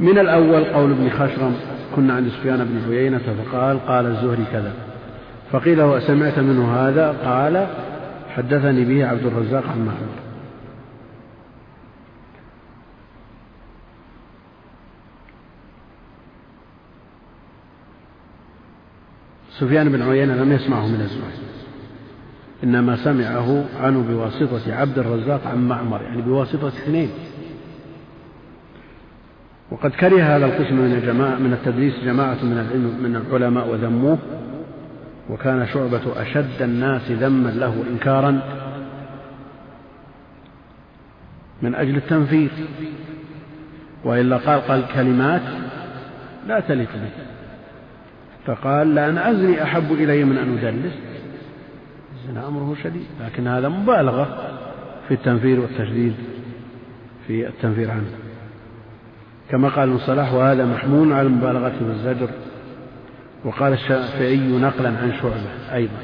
من 0.00 0.18
الأول 0.18 0.64
قول 0.64 0.90
ابن 0.90 1.10
خشرم 1.10 1.56
كنا 1.96 2.14
عند 2.14 2.28
سفيان 2.28 2.64
بن 2.64 2.94
عيينة 2.94 3.18
فقال 3.18 3.86
قال 3.86 4.06
الزهري 4.06 4.44
كذا. 4.52 4.72
فقيل 5.52 5.78
له 5.78 5.98
سمعت 5.98 6.38
منه 6.38 6.76
هذا؟ 6.76 7.12
قال 7.24 7.66
حدثني 8.36 8.84
به 8.84 9.06
عبد 9.06 9.26
الرزاق 9.26 9.64
عن 9.68 9.78
معمر 9.78 10.25
سفيان 19.60 19.92
بن 19.92 20.02
عيينة 20.02 20.34
لم 20.34 20.52
يسمعه 20.52 20.86
من 20.86 21.00
الزهري 21.00 21.46
إنما 22.64 22.96
سمعه 22.96 23.64
عنه 23.80 24.04
بواسطة 24.08 24.74
عبد 24.74 24.98
الرزاق 24.98 25.46
عن 25.46 25.68
معمر 25.68 26.02
يعني 26.02 26.22
بواسطة 26.22 26.68
اثنين. 26.68 27.10
وقد 29.70 29.90
كره 29.90 30.22
هذا 30.22 30.46
القسم 30.46 30.74
من 30.74 30.92
الجماعة 30.92 31.38
من 31.38 31.52
التدريس 31.52 31.94
جماعة 32.04 32.44
من 32.44 32.52
العلم 32.52 33.02
من 33.02 33.16
العلماء 33.16 33.68
وذموه. 33.68 34.18
وكان 35.30 35.66
شعبة 35.66 36.22
أشد 36.22 36.62
الناس 36.62 37.10
ذما 37.10 37.48
له 37.48 37.84
إنكارا 37.90 38.40
من 41.62 41.74
أجل 41.74 41.96
التنفيذ. 41.96 42.50
وإلا 44.04 44.36
قال 44.36 44.60
قال 44.60 44.84
كلمات 44.94 45.42
لا 46.46 46.60
تليق 46.60 46.90
به 46.92 47.35
فقال 48.46 48.94
لأن 48.94 49.18
أزني 49.18 49.62
أحب 49.62 49.92
إلي 49.92 50.24
من 50.24 50.38
أن 50.38 50.58
أدلس. 50.58 50.94
الزنا 52.14 52.48
أمره 52.48 52.76
شديد 52.82 53.06
لكن 53.24 53.46
هذا 53.46 53.68
مبالغة 53.68 54.52
في 55.08 55.14
التنفير 55.14 55.60
والتشديد 55.60 56.14
في 57.26 57.48
التنفير 57.48 57.90
عنه. 57.90 58.10
كما 59.50 59.68
قال 59.68 59.88
ابن 59.88 59.98
صلاح 59.98 60.34
وهذا 60.34 60.66
محمول 60.66 61.12
على 61.12 61.26
المبالغة 61.26 61.74
والزجر 61.80 62.28
وقال 63.44 63.72
الشافعي 63.72 64.58
نقلا 64.58 64.88
عن 64.88 65.12
شعبة 65.22 65.74
أيضا. 65.74 66.02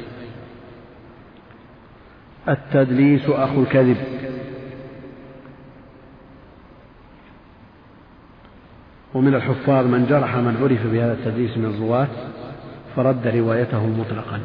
التدليس 2.48 3.28
أخو 3.28 3.62
الكذب. 3.62 3.96
ومن 9.14 9.34
الحفاظ 9.34 9.86
من 9.86 10.06
جرح 10.06 10.36
من 10.36 10.56
عرف 10.62 10.92
بهذا 10.92 11.12
التدليس 11.12 11.58
من 11.58 11.64
الرواة 11.64 12.08
فرد 12.96 13.26
روايته 13.26 13.86
مطلقا. 13.86 14.40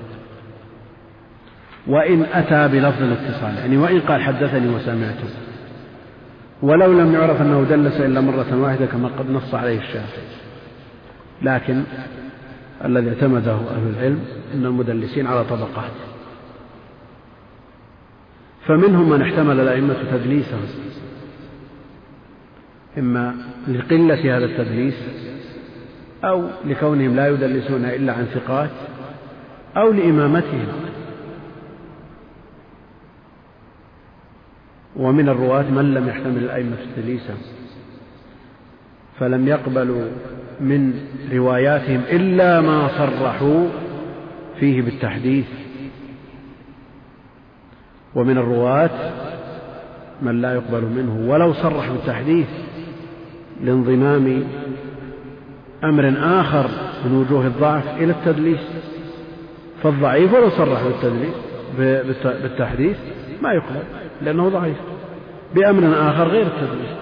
وإن 1.87 2.25
أتى 2.33 2.67
بلفظ 2.67 3.03
الاتصال 3.03 3.57
يعني 3.57 3.77
وإن 3.77 3.99
قال 3.99 4.21
حدثني 4.21 4.75
وسمعته. 4.75 5.29
ولو 6.61 6.93
لم 6.93 7.13
يعرف 7.13 7.41
أنه 7.41 7.63
دلس 7.69 8.01
إلا 8.01 8.21
مرة 8.21 8.61
واحدة 8.61 8.85
كما 8.85 9.07
قد 9.07 9.29
نص 9.29 9.53
عليه 9.53 9.77
الشافعي. 9.77 10.27
لكن 11.41 11.83
الذي 12.85 13.09
اعتمده 13.09 13.51
أهل 13.51 13.93
العلم 13.97 14.19
أن 14.53 14.65
المدلسين 14.65 15.27
على 15.27 15.43
طبقات. 15.43 15.91
فمنهم 18.67 19.09
من 19.09 19.21
احتمل 19.21 19.59
الأئمة 19.59 19.95
تدليسه 20.11 20.57
إما 22.97 23.35
لقلة 23.67 24.37
هذا 24.37 24.45
التدليس 24.45 24.95
أو 26.23 26.47
لكونهم 26.65 27.15
لا 27.15 27.27
يدلسون 27.27 27.85
إلا 27.85 28.13
عن 28.13 28.25
ثقات 28.25 28.69
أو 29.77 29.91
لإمامتهم. 29.91 30.67
ومن 34.95 35.29
الرواة 35.29 35.71
من 35.71 35.93
لم 35.93 36.07
يحتمل 36.07 36.37
الأئمة 36.37 36.75
تدليسه 36.95 37.35
فلم 39.19 39.47
يقبلوا 39.47 40.05
من 40.59 40.93
رواياتهم 41.33 42.01
إلا 42.11 42.61
ما 42.61 42.87
صرحوا 42.87 43.67
فيه 44.59 44.81
بالتحديث. 44.81 45.45
ومن 48.15 48.37
الرواة 48.37 49.11
من 50.21 50.41
لا 50.41 50.53
يقبل 50.53 50.81
منه 50.81 51.31
ولو 51.31 51.53
صرح 51.53 51.89
بالتحديث 51.91 52.47
لانضمام 53.63 54.43
أمر 55.83 56.13
آخر 56.19 56.69
من 57.05 57.13
وجوه 57.15 57.47
الضعف 57.47 57.97
إلى 57.97 58.11
التدليس. 58.11 58.67
فالضعيف 59.83 60.33
ولو 60.33 60.49
صرح 60.49 60.83
بالتدليس 60.83 61.33
بالتحديث 62.23 62.97
ما 63.41 63.53
يقبل 63.53 63.83
لأنه 64.21 64.49
ضعيف. 64.49 64.77
بأمر 65.55 66.09
آخر 66.09 66.27
غير 66.27 66.45
التدليس. 66.45 66.97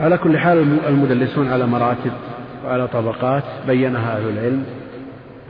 على 0.00 0.18
كل 0.18 0.38
حال 0.38 0.78
المدلسون 0.88 1.48
على 1.48 1.66
مراتب 1.66 2.12
وعلى 2.64 2.88
طبقات 2.88 3.44
بينها 3.66 4.16
أهل 4.16 4.28
العلم 4.28 4.64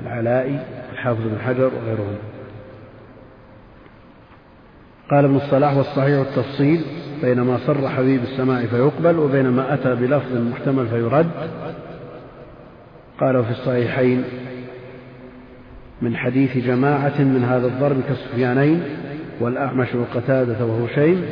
العلائي 0.03 0.61
الحافظ 0.93 1.21
بن 1.21 1.39
حجر 1.47 1.71
وغيرهم. 1.83 2.17
قال 5.11 5.25
ابن 5.25 5.37
الصلاح 5.37 5.77
والصحيح 5.77 6.27
التفصيل 6.29 6.85
بين 7.23 7.41
ما 7.41 7.59
صرح 7.67 8.01
به 8.01 8.17
بالسماع 8.17 8.67
فيقبل 8.67 9.19
وبين 9.19 9.49
ما 9.49 9.75
أتى 9.75 9.95
بلفظ 9.95 10.37
محتمل 10.37 10.89
فيرد. 10.89 11.31
قال 13.21 13.45
في 13.45 13.51
الصحيحين 13.51 14.25
من 16.03 16.17
حديث 16.17 16.59
جماعة 16.59 17.21
من 17.21 17.45
هذا 17.45 17.67
الضرب 17.67 18.01
كالسفيانين 18.09 18.83
والأعمش 19.41 19.89
وقتادة 19.95 20.67
وهشيم 20.67 21.25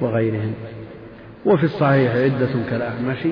وغيرهم. 0.00 0.54
وفي 1.46 1.64
الصحيح 1.64 2.12
عدة 2.12 2.70
كالأعمش 2.70 3.26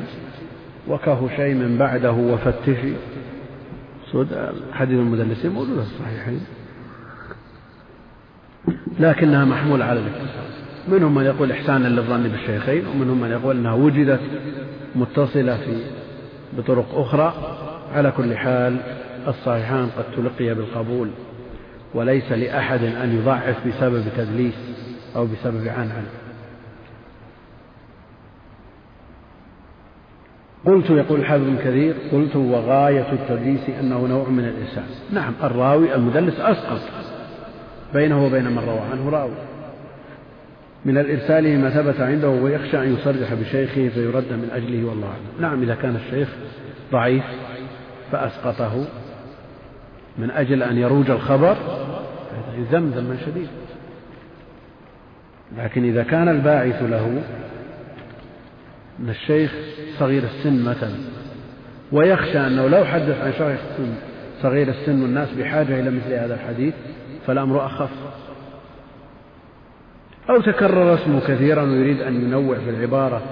وكهشيم 0.88 1.78
بعده 1.78 2.12
وفتشي 2.12 2.92
حديث 4.72 4.98
المدلسين 4.98 5.50
موجودة 5.50 5.82
في 5.82 5.88
الصحيحين. 5.88 6.40
لكنها 9.00 9.44
محمولة 9.44 9.84
على 9.84 10.00
الاتصال. 10.00 10.47
منهم 10.88 11.14
من 11.14 11.24
يقول 11.24 11.52
إحسانا 11.52 11.88
للظن 11.88 12.22
بالشيخين 12.22 12.86
ومنهم 12.86 13.20
من 13.20 13.30
يقول 13.30 13.56
أنها 13.56 13.74
وجدت 13.74 14.20
متصلة 14.94 15.56
في 15.56 15.82
بطرق 16.58 16.86
أخرى. 16.94 17.34
على 17.94 18.10
كل 18.10 18.36
حال 18.36 18.76
الصحيحان 19.28 19.88
قد 19.98 20.04
تلقي 20.16 20.54
بالقبول 20.54 21.10
وليس 21.94 22.32
لأحد 22.32 22.84
أن 22.84 23.18
يضعف 23.18 23.66
بسبب 23.66 24.04
تدليس 24.16 24.54
أو 25.16 25.26
بسبب 25.26 25.68
عنعن. 25.68 26.04
قلت 30.66 30.90
يقول 30.90 31.20
الحافظ 31.20 31.42
ابن 31.42 31.56
كثير 31.56 31.94
قلت 32.12 32.36
وغاية 32.36 33.12
التدليس 33.12 33.60
أنه 33.80 34.06
نوع 34.06 34.28
من 34.28 34.44
الإرسال 34.44 34.84
نعم 35.12 35.32
الراوي 35.42 35.94
المدلس 35.94 36.40
أسقط 36.40 36.80
بينه 37.94 38.26
وبين 38.26 38.44
من 38.44 38.58
روى 38.58 38.80
عنه 38.92 39.10
راوي. 39.10 39.47
من 40.84 40.98
الإرسال 40.98 41.58
ما 41.60 41.70
ثبت 41.70 42.00
عنده 42.00 42.28
ويخشى 42.28 42.78
أن 42.78 42.94
يصرح 42.94 43.34
بشيخه 43.34 43.88
فيرد 43.88 44.32
من 44.32 44.50
أجله 44.52 44.88
والله 44.88 45.06
أعلم. 45.06 45.40
نعم 45.40 45.62
إذا 45.62 45.74
كان 45.74 45.96
الشيخ 45.96 46.28
ضعيف 46.92 47.24
فأسقطه 48.12 48.84
من 50.18 50.30
أجل 50.30 50.62
أن 50.62 50.78
يروج 50.78 51.10
الخبر 51.10 51.56
يذم 52.58 52.90
ذما 52.90 53.16
شديد. 53.26 53.48
لكن 55.58 55.84
إذا 55.84 56.02
كان 56.02 56.28
الباعث 56.28 56.82
له 56.82 57.22
أن 59.00 59.08
الشيخ 59.08 59.54
صغير 59.98 60.22
السن 60.22 60.64
مثلا 60.64 60.94
ويخشى 61.92 62.38
أنه 62.38 62.68
لو 62.68 62.84
حدث 62.84 63.20
عن 63.20 63.32
شيخ 63.32 63.60
صغير 64.42 64.68
السن 64.68 65.02
والناس 65.02 65.28
بحاجة 65.38 65.80
إلى 65.80 65.90
مثل 65.90 66.12
هذا 66.12 66.34
الحديث 66.34 66.74
فالأمر 67.26 67.66
أخف. 67.66 67.90
أو 70.30 70.40
تكرر 70.40 70.94
اسمه 70.94 71.20
كثيرا 71.20 71.62
ويريد 71.62 72.00
أن 72.00 72.14
ينوع 72.14 72.58
في 72.58 72.70
العبارة. 72.70 73.22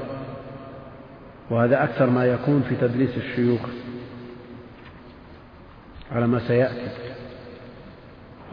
وهذا 1.51 1.85
أكثر 1.85 2.11
ما 2.11 2.27
يكون 2.27 2.65
في 2.69 2.75
تدليس 2.75 3.11
الشيوخ 3.17 3.61
على 6.13 6.27
ما 6.27 6.39
سيأتي. 6.39 6.89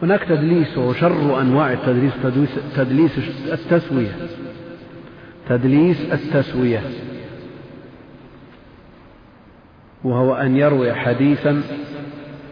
هناك 0.02 0.24
تدليس 0.24 0.78
وهو 0.78 0.92
شر 0.92 1.40
أنواع 1.40 1.72
التدليس 1.72 2.12
تدليس 2.76 3.18
التسوية. 3.52 4.16
تدليس 5.48 6.00
التسوية. 6.12 6.80
وهو 10.04 10.34
أن 10.34 10.56
يروي 10.56 10.94
حديثا 10.94 11.62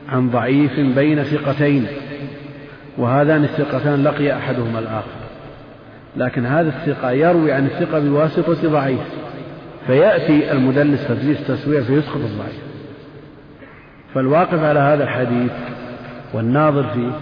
عن 0.09 0.31
ضعيف 0.31 0.81
بين 0.81 1.23
ثقتين. 1.25 1.87
وهذان 2.99 3.45
الثقتان 3.45 4.03
لقي 4.03 4.37
أحدهما 4.37 4.79
الآخر. 4.79 5.22
لكن 6.17 6.47
هذا 6.47 6.69
الثقة 6.69 7.11
يروي 7.11 7.53
عن 7.53 7.67
الثقة 7.67 7.99
بواسطة 7.99 8.69
ضعيف. 8.69 9.01
فيأتي 9.87 10.53
المدلس 10.53 11.09
تدليس 11.09 11.47
تسوية 11.47 11.81
فيسقط 11.81 12.17
الضعيف. 12.17 12.63
فالواقف 14.15 14.63
على 14.63 14.81
هذا 14.81 15.05
الحديث 15.05 15.53
والناظر 16.35 16.83
فيه 16.83 17.13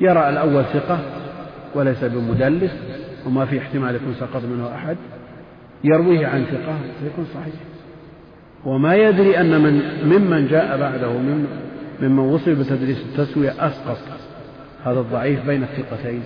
يرى 0.00 0.28
الأول 0.28 0.64
ثقة 0.64 0.98
وليس 1.74 2.04
بمدلس 2.04 2.72
وما 3.26 3.44
في 3.44 3.58
احتمال 3.58 3.94
يكون 3.94 4.14
سقط 4.14 4.42
منه 4.44 4.74
أحد. 4.74 4.96
يرويه 5.84 6.26
عن 6.26 6.44
ثقة 6.44 6.74
فيكون 7.02 7.26
صحيح. 7.34 7.54
وما 8.64 8.94
يدري 8.94 9.40
أن 9.40 9.60
من 9.60 9.82
ممن 10.04 10.48
جاء 10.48 10.78
بعده 10.78 11.12
من 11.12 11.46
ممن 12.00 12.18
وصل 12.18 12.54
بتدريس 12.54 12.98
التسوية 12.98 13.66
أسقط. 13.66 13.98
هذا 14.84 15.00
الضعيف 15.00 15.46
بين 15.46 15.62
الثقتين. 15.62 16.22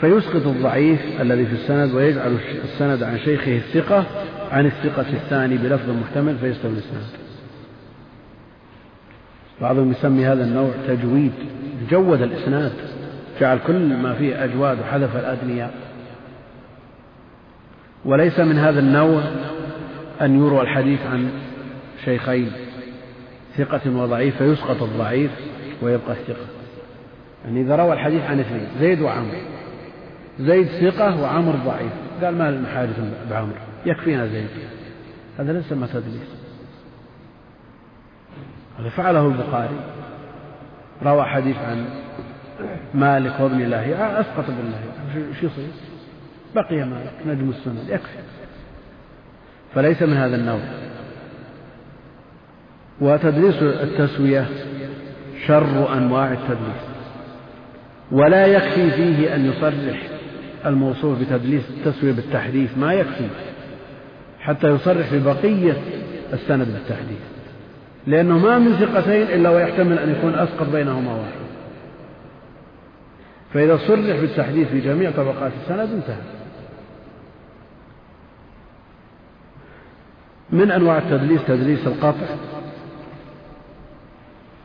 فيسقط 0.00 0.46
الضعيف 0.46 1.20
الذي 1.20 1.46
في 1.46 1.52
السند 1.52 1.94
ويجعل 1.94 2.36
السند 2.64 3.02
عن 3.02 3.18
شيخه 3.18 3.56
الثقة 3.56 4.06
عن 4.50 4.66
الثقة 4.66 5.06
الثاني 5.12 5.56
بلفظ 5.56 5.90
محتمل 5.90 6.38
فيستوي 6.38 6.72
الإسناد 6.72 7.04
بعضهم 9.60 9.90
يسمي 9.90 10.26
هذا 10.26 10.44
النوع 10.44 10.70
تجويد 10.88 11.32
جود 11.90 12.22
الإسناد 12.22 12.72
جعل 13.40 13.58
كل 13.66 13.96
ما 13.96 14.14
فيه 14.14 14.44
أجواد 14.44 14.80
وحذف 14.80 15.16
الأدنياء. 15.16 15.74
وليس 18.04 18.40
من 18.40 18.58
هذا 18.58 18.80
النوع 18.80 19.22
أن 20.20 20.38
يروى 20.38 20.60
الحديث 20.60 21.00
عن 21.06 21.30
شيخين 22.04 22.52
ثقة 23.56 23.80
وضعيف 23.96 24.36
فيسقط 24.36 24.82
الضعيف 24.82 25.30
ويبقى 25.82 26.12
الثقة. 26.12 26.46
يعني 27.44 27.60
إذا 27.60 27.76
روى 27.76 27.92
الحديث 27.92 28.22
عن 28.22 28.40
اثنين 28.40 28.66
زيد 28.80 29.00
وعمر 29.00 29.57
زيد 30.40 30.66
ثقة 30.66 31.20
وعمر 31.22 31.54
ضعيف. 31.66 31.92
قال 32.22 32.38
ما 32.38 32.68
حاجة 32.74 32.90
بعمر؟ 33.30 33.54
يكفينا 33.86 34.26
زيد. 34.26 34.48
هذا 35.38 35.52
ليس 35.52 35.72
ما 35.72 35.86
تدليس 35.86 36.28
هذا 38.78 38.88
فعله 38.88 39.26
البخاري. 39.26 39.80
روى 41.02 41.24
حديث 41.24 41.56
عن 41.56 41.84
مالك 42.94 43.40
وابن 43.40 43.60
الله. 43.60 44.20
أسقط 44.20 44.44
ابن 44.44 44.58
الله 44.60 45.32
شو 45.40 45.46
يصير؟ 45.46 45.68
بقي 46.54 46.76
مالك 46.76 47.12
نجم 47.26 47.50
السنة 47.50 47.94
يكفي. 47.94 48.18
فليس 49.74 50.02
من 50.02 50.16
هذا 50.16 50.36
النوع. 50.36 50.60
وتدليس 53.00 53.62
التسوية 53.62 54.48
شر 55.46 55.92
أنواع 55.92 56.32
التدليس 56.32 56.82
ولا 58.12 58.46
يكفي 58.46 58.90
فيه 58.90 59.34
أن 59.34 59.46
يصرح 59.46 60.17
الموصوف 60.66 61.18
بتدليس 61.18 61.62
التسوية 61.70 62.12
بالتحديث 62.12 62.78
ما 62.78 62.92
يكفي 62.92 63.28
حتى 64.40 64.68
يصرح 64.68 65.14
ببقية 65.14 65.76
السند 66.32 66.68
بالتحديث 66.68 67.20
لأنه 68.06 68.38
ما 68.38 68.58
من 68.58 68.72
ثقتين 68.72 69.22
إلا 69.22 69.50
ويحتمل 69.50 69.98
أن 69.98 70.10
يكون 70.10 70.34
أسقط 70.34 70.68
بينهما 70.72 71.12
واحد. 71.12 71.48
فإذا 73.54 73.76
صرح 73.76 74.20
بالتحديث 74.20 74.68
في 74.68 74.80
جميع 74.80 75.10
طبقات 75.10 75.52
السند 75.62 75.92
انتهى. 75.92 76.22
من 80.50 80.70
أنواع 80.70 80.98
التدليس؟ 80.98 81.40
تدليس 81.48 81.86
القطع 81.86 82.26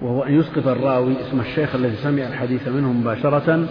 وهو 0.02 0.24
أن 0.24 0.40
يسقط 0.40 0.68
الراوي 0.68 1.14
اسم 1.22 1.40
الشيخ 1.40 1.76
الذي 1.76 1.96
سمع 1.96 2.28
الحديث 2.28 2.68
منه 2.68 2.94
مباشرة 2.94 3.68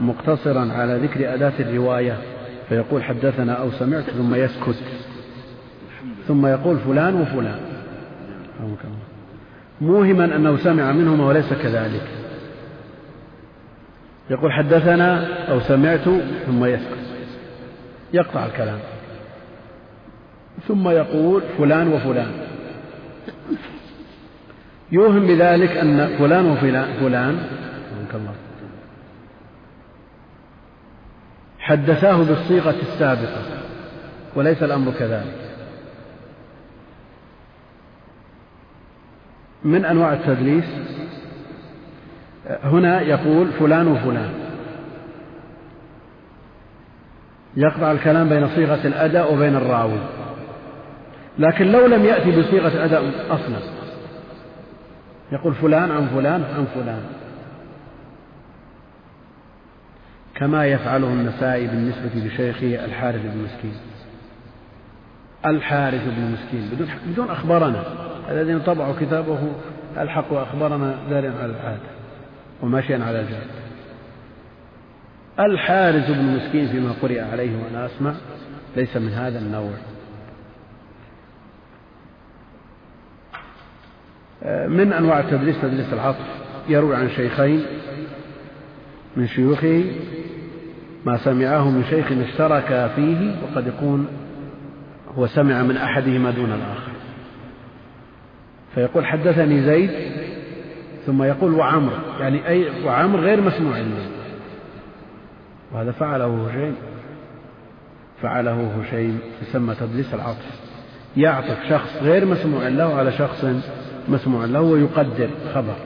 مقتصرا 0.00 0.72
على 0.72 0.98
ذكر 1.02 1.34
أداة 1.34 1.52
الرواية 1.60 2.18
فيقول 2.68 3.04
حدثنا 3.04 3.52
أو 3.52 3.70
سمعت 3.70 4.04
ثم 4.10 4.34
يسكت 4.34 4.76
ثم 6.28 6.46
يقول 6.46 6.78
فلان 6.78 7.14
وفلان. 7.14 7.58
موهما 9.80 10.24
أنه 10.24 10.56
سمع 10.56 10.92
منهما 10.92 11.26
وليس 11.26 11.52
كذلك. 11.52 12.02
يقول 14.30 14.52
حدثنا 14.52 15.26
أو 15.52 15.60
سمعت 15.60 16.08
ثم 16.46 16.64
يسكت. 16.64 17.06
يقطع 18.12 18.46
الكلام. 18.46 18.78
ثم 20.68 20.88
يقول 20.88 21.42
فلان 21.58 21.88
وفلان. 21.88 22.30
يوهم 24.92 25.26
بذلك 25.26 25.70
أن 25.70 26.16
فلان 26.18 26.46
وفلان 26.46 26.88
فلان 27.00 27.38
الله 28.14 28.45
حدثاه 31.66 32.16
بالصيغة 32.16 32.74
السابقة 32.82 33.42
وليس 34.34 34.62
الأمر 34.62 34.92
كذلك. 34.92 35.50
من 39.64 39.84
أنواع 39.84 40.12
التدليس؟ 40.12 40.64
هنا 42.64 43.00
يقول 43.00 43.48
فلان 43.58 43.88
وفلان. 43.88 44.30
يقطع 47.56 47.92
الكلام 47.92 48.28
بين 48.28 48.48
صيغة 48.48 48.86
الأداء 48.86 49.34
وبين 49.34 49.56
الراوي. 49.56 49.98
لكن 51.38 51.72
لو 51.72 51.86
لم 51.86 52.04
يأتي 52.04 52.40
بصيغة 52.40 52.68
الأداء 52.68 53.26
أصلا 53.30 53.58
يقول 55.32 55.54
فلان 55.54 55.90
عن 55.90 56.06
فلان 56.06 56.44
عن 56.56 56.66
فلان. 56.74 57.02
كما 60.36 60.66
يفعله 60.66 61.06
النسائي 61.06 61.66
بالنسبة 61.66 62.10
لشيخه 62.14 62.84
الحارث 62.84 63.22
بن 63.22 63.44
مسكين. 63.44 63.76
الحارث 65.46 66.02
بن 66.04 66.32
مسكين. 66.32 66.70
بدون 66.72 66.88
بدون 67.06 67.30
أخبرنا 67.30 67.82
الذين 68.30 68.60
طبعوا 68.60 68.94
كتابه 69.00 69.38
الحق 69.98 70.32
وأخبرنا 70.32 70.98
دار 71.10 71.26
على 71.26 71.52
العادة 71.52 71.96
وماشيا 72.62 73.04
على 73.04 73.20
الجاد 73.20 73.46
الحارث 75.40 76.10
بن 76.10 76.24
مسكين 76.24 76.68
فيما 76.68 76.92
قرئ 77.02 77.20
عليه 77.20 77.50
وأنا 77.64 77.86
أسمع 77.86 78.14
ليس 78.76 78.96
من 78.96 79.12
هذا 79.12 79.38
النوع. 79.38 79.72
من 84.68 84.92
أنواع 84.92 85.20
التدريس 85.20 85.56
تدريس 85.62 85.92
العطف 85.92 86.26
يروي 86.68 86.96
عن 86.96 87.10
شيخين. 87.10 87.66
من 89.16 89.26
شيوخه 89.26 89.84
ما 91.04 91.16
سمعه 91.16 91.70
من 91.70 91.84
شيخ 91.90 92.06
اشترك 92.12 92.90
فيه 92.96 93.34
وقد 93.42 93.66
يكون 93.66 94.06
هو 95.18 95.26
سمع 95.26 95.62
من 95.62 95.76
أحدهما 95.76 96.30
دون 96.30 96.52
الآخر. 96.52 96.92
فيقول 98.74 99.06
حدثني 99.06 99.62
زيد 99.62 99.90
ثم 101.06 101.22
يقول 101.22 101.54
وعمر 101.54 101.92
يعني 102.20 102.48
أي 102.48 102.84
وعمر 102.84 103.20
غير 103.20 103.40
مسموع 103.40 103.78
له 103.78 104.06
وهذا 105.72 105.92
فعله 105.92 106.48
هشيم. 106.48 106.74
فعله 108.22 108.80
هشيم 108.80 109.20
يسمى 109.42 109.74
تدليس 109.74 110.14
العطف. 110.14 110.60
يعطف 111.16 111.68
شخص 111.68 111.96
غير 112.02 112.24
مسموع 112.24 112.68
له 112.68 112.94
على 112.94 113.12
شخص 113.12 113.46
مسموع 114.08 114.44
له 114.44 114.60
ويقدر 114.60 115.28
خبر. 115.54 115.76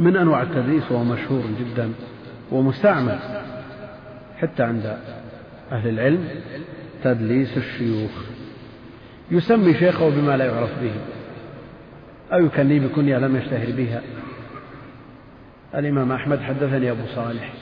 من 0.00 0.16
أنواع 0.16 0.42
التدليس 0.42 0.92
وهو 0.92 1.04
مشهور 1.04 1.42
جدا 1.60 1.92
ومستعمل 2.52 3.18
حتى 4.38 4.62
عند 4.62 4.96
أهل 5.72 5.88
العلم 5.88 6.28
تدليس 7.04 7.56
الشيوخ. 7.56 8.10
يسمي 9.30 9.74
شيخه 9.74 10.10
بما 10.10 10.36
لا 10.36 10.44
يعرف 10.44 10.70
به 10.82 10.92
أو 12.32 12.46
يكنيه 12.46 12.80
بكنية 12.80 13.18
لم 13.18 13.36
يشتهر 13.36 13.72
بها. 13.76 14.02
الإمام 15.74 16.12
أحمد 16.12 16.40
حدثني 16.40 16.90
أبو 16.90 17.06
صالح. 17.14 17.52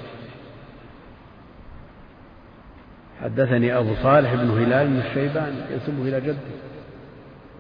حدثني 3.23 3.79
أبو 3.79 3.95
صالح 4.03 4.35
بن 4.35 4.51
هلال 4.51 4.89
بن 4.89 4.99
الشيباني 4.99 5.57
ينسبه 5.71 6.03
إلى 6.03 6.21
جده. 6.21 6.37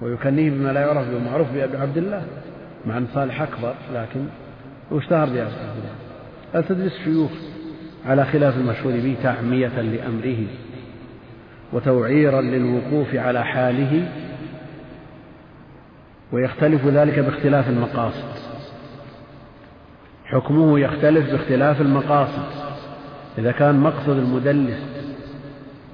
ويكنيه 0.03 0.51
بما 0.51 0.72
لا 0.72 0.81
يعرف 0.81 1.09
به 1.09 1.31
معروف 1.31 1.53
بأبي 1.53 1.76
عبد 1.76 1.99
الله 1.99 2.26
مع 2.87 2.99
أن 2.99 3.07
صالح 3.14 3.43
أكبر 3.43 3.74
لكن 3.95 4.26
واشتهر 4.91 5.24
الله 5.24 5.51
لا 6.55 6.61
تدرس 6.61 6.93
الشيوخ 6.93 7.30
على 8.07 8.24
خلاف 8.24 8.57
المشهور 8.57 8.93
به 8.93 9.16
تعمية 9.22 9.80
لأمره 9.80 10.47
وتوعيرا 11.72 12.41
للوقوف 12.41 13.14
على 13.14 13.45
حاله؟ 13.45 14.09
ويختلف 16.32 16.86
ذلك 16.86 17.18
باختلاف 17.18 17.68
المقاصد. 17.68 18.39
حكمه 20.24 20.78
يختلف 20.80 21.30
باختلاف 21.30 21.80
المقاصد. 21.80 22.68
إذا 23.39 23.53
كان 23.53 23.80
مقصد 23.80 24.16
المدلس 24.18 24.78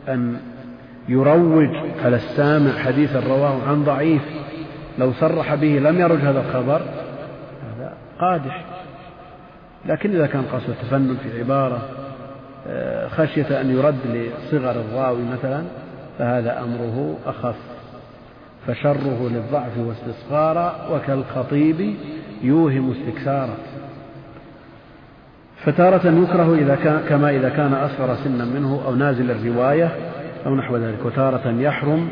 أن 0.08 0.40
يروج 1.08 1.76
على 2.04 2.16
السامع 2.16 2.72
حديثا 2.72 3.20
رواه 3.20 3.68
عن 3.68 3.84
ضعيف 3.84 4.22
لو 4.98 5.12
صرح 5.12 5.54
به 5.54 5.78
لم 5.78 6.00
يرج 6.00 6.18
هذا 6.18 6.40
الخبر 6.40 6.82
هذا 7.62 7.92
قادح. 8.20 8.73
لكن 9.86 10.14
إذا 10.14 10.26
كان 10.26 10.42
قصد 10.42 10.68
التفنن 10.68 11.16
في 11.16 11.38
عبارة 11.38 11.88
آه، 12.66 13.08
خشية 13.08 13.60
أن 13.60 13.70
يرد 13.70 13.96
لصغر 14.06 14.70
الراوي 14.70 15.22
مثلا 15.32 15.62
فهذا 16.18 16.62
أمره 16.62 17.16
أخف. 17.26 17.56
فشره 18.66 19.28
للضعف 19.30 19.78
واستصغارا 19.78 20.88
وكالخطيب 20.92 21.96
يوهم 22.42 22.90
استكثارا 22.92 23.54
فتارة 25.56 26.06
يكره 26.06 26.54
إذا 26.54 26.74
كان 26.74 27.00
كما 27.08 27.30
إذا 27.30 27.48
كان 27.48 27.72
أصغر 27.72 28.16
سنا 28.24 28.44
منه 28.44 28.82
أو 28.86 28.94
نازل 28.94 29.30
الرواية 29.30 29.90
أو 30.46 30.54
نحو 30.54 30.76
ذلك. 30.76 30.98
وتارة 31.04 31.54
يحرم 31.58 32.08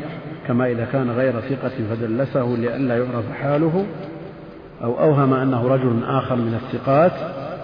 كما 0.47 0.71
إذا 0.71 0.87
كان 0.91 1.11
غير 1.11 1.33
ثقة 1.41 1.71
فدلسه 1.89 2.45
لئلا 2.45 2.97
يعرف 2.97 3.31
حاله 3.41 3.85
أو 4.83 4.99
أوهم 4.99 5.33
أنه 5.33 5.67
رجل 5.67 6.03
آخر 6.03 6.35
من 6.35 6.59
الثقات 6.63 7.11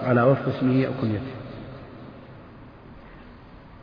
على 0.02 0.22
وفق 0.22 0.48
اسمه 0.48 0.86
أو 0.86 0.92
كنيته. 1.00 1.32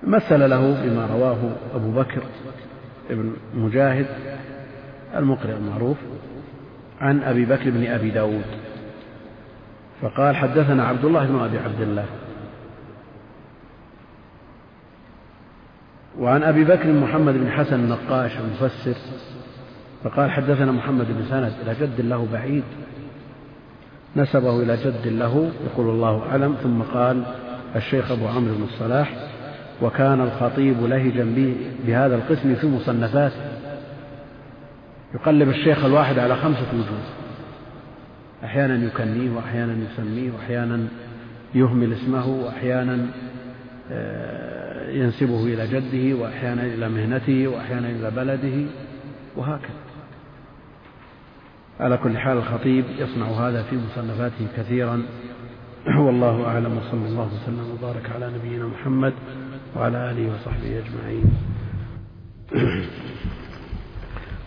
مثل 0.03 0.49
له 0.49 0.83
بما 0.83 1.05
رواه 1.05 1.37
أبو 1.75 1.91
بكر 1.91 2.23
ابن 3.09 3.33
مجاهد 3.55 4.07
المقرئ 5.15 5.53
المعروف 5.53 5.97
عن 7.01 7.23
أبي 7.23 7.45
بكر 7.45 7.69
بن 7.69 7.87
أبي 7.87 8.09
داود. 8.09 8.45
فقال 10.01 10.35
حدثنا 10.35 10.87
عبد 10.87 11.05
الله 11.05 11.25
بن 11.25 11.39
أبي 11.39 11.57
عبد 11.57 11.81
الله. 11.81 12.05
وعن 16.19 16.43
أبي 16.43 16.63
بكر 16.63 16.91
محمد 16.91 17.33
بن 17.33 17.51
حسن 17.51 17.75
النقاش 17.75 18.31
المفسر. 18.37 18.95
فقال 20.03 20.31
حدثنا 20.31 20.71
محمد 20.71 21.05
بن 21.07 21.25
سند 21.29 21.53
إلى 21.61 21.75
جد 21.81 22.01
له 22.01 22.27
بعيد. 22.33 22.63
نسبه 24.15 24.63
إلى 24.63 24.77
جد 24.77 25.07
له 25.07 25.51
يقول 25.65 25.89
الله 25.89 26.21
أعلم 26.29 26.55
ثم 26.63 26.81
قال 26.81 27.23
الشيخ 27.75 28.11
أبو 28.11 28.27
عمرو 28.27 28.55
بن 28.55 28.63
الصلاح 28.63 29.13
وكان 29.81 30.21
الخطيب 30.21 30.83
لهجا 30.83 31.53
بهذا 31.87 32.15
القسم 32.15 32.55
في 32.55 32.67
مصنفاته 32.67 33.41
يقلب 35.13 35.49
الشيخ 35.49 35.85
الواحد 35.85 36.19
على 36.19 36.35
خمسة 36.35 36.67
وجوه 36.73 36.99
أحيانا 38.43 38.85
يكنيه 38.85 39.35
وأحيانا 39.35 39.75
يسميه 39.91 40.31
وأحيانا 40.31 40.87
يهمل 41.55 41.93
اسمه 41.93 42.27
وأحيانا 42.27 43.05
آه، 43.91 44.89
ينسبه 44.91 45.45
إلى 45.45 45.67
جده 45.67 46.17
وأحيانا 46.21 46.61
إلى 46.61 46.89
مهنته 46.89 47.47
وأحيانا 47.47 47.89
إلى 47.89 48.11
بلده 48.11 48.71
وهكذا. 49.35 49.86
على 51.79 51.97
كل 51.97 52.17
حال 52.17 52.37
الخطيب 52.37 52.85
يصنع 52.99 53.25
هذا 53.25 53.63
في 53.63 53.75
مصنفاته 53.75 54.47
كثيرا. 54.57 55.01
والله 56.05 56.45
أعلم 56.45 56.77
وصلى 56.77 57.07
الله 57.07 57.29
وسلم 57.33 57.71
وبارك 57.73 58.09
على 58.15 58.31
نبينا 58.37 58.65
محمد 58.65 59.13
وعلى 59.75 60.11
آله 60.11 60.33
وصحبه 60.33 60.81
أجمعين. 60.83 61.23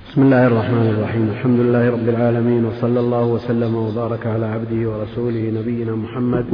بسم 0.09 0.23
الله 0.23 0.47
الرحمن 0.47 0.87
الرحيم. 0.87 1.29
الحمد 1.31 1.61
لله 1.61 1.91
رب 1.91 2.09
العالمين 2.09 2.65
وصلى 2.65 3.01
الله 3.01 3.25
وسلم 3.25 3.75
وبارك 3.75 4.27
على 4.27 4.47
عبده 4.47 4.91
ورسوله 4.91 5.61
نبينا 5.61 5.95
محمد 5.95 6.47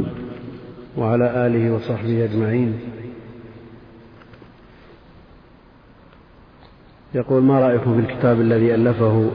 وعلى 0.97 1.47
آله 1.47 1.71
وصحبه 1.71 2.25
أجمعين. 2.25 2.79
يقول 7.15 7.43
ما 7.43 7.59
رأيكم 7.59 7.93
في 7.93 8.11
الكتاب 8.11 8.41
الذي 8.41 8.75
ألفه 8.75 9.31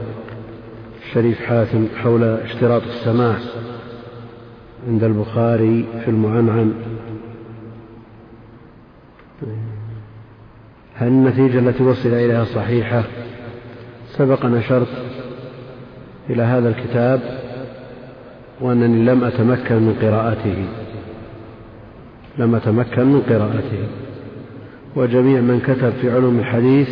الشريف 1.07 1.41
حاتم 1.41 1.87
حول 2.03 2.23
اشتراط 2.23 2.81
السماع 2.83 3.35
عند 4.87 5.03
البخاري 5.03 5.85
في 6.05 6.11
المعنعن. 6.11 6.73
هل 10.95 11.07
النتيجة 11.07 11.59
التي 11.59 11.83
وصل 11.83 12.09
إليها 12.09 12.45
صحيحة؟ 12.45 13.03
سبق 14.17 14.45
نشرت 14.45 14.87
إلى 16.29 16.43
هذا 16.43 16.69
الكتاب 16.69 17.21
وأنني 18.61 19.05
لم 19.05 19.23
أتمكن 19.23 19.75
من 19.75 19.95
قراءته. 20.01 20.65
لم 22.37 22.55
أتمكن 22.55 23.05
من 23.05 23.21
قراءته. 23.21 23.87
وجميع 24.95 25.41
من 25.41 25.59
كتب 25.59 25.93
في 26.01 26.11
علوم 26.11 26.39
الحديث 26.39 26.89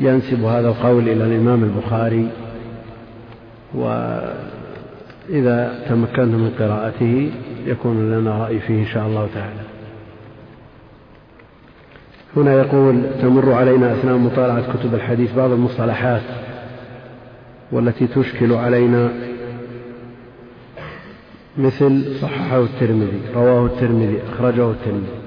ينسب 0.00 0.44
هذا 0.44 0.68
القول 0.68 1.08
إلى 1.08 1.24
الإمام 1.24 1.64
البخاري. 1.64 2.28
وإذا 3.74 5.58
تمكنت 5.88 6.18
من 6.34 6.54
قراءته 6.58 7.32
يكون 7.66 8.10
لنا 8.12 8.38
رأي 8.38 8.60
فيه 8.60 8.80
إن 8.80 8.86
شاء 8.86 9.06
الله 9.06 9.28
تعالى. 9.34 9.60
هنا 12.36 12.52
يقول 12.52 13.02
تمر 13.22 13.52
علينا 13.52 13.92
أثناء 13.92 14.16
مطالعة 14.16 14.76
كتب 14.76 14.94
الحديث 14.94 15.32
بعض 15.34 15.50
المصطلحات 15.50 16.22
والتي 17.72 18.06
تشكل 18.06 18.52
علينا 18.52 19.12
مثل 21.58 22.16
صححه 22.20 22.60
الترمذي 22.60 23.20
رواه 23.34 23.66
الترمذي 23.66 24.22
أخرجه 24.32 24.70
الترمذي. 24.70 25.18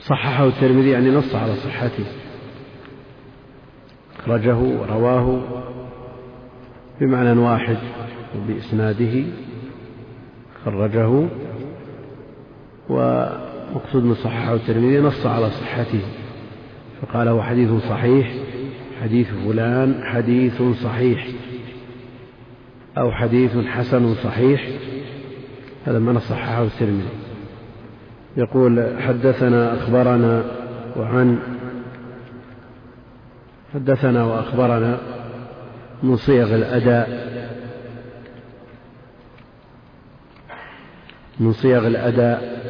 صححه 0.00 0.44
الترمذي 0.46 0.90
يعني 0.90 1.10
نص 1.10 1.34
على 1.34 1.54
صحته. 1.54 2.04
أخرجه 4.22 4.56
ورواه 4.56 5.40
بمعنى 7.00 7.40
واحد 7.40 7.76
وبإسناده 8.36 9.24
خرجه 10.64 11.28
ومقصود 12.88 14.04
من 14.04 14.14
صححه 14.14 14.54
الترمذي 14.54 15.00
نص 15.00 15.26
على 15.26 15.50
صحته 15.50 16.00
فقال 17.02 17.28
هو 17.28 17.42
حديث 17.42 17.70
صحيح 17.88 18.32
حديث 19.02 19.28
فلان 19.44 20.04
حديث 20.04 20.62
صحيح 20.62 21.26
أو 22.98 23.12
حديث 23.12 23.56
حسن 23.56 24.14
صحيح 24.14 24.68
هذا 25.84 25.98
ما 25.98 26.18
صححه 26.18 26.62
الترمذي. 26.62 27.08
يقول 28.36 29.00
حدثنا 29.00 29.74
أخبرنا 29.74 30.44
وعن 30.96 31.38
حدثنا 33.74 34.24
وأخبرنا 34.24 34.98
من 36.02 36.16
صيغ 36.16 36.54
الأداء. 36.54 37.32
من 41.40 41.52
صيغ 41.52 41.86
الأداء. 41.86 42.62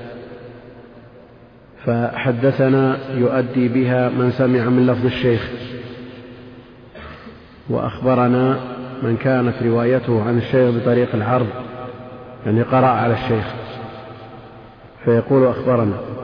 فحدثنا 1.86 2.98
يؤدي 3.14 3.68
بها 3.68 4.08
من 4.08 4.30
سمع 4.30 4.64
من 4.64 4.86
لفظ 4.86 5.06
الشيخ. 5.06 5.50
وأخبرنا 7.68 8.60
من 9.02 9.16
كانت 9.16 9.54
روايته 9.62 10.24
عن 10.28 10.38
الشيخ 10.38 10.74
بطريق 10.74 11.14
العرض 11.14 11.48
يعني 12.46 12.62
قرأ 12.62 12.86
على 12.86 13.14
الشيخ. 13.14 13.44
فيقول 15.04 15.46
أخبرنا. 15.46 16.21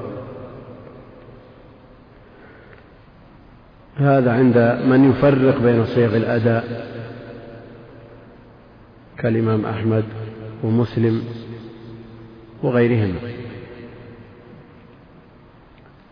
هذا 3.99 4.33
عند 4.33 4.79
من 4.87 5.11
يفرق 5.11 5.59
بين 5.63 5.85
صيغ 5.85 6.17
الأداء 6.17 6.87
كالإمام 9.19 9.67
أحمد 9.67 10.05
ومسلم 10.65 11.23
وغيرهم. 12.63 13.15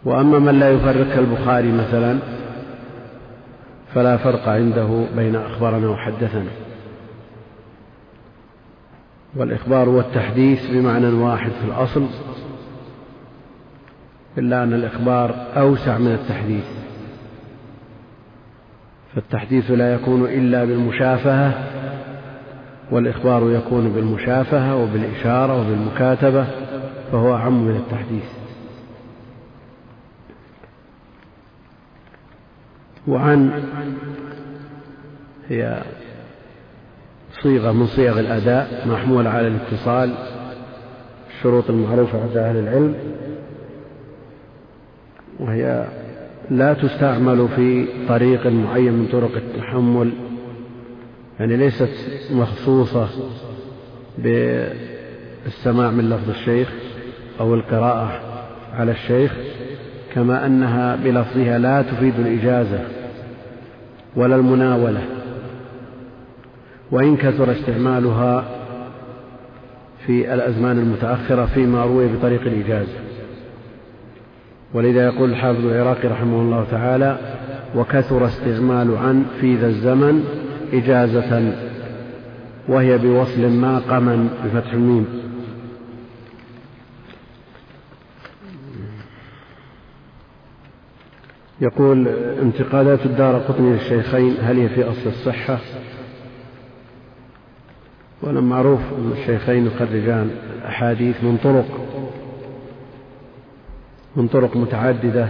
وأما 0.05 0.39
من 0.39 0.59
لا 0.59 0.71
يفرق 0.71 1.15
كالبخاري 1.15 1.73
مثلا 1.73 2.19
فلا 3.95 4.17
فرق 4.17 4.49
عنده 4.49 5.07
بين 5.17 5.37
أخبرنا 5.37 5.89
وحدثنا. 5.89 6.51
والإخبار 9.37 9.89
والتحديث 9.89 10.71
بمعنى 10.71 11.07
واحد 11.07 11.51
في 11.51 11.65
الأصل 11.65 12.07
إلا 14.39 14.63
أن 14.63 14.75
الإخبار 14.75 15.47
أوسع 15.57 15.99
من 15.99 16.13
التحديث. 16.13 16.86
فالتحديث 19.17 19.71
لا 19.71 19.95
يكون 19.95 20.25
إلا 20.25 20.65
بالمشافهة 20.65 21.65
والإخبار 22.91 23.51
يكون 23.51 23.93
بالمشافهة 23.93 24.77
وبالإشارة 24.77 25.61
وبالمكاتبة 25.61 26.47
فهو 27.13 27.35
أعم 27.35 27.65
من 27.65 27.77
التحديث. 27.77 28.25
وعن 33.09 33.65
هي 35.49 35.83
صيغة 37.43 37.73
من 37.73 37.87
صيغ 37.87 38.21
الأداء 38.21 38.89
محمولة 38.89 39.31
على 39.31 39.49
الاتصال 39.49 40.15
الشروط 41.31 41.71
المعروفة 41.71 42.23
عند 42.23 42.37
أهل 42.37 42.57
العلم 42.57 42.95
وهي 45.41 45.87
لا 46.51 46.75
تستعمل 46.75 47.49
في 47.57 47.87
طريق 48.09 48.47
معين 48.47 48.93
من 48.93 49.09
طرق 49.13 49.37
التحمل 49.37 50.13
يعني 51.41 51.57
ليست 51.57 51.91
مخصوصة 52.33 53.09
بالسماع 54.19 55.91
من 55.91 56.11
لفظ 56.11 56.31
الشيخ 56.31 56.73
أو 57.41 57.55
القراءة 57.55 58.21
على 58.73 58.93
الشيخ 58.93 59.33
كما 60.15 60.47
أنها 60.47 60.97
بلفظها 60.97 61.59
لا 61.59 61.83
تفيد 61.83 62.15
الإجازة 62.19 62.81
ولا 64.17 64.37
المناولة. 64.37 65.03
وإن 66.91 67.17
كثر 67.17 67.53
استعمالها 67.53 68.45
في 70.07 70.35
الأزمان 70.35 70.79
المتأخرة 70.79 71.47
فيما 71.47 71.85
روي 71.85 72.09
بطريق 72.09 72.41
الإجازة. 72.41 73.06
ولذا 74.75 75.05
يقول 75.05 75.31
الحافظ 75.31 75.65
العراقي 75.65 76.09
رحمه 76.09 76.41
الله 76.41 76.67
تعالى 76.71 77.19
وكثر 77.77 78.27
استعمال 78.27 78.97
عن 78.97 79.25
في 79.41 79.57
ذا 79.57 79.67
الزمن 79.67 80.25
إجازة 80.73 81.53
وهي 82.69 82.99
بوصل 82.99 83.41
ما 83.41 83.79
قمن 83.79 84.29
بفتح 84.45 84.73
الميم. 84.73 85.07
يقول 91.61 92.09
انتقادات 92.43 93.07
الدار 93.07 93.39
قطني 93.39 93.73
للشيخين 93.73 94.37
هل 94.43 94.59
هي 94.59 94.69
في 94.69 94.85
أصل 94.85 95.07
الصحة؟ 95.07 95.59
ولم 98.23 98.49
معروف 98.49 98.81
أن 98.81 99.13
الشيخين 99.13 99.67
يخرجان 99.67 100.31
أحاديث 100.67 101.25
من 101.25 101.37
طرق 101.45 101.86
من 104.17 104.29
طرق 104.29 104.57
متعددة 104.57 105.29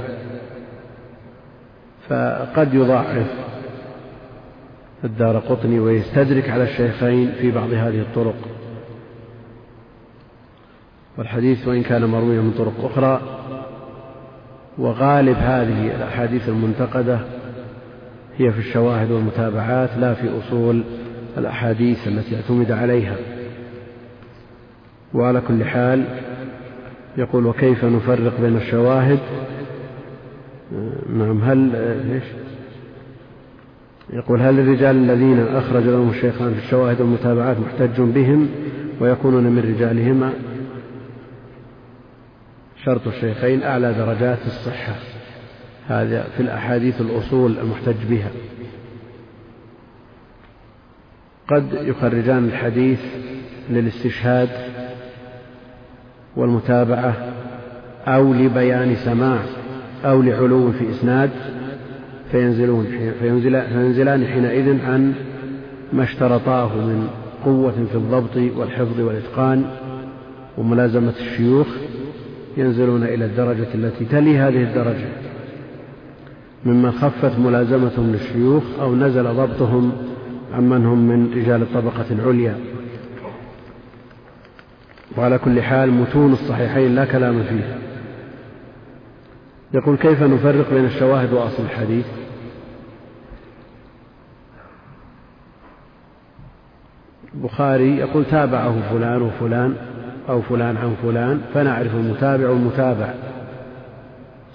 فقد 2.09 2.75
يضعف 2.75 3.27
الدار 5.05 5.39
قطني 5.39 5.81
ويستدرك 5.81 6.51
على 6.51 6.63
الشيخين 6.63 7.33
في 7.41 7.51
بعض 7.51 7.73
هذه 7.73 8.01
الطرق. 8.01 8.37
والحديث 11.19 11.69
وإن 11.69 11.83
كان 11.83 12.05
مرويا 12.05 12.41
من 12.41 12.53
طرق 12.59 12.85
أخرى 12.85 13.21
وغالب 14.79 15.37
هذه 15.37 15.97
الأحاديث 15.97 16.49
المنتقدة 16.49 17.21
هي 18.39 18.53
في 18.53 18.59
الشواهد 18.59 19.11
والمتابعات 19.11 19.91
لا 19.99 20.15
في 20.15 20.39
أصول 20.39 20.85
الأحاديث 21.39 22.09
التي 22.09 22.37
اعتمد 22.37 22.73
عليها. 22.73 23.17
وعلى 25.15 25.41
كل 25.41 25.65
حال 25.65 26.05
يقول 27.17 27.47
وكيف 27.47 27.85
نفرق 27.85 28.41
بين 28.41 28.57
الشواهد؟ 28.57 29.19
نعم 31.09 31.43
هل 31.43 31.59
ليش؟ 32.09 32.25
يقول 34.13 34.41
هل 34.41 34.59
الرجال 34.59 34.97
الذين 34.97 35.39
أخرج 35.41 35.83
لهم 35.83 36.11
الشيخان 36.11 36.55
في 36.55 36.59
الشواهد 36.59 37.01
والمتابعات 37.01 37.57
محتج 37.59 38.01
بهم 38.01 38.49
ويكونون 39.01 39.45
من 39.45 39.59
رجالهما؟ 39.59 40.33
شرط 42.85 43.07
الشيخين 43.07 43.63
أعلى 43.63 43.93
درجات 43.93 44.39
الصحة. 44.47 44.95
هذا 45.89 46.23
في 46.37 46.41
الأحاديث 46.41 47.01
الأصول 47.01 47.59
المحتج 47.59 48.05
بها. 48.11 48.31
قد 51.49 51.73
يخرجان 51.73 52.45
الحديث 52.45 53.01
للاستشهاد 53.71 54.49
والمتابعة 56.37 57.15
أو 58.07 58.35
لبيان 58.35 58.97
سماع 58.97 59.39
أو 60.05 60.23
لعلو 60.23 60.73
في 60.73 60.91
إسناد 60.91 61.31
فينزلون 62.33 62.87
فينزلان 63.73 64.27
حينئذ 64.27 64.85
عن 64.87 65.13
ما 65.93 66.03
اشترطاه 66.03 66.77
من 66.77 67.09
قوة 67.45 67.73
في 67.93 67.95
الضبط 67.95 68.37
والحفظ 68.57 69.01
والإتقان 69.01 69.65
وملازمة 70.59 71.13
الشيوخ 71.21 71.67
ينزلون 72.57 73.03
إلى 73.03 73.25
الدرجة 73.25 73.67
التي 73.75 74.05
تلي 74.05 74.39
هذه 74.39 74.63
الدرجة. 74.63 75.09
ممن 76.65 76.91
خفت 76.91 77.39
ملازمتهم 77.39 78.13
للشيوخ 78.13 78.63
أو 78.81 78.95
نزل 78.95 79.25
ضبطهم 79.25 79.93
عمن 80.55 80.87
هم 80.87 81.09
من 81.09 81.33
رجال 81.37 81.63
الطبقة 81.63 82.05
العليا 82.11 82.55
وعلى 85.17 85.39
كل 85.39 85.63
حال 85.63 85.91
متون 85.91 86.33
الصحيحين 86.33 86.95
لا 86.95 87.05
كلام 87.05 87.43
فيها 87.43 87.79
يقول 89.75 89.97
كيف 89.97 90.23
نفرق 90.23 90.75
بين 90.75 90.85
الشواهد 90.85 91.33
وأصل 91.33 91.63
الحديث؟ 91.63 92.07
البخاري 97.35 97.97
يقول 97.97 98.25
تابعه 98.25 98.91
فلان 98.91 99.23
وفلان 99.23 99.75
أو 100.29 100.43
فلان 100.43 100.77
عن 100.77 100.97
فلان 101.03 101.41
فنعرف 101.55 101.95
المتابع 101.95 102.49
والمتابع 102.49 103.15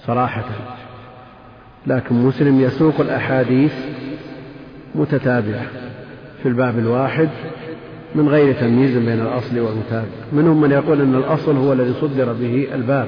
صراحة. 0.06 0.44
لكن 1.88 2.16
مسلم 2.16 2.62
يسوق 2.62 3.00
الأحاديث 3.00 3.74
متتابعة 4.96 5.66
في 6.44 6.50
الباب 6.50 6.80
الواحد 6.80 7.30
من 8.16 8.30
غير 8.30 8.54
تمييز 8.54 8.98
بين 8.98 9.22
الأصل 9.22 9.60
والمتابع 9.60 10.08
منهم 10.34 10.62
من 10.62 10.72
يقول 10.72 11.02
أن 11.02 11.16
الأصل 11.16 11.56
هو 11.56 11.74
الذي 11.74 11.94
صدر 11.94 12.34
به 12.34 12.68
الباب 12.74 13.08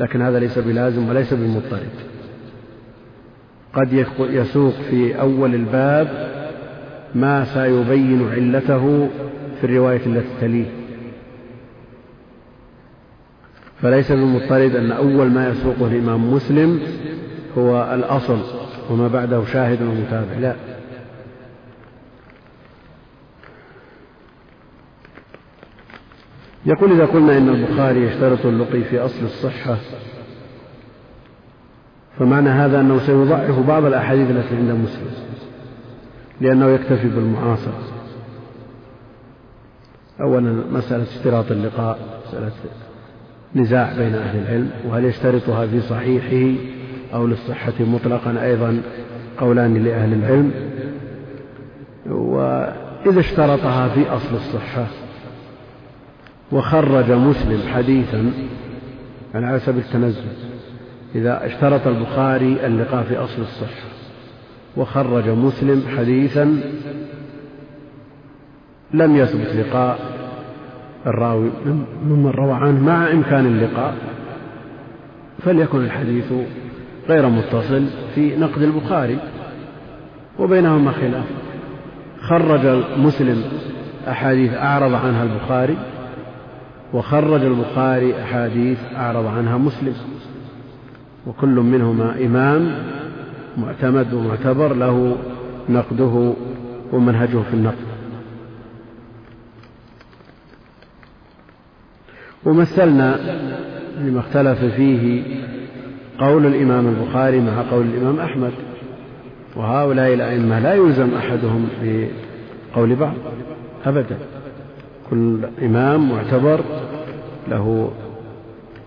لكن 0.00 0.22
هذا 0.22 0.38
ليس 0.38 0.58
بلازم 0.58 1.08
وليس 1.08 1.34
بمضطرد. 1.34 1.90
قد 3.74 4.04
يسوق 4.20 4.72
في 4.90 5.20
أول 5.20 5.54
الباب 5.54 6.08
ما 7.14 7.44
سيبين 7.44 8.28
علته 8.32 9.08
في 9.60 9.64
الرواية 9.64 10.06
التي 10.06 10.28
تليه. 10.40 10.66
فليس 13.82 14.12
بالمضطرد 14.12 14.76
أن 14.76 14.92
أول 14.92 15.30
ما 15.30 15.48
يسوقه 15.48 15.86
الإمام 15.86 16.32
مسلم 16.32 16.80
هو 17.58 17.94
الأصل 17.94 18.38
وما 18.90 19.08
بعده 19.08 19.44
شاهد 19.44 19.82
ومتابع. 19.82 20.38
لا. 20.40 20.54
يقول 26.68 26.92
إذا 26.92 27.04
قلنا 27.04 27.38
إن 27.38 27.48
البخاري 27.48 28.02
يشترط 28.06 28.46
اللقي 28.46 28.82
في 28.84 28.98
أصل 28.98 29.24
الصحة 29.24 29.76
فمعنى 32.18 32.48
هذا 32.48 32.80
أنه 32.80 32.98
سيضعف 32.98 33.66
بعض 33.66 33.84
الأحاديث 33.84 34.30
التي 34.30 34.56
عند 34.56 34.70
مسلم 34.70 35.10
لأنه 36.40 36.68
يكتفي 36.68 37.08
بالمعاصرة. 37.08 37.78
أولا 40.20 40.62
مسألة 40.72 41.02
اشتراط 41.02 41.50
اللقاء 41.50 41.98
مسألة 42.28 42.52
نزاع 43.54 43.92
بين 43.96 44.14
أهل 44.14 44.38
العلم 44.38 44.70
وهل 44.88 45.04
يشترطها 45.04 45.66
في 45.66 45.80
صحيحه 45.80 46.60
أو 47.14 47.26
للصحة 47.26 47.72
مطلقا 47.80 48.44
أيضا 48.44 48.82
قولان 49.38 49.84
لأهل 49.84 50.12
العلم؟ 50.12 50.52
وإذا 52.06 53.20
اشترطها 53.20 53.88
في 53.88 54.10
أصل 54.10 54.34
الصحة 54.34 54.86
وخرج 56.52 57.10
مسلم 57.10 57.60
حديثا 57.74 58.32
على 59.34 59.60
سبيل 59.60 59.82
التنزل 59.84 60.24
إذا 61.14 61.46
اشترط 61.46 61.86
البخاري 61.86 62.66
اللقاء 62.66 63.02
في 63.02 63.16
أصل 63.16 63.42
الصحة 63.42 63.88
وخرج 64.76 65.28
مسلم 65.28 65.82
حديثا 65.96 66.60
لم 68.94 69.16
يثبت 69.16 69.56
لقاء 69.56 69.98
الراوي 71.06 71.50
ممن 72.06 72.30
روى 72.30 72.52
عنه 72.52 72.84
مع 72.84 73.12
إمكان 73.12 73.46
اللقاء. 73.46 73.94
فليكن 75.38 75.78
الحديث 75.78 76.32
غير 77.08 77.28
متصل 77.28 77.86
في 78.14 78.36
نقد 78.36 78.62
البخاري 78.62 79.18
وبينهما 80.38 80.92
خلاف. 80.92 81.24
خرج 82.20 82.66
مسلم 82.96 83.42
أحاديث 84.08 84.54
أعرض 84.54 84.94
عنها 84.94 85.22
البخاري 85.22 85.76
وخرج 86.92 87.44
البخاري 87.44 88.22
أحاديث 88.22 88.78
أعرض 88.96 89.26
عنها 89.26 89.58
مسلم. 89.58 89.94
وكل 91.26 91.48
منهما 91.48 92.14
إمام 92.24 92.82
معتمد 93.56 94.14
ومعتبر 94.14 94.74
له 94.74 95.16
نقده 95.68 96.32
ومنهجه 96.92 97.42
في 97.50 97.54
النقد. 97.54 97.88
ومثلنا 102.44 103.18
لما 104.00 104.20
اختلف 104.20 104.64
فيه 104.64 105.22
قول 106.18 106.46
الإمام 106.46 106.88
البخاري 106.88 107.40
مع 107.40 107.62
قول 107.70 107.86
الإمام 107.86 108.20
أحمد. 108.20 108.52
وهؤلاء 109.56 110.14
الأئمة 110.14 110.58
لا 110.58 110.74
يلزم 110.74 111.14
أحدهم 111.14 111.68
بقول 111.82 112.94
بعض 112.94 113.14
أبدا. 113.86 114.16
كل 115.10 115.44
إمام 115.62 116.12
معتبر 116.12 116.64
له 117.48 117.90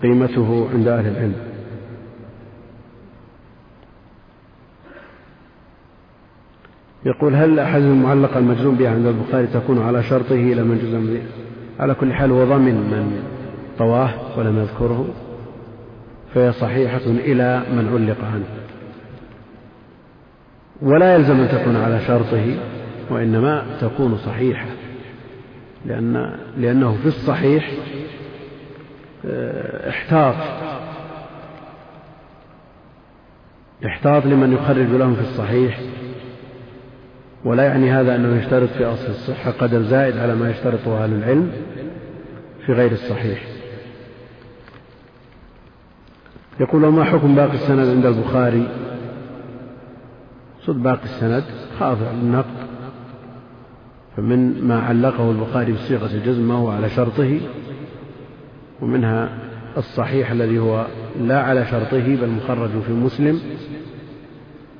قيمته 0.01 0.67
عند 0.73 0.87
أهل 0.87 1.07
العلم. 1.07 1.51
يقول 7.05 7.35
هل 7.35 7.53
الأحاديث 7.53 7.87
المعلقة 7.87 8.37
المجزوم 8.37 8.75
بها 8.75 8.89
عند 8.89 9.05
البخاري 9.05 9.47
تكون 9.47 9.81
على 9.81 10.03
شرطه 10.03 10.35
إلى 10.35 10.63
من 10.63 10.77
جزم 10.77 11.13
به 11.13 11.21
على 11.79 11.93
كل 11.93 12.13
حال 12.13 12.31
هو 12.31 12.59
من 12.59 13.21
طواه 13.77 14.09
ولم 14.37 14.59
يذكره 14.59 15.07
فهي 16.33 16.51
صحيحة 16.51 17.05
إلى 17.05 17.63
من 17.71 17.89
علق 17.93 18.25
عنه. 18.33 18.45
ولا 20.81 21.15
يلزم 21.15 21.39
أن 21.39 21.49
تكون 21.49 21.75
على 21.75 21.99
شرطه 21.99 22.55
وإنما 23.09 23.65
تكون 23.81 24.17
صحيحة. 24.17 24.65
لأن 25.85 26.37
لأنه 26.57 26.97
في 27.01 27.05
الصحيح 27.05 27.71
آه، 29.25 29.89
احتاط. 29.89 30.35
احتاط 33.85 34.25
لمن 34.25 34.53
يخرج 34.53 34.87
لهم 34.87 35.15
في 35.15 35.21
الصحيح. 35.21 35.79
ولا 37.45 37.63
يعني 37.63 37.91
هذا 37.91 38.15
أنه 38.15 38.37
يشترط 38.41 38.69
في 38.69 38.85
أصل 38.85 39.07
الصحة 39.07 39.51
قدر 39.51 39.81
زائد 39.81 40.17
على 40.17 40.35
ما 40.35 40.49
يشترطه 40.49 41.03
أهل 41.03 41.13
العلم 41.13 41.51
في 42.65 42.73
غير 42.73 42.91
الصحيح. 42.91 43.43
يقول 46.59 46.83
وما 46.83 47.03
حكم 47.03 47.35
باقي 47.35 47.53
السند 47.53 47.87
عند 47.87 48.05
البخاري؟ 48.05 48.67
صد 50.61 50.83
باقي 50.83 51.03
السند 51.03 51.43
خاضع 51.79 52.11
للنقد 52.11 52.70
فمن 54.17 54.67
ما 54.67 54.79
علقه 54.79 55.31
البخاري 55.31 55.73
بصيغة 55.73 56.13
الجزم 56.15 56.47
ما 56.47 56.53
هو 56.53 56.69
على 56.69 56.89
شرطه 56.89 57.39
ومنها 58.81 59.37
الصحيح 59.77 60.31
الذي 60.31 60.59
هو 60.59 60.87
لا 61.21 61.41
على 61.41 61.65
شرطه 61.65 62.15
بل 62.15 62.29
مخرج 62.29 62.69
في 62.87 62.91
مسلم 62.91 63.39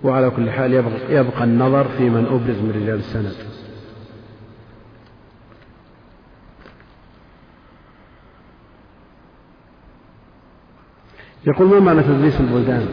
وعلى 0.04 0.30
كل 0.30 0.50
حال 0.50 0.74
يبقى, 0.74 0.92
يبقى 1.10 1.44
النظر 1.44 1.88
في 1.98 2.10
من 2.10 2.26
أبرز 2.26 2.60
من 2.60 2.72
رجال 2.76 3.00
السند. 3.00 3.34
يقول 11.48 11.68
ما 11.68 11.80
معنى 11.80 12.04
تدليس 12.04 12.40
البلدان؟ 12.42 12.86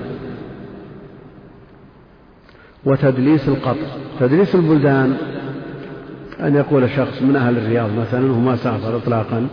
وتدليس 2.84 3.48
القطع. 3.48 3.86
تدليس 4.20 4.54
البلدان 4.54 5.16
أن 6.40 6.56
يقول 6.56 6.90
شخص 6.90 7.22
من 7.22 7.36
أهل 7.36 7.58
الرياض 7.58 7.92
مثلا 7.92 8.32
وما 8.32 8.56
سافر 8.56 8.96
إطلاقا 8.96 9.48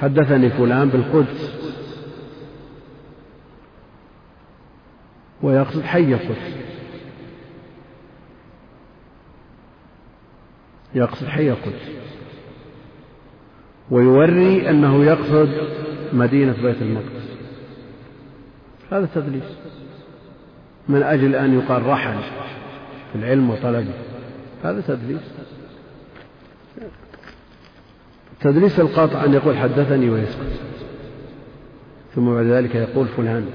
حدثني 0.00 0.50
فلان 0.50 0.88
بالقدس. 0.88 1.54
ويقصد 5.42 5.82
حي 5.82 6.14
القدس. 6.14 6.54
يقصد 10.94 11.26
حي 11.26 11.50
القدس. 11.50 11.90
ويوري 13.90 14.70
أنه 14.70 15.04
يقصد 15.04 15.48
مدينة 16.12 16.54
بيت 16.62 16.82
المقدس. 16.82 17.28
هذا 18.92 19.08
تدليس. 19.14 19.58
من 20.88 21.02
أجل 21.02 21.34
أن 21.34 21.58
يقال 21.58 21.86
رحل 21.86 22.18
في 23.12 23.18
العلم 23.18 23.50
وطلبه. 23.50 23.94
هذا 24.64 24.80
تدليس. 24.80 25.33
تدليس 28.44 28.80
القاطع 28.80 29.24
أن 29.24 29.34
يقول 29.34 29.56
حدثني 29.56 30.10
ويسكت. 30.10 30.60
ثم 32.14 32.34
بعد 32.34 32.44
ذلك 32.46 32.74
يقول 32.74 33.06
فلان 33.06 33.46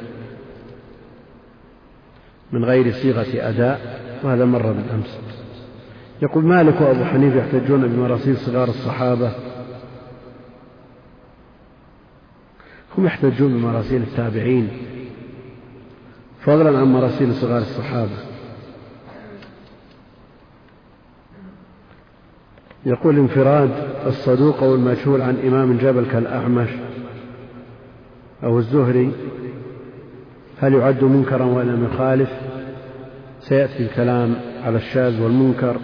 من 2.52 2.66
غير 2.66 2.92
صيغة 2.92 3.50
أداء 3.50 4.02
وهذا 4.24 4.46
مر 4.46 4.72
بالأمس. 4.72 5.20
يقول 6.22 6.46
مالك 6.46 6.82
وأبو 6.82 7.04
حنيفة 7.04 7.40
يحتجون 7.40 7.88
بمراسيل 7.88 8.38
صغار 8.38 8.68
الصحابة. 8.68 9.32
هم 12.98 13.06
يحتجون 13.06 13.54
بمراسيل 13.54 14.02
التابعين. 14.02 14.70
فضلا 16.42 16.80
عن 16.80 16.86
مراسيل 16.86 17.34
صغار 17.34 17.62
الصحابة. 17.62 18.29
يقول 22.86 23.18
انفراد 23.18 23.70
الصدوق 24.08 24.64
أو 24.64 24.76
المجهول 24.76 25.22
عن 25.22 25.38
إمام 25.48 25.78
جبل 25.78 26.06
كالأعمش 26.06 26.70
أو 28.44 28.60
الزهري 28.60 29.12
هل 30.60 30.74
يعد 30.74 31.04
منكرا 31.04 31.46
وإن 31.46 31.68
لم 31.68 31.86
يخالف 31.94 32.30
سيأتي 33.40 33.84
الكلام 33.84 34.36
على 34.64 34.78
الشاذ 34.78 35.22
والمنكر 35.22 35.78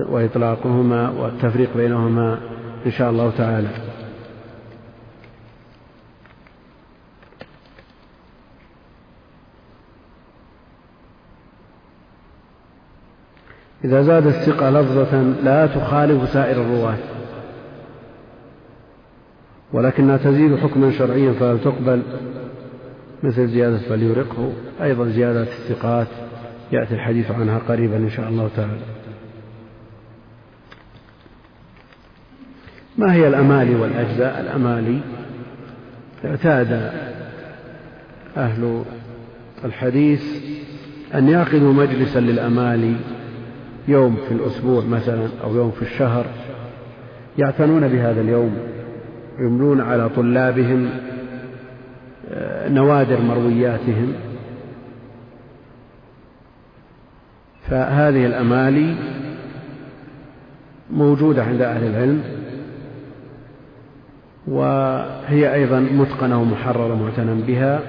وإطلاقهما 0.00 1.10
والتفريق 1.10 1.76
بينهما 1.76 2.38
إن 2.86 2.90
شاء 2.90 3.10
الله 3.10 3.30
تعالى. 3.38 3.68
إذا 13.84 14.02
زاد 14.02 14.26
الثقة 14.26 14.70
لفظة 14.70 15.22
لا 15.22 15.66
تخالف 15.66 16.28
سائر 16.28 16.62
الرواة 16.62 16.98
ولكنها 19.72 20.16
تزيد 20.16 20.56
حكما 20.56 20.90
شرعيا 20.90 21.32
فهل 21.32 21.60
تقبل؟ 21.60 22.02
مثل 23.22 23.48
زيادة 23.48 23.78
فليرقه 23.78 24.52
أيضا 24.82 25.08
زيادة 25.08 25.42
الثقات 25.42 26.06
يأتي 26.72 26.94
الحديث 26.94 27.30
عنها 27.30 27.58
قريبا 27.58 27.96
إن 27.96 28.10
شاء 28.10 28.28
الله 28.28 28.50
تعالى. 28.56 28.80
ما 32.98 33.14
هي 33.14 33.28
الأمالي 33.28 33.74
والأجزاء؟ 33.74 34.40
الأمالي 34.40 35.00
اعتاد 36.24 36.92
أهل 38.36 38.84
الحديث 39.64 40.22
أن 41.14 41.28
يعقدوا 41.28 41.72
مجلسا 41.72 42.18
للأمالي 42.18 42.96
يوم 43.88 44.16
في 44.28 44.34
الأسبوع 44.34 44.84
مثلا 44.84 45.28
أو 45.44 45.56
يوم 45.56 45.70
في 45.70 45.82
الشهر 45.82 46.26
يعتنون 47.38 47.88
بهذا 47.88 48.20
اليوم 48.20 48.56
يملون 49.38 49.80
على 49.80 50.08
طلابهم 50.08 50.90
آه، 52.30 52.68
نوادر 52.68 53.20
مروياتهم. 53.20 54.12
فهذه 57.68 58.26
الأمالي 58.26 58.94
موجودة 60.90 61.44
عند 61.44 61.60
أهل 61.60 61.84
العلم 61.84 62.22
وهي 64.46 65.54
أيضا 65.54 65.80
متقنة 65.80 66.40
ومحررة 66.40 66.94
معتنى 66.94 67.42
بها 67.42 67.80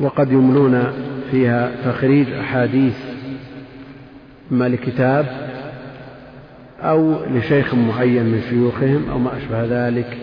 وقد 0.00 0.32
يملون 0.32 0.84
فيها 1.30 1.70
تخريج 1.84 2.32
أحاديث 2.32 3.09
إما 4.52 4.68
لكتاب 4.68 5.26
أو 6.80 7.24
لشيخ 7.24 7.74
معين 7.74 8.24
من 8.24 8.42
شيوخهم 8.50 9.10
أو 9.10 9.18
ما 9.18 9.36
أشبه 9.36 9.64
ذلك. 9.64 10.18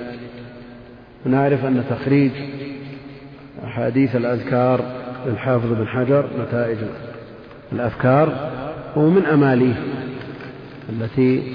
نعرف 1.25 1.65
أن 1.65 1.83
تخريج 1.89 2.31
أحاديث 3.63 4.15
الأذكار 4.15 4.81
للحافظ 5.25 5.73
بن 5.73 5.87
حجر 5.87 6.29
نتائج 6.47 6.77
الأفكار 7.71 8.51
هو 8.97 9.09
من 9.09 9.25
أماليه 9.25 9.75
التي 10.89 11.53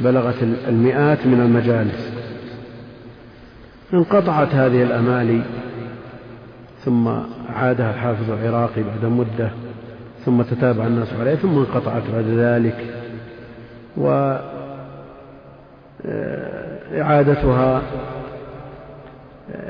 بلغت 0.00 0.42
المئات 0.68 1.26
من 1.26 1.40
المجالس. 1.40 2.12
انقطعت 3.94 4.54
هذه 4.54 4.82
الأمالي 4.82 5.42
ثم 6.84 7.08
عادها 7.54 7.90
الحافظ 7.90 8.30
العراقي 8.30 8.82
بعد 8.82 9.04
مدة 9.04 9.50
ثم 10.28 10.42
تتابع 10.42 10.86
الناس 10.86 11.12
عليه 11.20 11.34
ثم 11.34 11.58
انقطعت 11.58 12.02
بعد 12.12 12.24
ذلك. 12.24 12.94
وإعادتها 16.92 17.82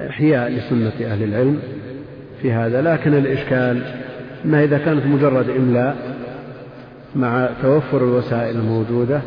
إحياء 0.09 0.51
لسنة 0.51 1.13
أهل 1.13 1.23
العلم 1.23 1.61
في 2.43 2.53
هذا. 2.53 2.83
لكن 2.83 3.15
الإشكال 3.15 3.83
أنها 4.45 4.65
إذا 4.65 4.79
كانت 4.79 5.07
مجرد 5.07 5.51
إملاء 5.51 5.97
مع 7.17 7.49
توفر 7.63 7.97
الوسائل 7.97 8.57
الموجودة 8.57 9.21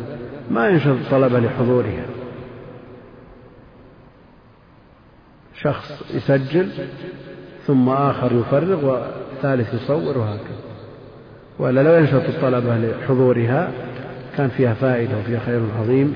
ما 0.50 0.68
ينشط 0.68 0.86
الطلبة 0.86 1.40
لحضورها. 1.40 2.04
شخص 5.54 6.02
يسجل 6.14 6.68
ثم 7.66 7.88
آخر 7.88 8.32
يفرغ 8.32 9.04
وثالث 9.38 9.74
يصور 9.74 10.18
وهكذا. 10.18 10.71
وإلا 11.58 11.82
لو 11.82 11.94
ينشط 11.94 12.28
الطلبة 12.28 12.76
لحضورها 12.76 13.70
كان 14.36 14.48
فيها 14.48 14.74
فائدة 14.74 15.18
وفيها 15.18 15.40
خير 15.40 15.60
عظيم 15.80 16.14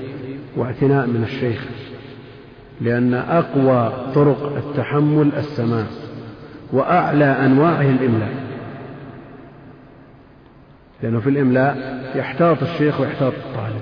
واعتناء 0.57 1.07
من 1.07 1.23
الشيخ 1.23 1.65
لأن 2.81 3.13
أقوى 3.13 3.93
طرق 4.15 4.55
التحمل 4.57 5.31
السماع 5.37 5.85
وأعلى 6.73 7.25
أنواعه 7.25 7.81
الإملاء. 7.81 8.33
لأنه 11.03 11.19
في 11.19 11.29
الإملاء 11.29 12.03
يحتاط 12.15 12.63
الشيخ 12.63 13.01
ويحتاط 13.01 13.33
الطالب. 13.33 13.81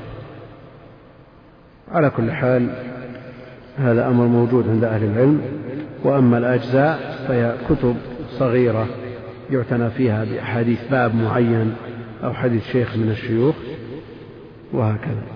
على 1.92 2.10
كل 2.10 2.32
حال 2.32 2.70
هذا 3.78 4.08
أمر 4.08 4.26
موجود 4.26 4.70
عند 4.70 4.84
أهل 4.84 5.04
العلم 5.04 5.42
وأما 6.04 6.38
الأجزاء 6.38 7.26
فهي 7.28 7.54
كتب 7.70 7.96
صغيرة 8.30 8.88
يعتنى 9.52 9.90
فيها 9.90 10.24
بأحاديث 10.24 10.88
باب 10.92 11.16
معين 11.16 11.76
أو 12.24 12.34
حديث 12.34 12.72
شيخ 12.72 12.98
من 12.98 13.10
الشيوخ 13.10 13.56
وهكذا. 14.74 15.36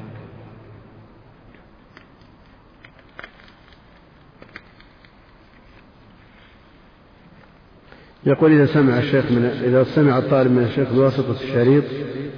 يقول 8.26 8.52
إذا 8.52 8.66
سمع 8.66 8.98
الشيخ 8.98 9.32
من 9.32 9.46
إذا 9.46 9.84
سمع 9.84 10.18
الطالب 10.18 10.52
من 10.52 10.64
الشيخ 10.64 10.94
بواسطة 10.94 11.32
الشريط 11.32 11.84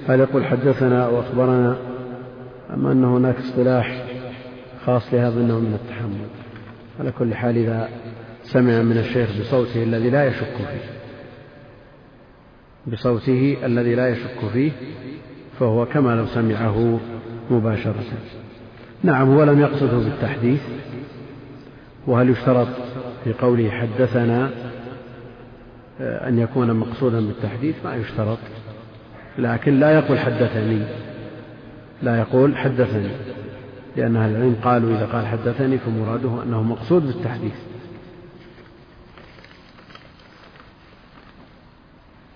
هل 0.08 0.20
يقول 0.20 0.46
حدثنا 0.46 1.06
أو 1.06 1.20
أخبرنا 1.20 1.78
أم 2.74 2.88
أن 2.88 3.04
هناك 3.04 3.36
اصطلاح 3.38 4.06
خاص 4.86 5.14
لهذا 5.14 5.40
النوع 5.40 5.60
من 5.60 5.74
التحمل؟ 5.74 6.28
على 7.00 7.12
كل 7.12 7.36
حال 7.36 7.58
إذا 7.58 7.90
سمع 8.44 8.82
من 8.82 8.98
الشيخ 8.98 9.30
بصوته 9.40 9.84
الذي 9.84 10.10
لا 10.10 10.28
يشك 10.28 10.56
فيه. 10.58 11.01
بصوته 12.88 13.58
الذي 13.64 13.96
لا 13.96 14.10
يشك 14.10 14.50
فيه 14.54 14.72
فهو 15.60 15.86
كما 15.86 16.16
لو 16.16 16.26
سمعه 16.26 17.00
مباشرة. 17.52 18.04
نعم 19.04 19.34
هو 19.34 19.44
لم 19.44 19.60
يقصده 19.60 19.98
بالتحديث 19.98 20.62
وهل 22.08 22.30
يشترط 22.30 22.68
في 23.24 23.34
قوله 23.34 23.70
حدثنا 23.70 24.50
آه، 26.02 26.30
أن 26.30 26.40
يكون 26.40 26.74
مقصودا 26.74 27.20
بالتحديث؟ 27.20 27.76
ما 27.86 27.96
يشترط. 27.96 28.38
لكن 29.38 29.80
لا 29.80 29.92
يقول 29.92 30.20
حدثني. 30.20 30.80
لا 32.02 32.18
يقول 32.18 32.58
حدثني. 32.58 33.10
لأن 33.98 34.16
أهل 34.16 34.32
العلم 34.36 34.56
قالوا 34.64 34.98
إذا 34.98 35.06
قال 35.06 35.28
حدثني 35.28 35.78
فمراده 35.78 36.44
أنه 36.44 36.64
مقصود 36.64 37.06
بالتحديث. 37.06 37.56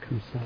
كم 0.10 0.20
ساعة؟ 0.34 0.44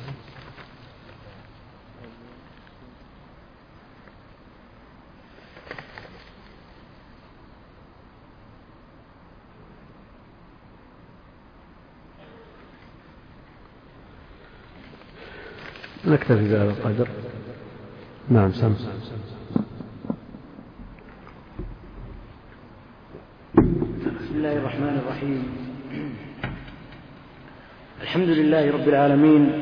نكتفي 16.06 16.50
بهذا 16.50 16.72
القدر. 16.72 17.08
نعم 18.30 18.54
سم 18.54 18.74
بسم 23.54 24.36
الله 24.36 24.58
الرحمن 24.58 25.00
الرحيم. 25.00 25.59
الحمد 28.10 28.30
لله 28.30 28.72
رب 28.72 28.88
العالمين 28.88 29.62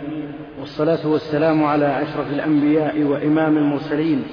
والصلاة 0.60 1.08
والسلام 1.08 1.64
على 1.64 2.02
أشرف 2.02 2.28
الأنبياء 2.34 3.04
وإمام 3.04 3.58
المرسلين 3.58 4.24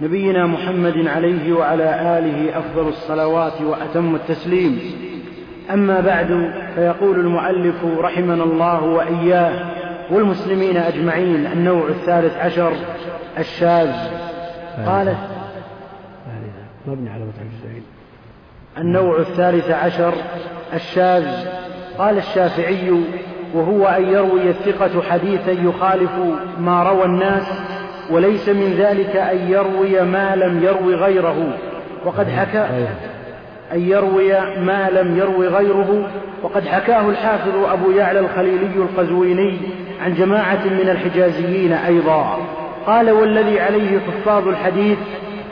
نبينا 0.00 0.46
محمد 0.46 1.06
عليه 1.06 1.52
وعلى 1.52 2.18
آله 2.18 2.58
أفضل 2.58 2.88
الصلوات 2.88 3.60
وأتم 3.62 4.14
التسليم. 4.14 4.80
أما 5.72 6.00
بعد 6.00 6.52
فيقول 6.74 7.20
المؤلف 7.20 7.84
رحمنا 7.84 8.44
الله 8.44 8.82
وإياه 8.82 9.70
والمسلمين 10.10 10.76
أجمعين 10.76 11.46
النوع 11.46 11.88
الثالث 11.88 12.36
عشر 12.36 12.72
الشاذ. 13.38 13.92
قال 14.86 15.16
مبني 16.86 17.10
على 17.10 17.24
النوع 18.78 19.18
الثالث 19.18 19.70
عشر 19.70 20.14
الشاذ. 20.74 21.46
قال 21.98 22.18
الشافعي 22.18 23.04
وهو 23.54 23.86
أن 23.86 24.04
يروي 24.04 24.48
الثقة 24.48 25.02
حديثا 25.10 25.50
يخالف 25.50 26.10
ما 26.60 26.82
روى 26.82 27.04
الناس 27.04 27.46
وليس 28.10 28.48
من 28.48 28.74
ذلك 28.78 29.16
أن 29.16 29.50
يروي 29.50 30.02
ما 30.02 30.36
لم 30.36 30.62
يروي 30.62 30.94
غيره. 30.94 31.58
وقد 32.04 32.28
حكى 32.28 32.66
أن 33.72 33.80
يروي 33.80 34.32
ما 34.60 34.90
لم 34.90 35.18
يروي 35.18 35.48
غيره. 35.48 36.10
وقد 36.42 36.66
حكاه 36.66 37.08
الحافظ 37.08 37.56
أبو 37.72 37.90
يعلى 37.90 38.20
الخليلي 38.20 38.76
القزويني 38.76 39.58
عن 40.04 40.14
جماعة 40.14 40.64
من 40.64 40.88
الحجازيين 40.88 41.72
أيضا. 41.72 42.38
قال 42.86 43.10
والذي 43.10 43.60
عليه 43.60 44.00
حفاظ 44.00 44.48
الحديث 44.48 44.98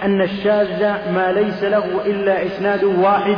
أن 0.04 0.22
الشاذ 0.22 0.82
ما 1.14 1.32
ليس 1.32 1.62
له 1.62 1.84
إلا 2.06 2.46
إسناد 2.46 2.84
واحد 2.84 3.36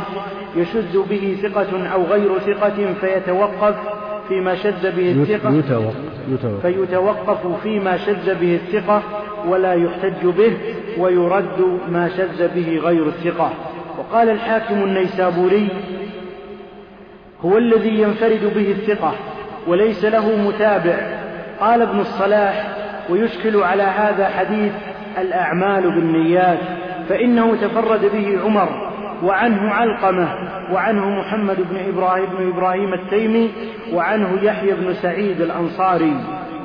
يشذ 0.55 1.03
به 1.09 1.37
ثقة 1.41 1.87
أو 1.93 2.03
غير 2.03 2.39
ثقة 2.39 2.93
فيتوقف 3.01 3.75
فيما 4.27 4.55
شذ 4.55 4.95
به 4.95 5.11
الثقة 5.11 5.53
يتوقف 5.53 6.61
فيتوقف 6.61 7.61
فيما 7.63 7.97
شذ 7.97 8.35
به 8.35 8.55
الثقة 8.55 9.03
ولا 9.47 9.73
يحتج 9.73 10.25
به 10.25 10.57
ويرد 10.97 11.79
ما 11.89 12.09
شذ 12.17 12.47
به 12.55 12.79
غير 12.83 13.07
الثقة. 13.07 13.51
وقال 13.97 14.29
الحاكم 14.29 14.83
النيسابوري 14.83 15.67
هو 17.45 17.57
الذي 17.57 18.01
ينفرد 18.01 18.51
به 18.55 18.71
الثقة 18.71 19.15
وليس 19.67 20.05
له 20.05 20.35
متابع. 20.47 20.97
قال 21.59 21.81
ابن 21.81 21.99
الصلاح 21.99 22.75
ويشكل 23.09 23.63
على 23.63 23.83
هذا 23.83 24.27
حديث 24.27 24.71
الأعمال 25.17 25.95
بالنيات 25.95 26.59
فإنه 27.09 27.55
تفرد 27.55 28.01
به 28.13 28.39
عمر. 28.45 28.84
وعنه 29.23 29.73
علقمة 29.73 30.27
وعنه 30.71 31.09
محمد 31.09 31.57
بن 31.57 31.77
إبراهيم 31.89 32.25
بن 32.25 32.47
إبراهيم 32.47 32.93
التيمي 32.93 33.51
وعنه 33.93 34.39
يحيى 34.41 34.71
بن 34.71 34.93
سعيد 34.93 35.41
الأنصاري. 35.41 36.15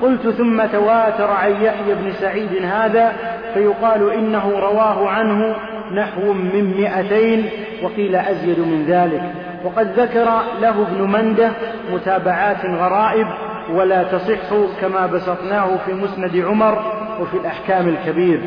قلت 0.02 0.28
ثم 0.28 0.66
تواتر 0.66 1.30
عن 1.30 1.50
يحيى 1.50 1.94
بن 1.94 2.12
سعيد 2.12 2.64
هذا 2.64 3.12
فيقال 3.54 4.12
إنه 4.12 4.50
رواه 4.50 5.08
عنه 5.08 5.54
نحو 5.94 6.32
من 6.32 6.74
مئتين 6.76 7.48
وقيل 7.82 8.16
أزيد 8.16 8.58
من 8.58 8.84
ذلك. 8.88 9.22
وقد 9.64 10.00
ذكر 10.00 10.28
له 10.60 10.82
ابن 10.82 11.10
منده 11.10 11.50
متابعات 11.92 12.66
غرائب 12.66 13.26
ولا 13.70 14.02
تصح 14.02 14.54
كما 14.80 15.06
بسطناه 15.06 15.68
في 15.86 15.92
مسند 15.92 16.36
عمر 16.36 16.82
وفي 17.20 17.36
الأحكام 17.36 17.88
الكبير. 17.88 18.40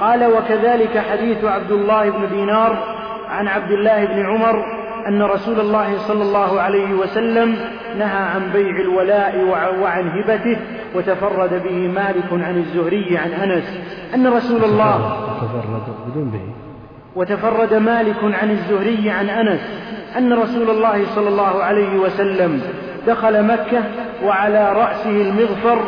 قال 0.00 0.24
وكذلك 0.24 0.98
حديث 0.98 1.44
عبد 1.44 1.70
الله 1.70 2.10
بن 2.10 2.28
دينار 2.28 3.03
عن 3.34 3.48
عبد 3.48 3.72
الله 3.72 4.04
بن 4.04 4.26
عمر 4.26 4.64
أن 5.08 5.22
رسول 5.22 5.60
الله 5.60 5.98
صلى 5.98 6.22
الله 6.22 6.60
عليه 6.60 6.94
وسلم 6.94 7.56
نهى 7.98 8.22
عن 8.34 8.50
بيع 8.52 8.80
الولاء 8.80 9.44
وعن 9.80 10.08
هبته 10.08 10.56
وتفرد 10.94 11.62
به 11.62 11.88
مالك 11.88 12.32
عن 12.32 12.56
الزهري 12.56 13.18
عن 13.18 13.30
أنس 13.30 13.78
أن 14.14 14.26
رسول 14.26 14.64
الله 14.64 15.16
تفرد 15.40 16.10
بدون 16.10 16.30
به. 16.30 16.40
وتفرد 17.16 17.74
مالك 17.74 18.16
عن 18.22 18.50
الزهري 18.50 19.10
عن 19.10 19.28
أنس 19.28 19.60
أن 20.18 20.32
رسول 20.32 20.70
الله 20.70 21.06
صلى 21.06 21.28
الله 21.28 21.62
عليه 21.62 21.96
وسلم 21.96 22.62
دخل 23.06 23.46
مكة 23.46 23.82
وعلى 24.24 24.72
رأسه 24.72 25.10
المغفر 25.10 25.78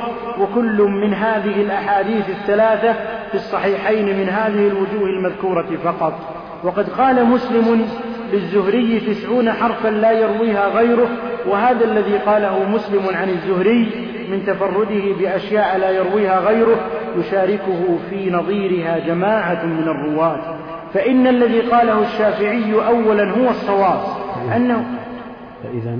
وكل 0.41 0.83
من 0.83 1.15
هذه 1.15 1.61
الأحاديث 1.61 2.29
الثلاثة 2.29 2.93
في 3.31 3.35
الصحيحين 3.35 4.19
من 4.19 4.29
هذه 4.29 4.69
الوجوه 4.69 5.09
المذكورة 5.09 5.69
فقط. 5.85 6.36
وقد 6.65 6.89
قال 6.89 7.25
مسلم 7.25 7.87
للزهري 8.33 9.01
تسعون 9.01 9.53
حرفا 9.53 9.89
لا 9.89 10.13
يرويها 10.13 10.69
غيره 10.69 11.09
وهذا 11.47 11.85
الذي 11.85 12.19
قاله 12.19 12.69
مسلم 12.69 13.17
عن 13.17 13.29
الزهري 13.29 14.07
من 14.31 14.45
تفرده 14.47 15.13
بأشياء 15.19 15.79
لا 15.79 15.91
يرويها 15.91 16.41
غيره 16.41 16.91
يشاركه 17.17 17.99
في 18.11 18.31
نظيرها 18.31 18.99
جماعة 18.99 19.65
من 19.65 19.89
الرواة. 19.89 20.59
فإن 20.95 21.27
الذي 21.27 21.61
قاله 21.61 22.03
الشافعي 22.03 22.75
أولا 22.75 23.31
هو 23.31 23.51
الصواب. 23.51 24.01
أنه 24.57 24.99
فإذا؟ 25.63 25.99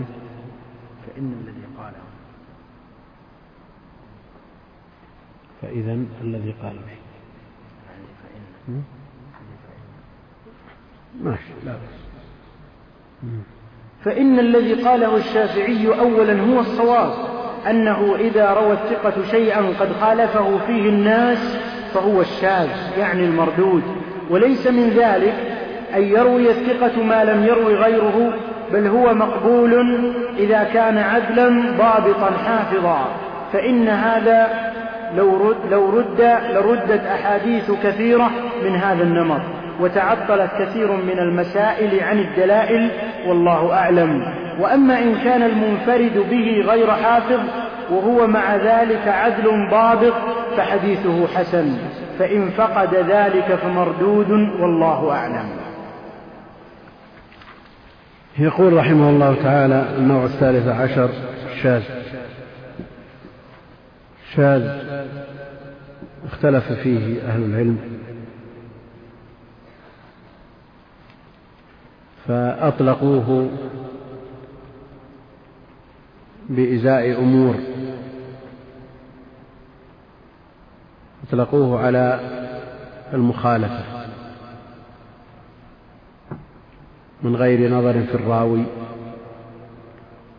فإن 1.07 1.33
الذي 1.43 1.67
قاله. 1.79 2.03
فإذا 5.63 5.99
الذي 6.23 6.55
قال 6.63 6.77
به. 6.77 6.97
ماشي. 11.23 11.53
لا 11.67 11.73
فإن 14.05 14.39
الذي 14.39 14.75
قاله 14.75 15.17
الشافعي 15.17 15.89
أولا 16.01 16.41
هو 16.41 16.61
الصواب 16.61 17.13
أنه 17.71 18.17
إذا 18.21 18.53
روى 18.53 18.73
الثقة 18.73 19.23
شيئا 19.31 19.61
قد 19.81 19.93
خالفه 20.01 20.59
فيه 20.67 20.89
الناس 20.89 21.59
فهو 21.95 22.21
الشاذ 22.21 22.69
يعني 22.99 23.25
المردود. 23.25 23.83
وليس 24.31 24.67
من 24.67 24.89
ذلك 24.89 25.35
أن 25.95 26.03
يروي 26.03 26.51
الثقة 26.51 27.03
ما 27.03 27.25
لم 27.25 27.45
يروي 27.45 27.75
غيره 27.75 28.33
بل 28.73 28.87
هو 28.87 29.15
مقبول 29.15 29.75
إذا 30.39 30.65
كان 30.65 30.99
عدلا 30.99 31.49
ضابطا 31.79 32.31
حافظا. 32.31 33.09
فإن 33.53 33.89
هذا 33.89 34.73
لو 35.17 35.49
رد, 35.49 35.57
لو 35.71 35.91
رد 35.91 36.39
لردت 36.55 37.07
أحاديث 37.07 37.71
كثيرة 37.83 38.31
من 38.65 38.77
هذا 38.77 39.03
النمط. 39.03 39.56
وتعطلت 39.81 40.51
كثير 40.59 40.93
من 40.93 41.19
المسائل 41.19 42.05
عن 42.05 42.19
الدلائل 42.19 42.91
والله 43.27 43.73
أعلم. 43.73 44.23
وأما 44.61 45.03
إن 45.03 45.15
كان 45.15 45.43
المنفرد 45.43 46.31
به 46.31 46.65
غير 46.67 46.91
حافظ 46.91 47.41
وهو 47.91 48.27
مع 48.27 48.57
ذلك 48.57 49.09
عدل 49.09 49.71
ضابط 49.71 50.15
فحديثه 50.57 51.27
حسن. 51.27 51.79
فإن 52.19 52.49
فقد 52.49 52.95
ذلك 52.95 53.59
فمردود 53.63 54.31
والله 54.31 55.13
أعلم. 55.13 55.49
يقول 58.39 58.73
رحمه 58.73 59.11
الله 59.11 59.37
تعالى 59.43 59.85
النوع 59.99 60.25
الثالث 60.25 60.69
عشر 60.69 61.09
شاذ. 61.63 61.83
شاذ. 64.37 64.69
اختلف 66.33 66.73
فيه 66.73 67.23
أهل 67.29 67.43
العلم. 67.43 67.79
فأطلقوه 72.29 73.51
بإزاء 76.49 77.19
أمور. 77.19 77.55
أطلقوه 81.29 81.81
على 81.81 82.21
المخالفة 83.13 83.85
من 87.23 87.37
غير 87.37 87.71
نظر 87.71 87.93
في 87.93 88.15
الراوي 88.15 88.65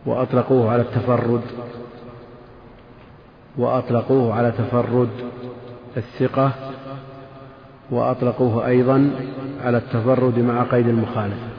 وأطلقوه 0.06 0.72
على 0.72 0.82
التفرد 0.82 1.42
وأطلقوه 3.58 4.34
على 4.34 4.52
تفرد 4.52 5.08
الثقة 5.96 6.52
وأطلقوه 7.90 8.66
أيضا 8.66 9.10
على 9.64 9.76
التفرد 9.78 10.38
مع 10.38 10.62
قيد 10.62 10.88
المخالفة. 10.88 11.57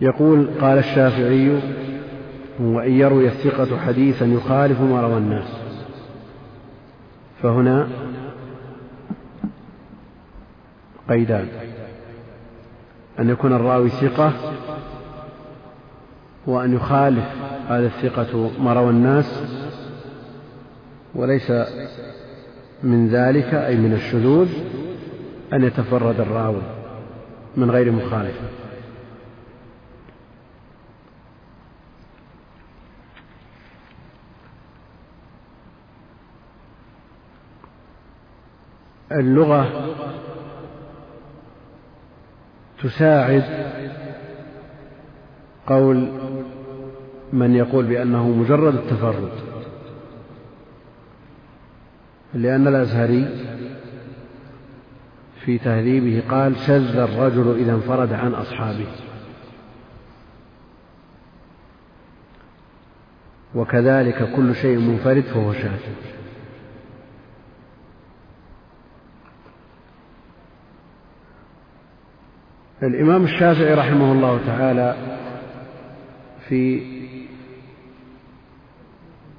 يقول 0.00 0.48
قال 0.60 0.78
الشافعي 0.78 1.60
وإن 2.60 2.92
يروي 2.92 3.28
الثقة 3.28 3.78
حديثا 3.78 4.24
يخالف 4.24 4.80
ما 4.80 5.00
روى 5.00 5.16
الناس. 5.16 5.48
فهنا 7.42 7.88
قيدان. 11.08 11.48
أن 13.18 13.28
يكون 13.28 13.52
الراوي 13.52 13.88
ثقة 13.88 14.32
وأن 16.46 16.74
يخالف 16.74 17.24
هذا 17.68 17.86
الثقة 17.86 18.50
ما 18.60 18.72
روى 18.72 18.90
الناس 18.90 19.42
وليس 21.14 21.52
من 22.82 23.08
ذلك 23.08 23.54
أي 23.54 23.76
من 23.76 23.92
الشذوذ 23.92 24.48
أن 25.52 25.64
يتفرد 25.64 26.20
الراوي 26.20 26.62
من 27.56 27.70
غير 27.70 27.92
مخالفة. 27.92 28.65
اللغة 39.16 39.92
تساعد 42.82 43.44
قول 45.66 46.08
من 47.32 47.54
يقول 47.54 47.86
بأنه 47.86 48.28
مجرد 48.28 48.74
التفرد 48.74 49.30
لأن 52.34 52.66
الأزهري 52.68 53.46
في 55.44 55.58
تهذيبه 55.58 56.22
قال 56.30 56.56
شذ 56.56 56.96
الرجل 56.96 57.56
إذا 57.58 57.72
انفرد 57.72 58.12
عن 58.12 58.34
أصحابه. 58.34 58.86
وكذلك 63.54 64.32
كل 64.36 64.54
شيء 64.54 64.78
منفرد 64.78 65.20
فهو 65.20 65.52
شاذ. 65.52 65.80
الإمام 72.82 73.24
الشافعي 73.24 73.74
رحمه 73.74 74.12
الله 74.12 74.40
تعالى 74.46 74.96
في 76.48 76.82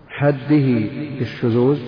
حده 0.10 0.90
الشذوذ 1.22 1.80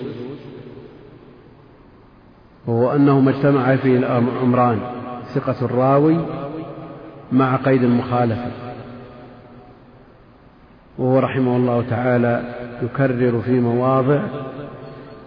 وهو 2.66 2.92
أنه 2.92 3.20
ما 3.20 3.30
اجتمع 3.30 3.76
فيه 3.76 3.96
الأمران 3.98 4.80
ثقة 5.34 5.64
الراوي 5.64 6.26
مع 7.32 7.56
قيد 7.56 7.82
المخالفة. 7.82 8.50
وهو 10.98 11.18
رحمه 11.18 11.56
الله 11.56 11.82
تعالى 11.90 12.54
يكرر 12.82 13.40
في 13.40 13.60
مواضع 13.60 14.22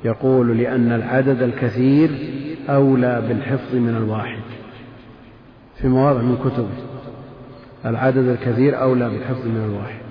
يقول 0.06 0.58
لأن 0.58 0.92
العدد 0.92 1.42
الكثير 1.42 2.10
أولى 2.70 3.22
بالحفظ 3.28 3.76
من 3.76 3.96
الواحد. 3.98 4.63
في 5.84 5.90
مواضع 5.90 6.22
من 6.22 6.38
كتبه. 6.38 6.70
العدد 7.86 8.28
الكثير 8.28 8.82
أولى 8.82 9.10
بالحفظ 9.10 9.46
من 9.46 9.66
الواحد. 9.70 10.04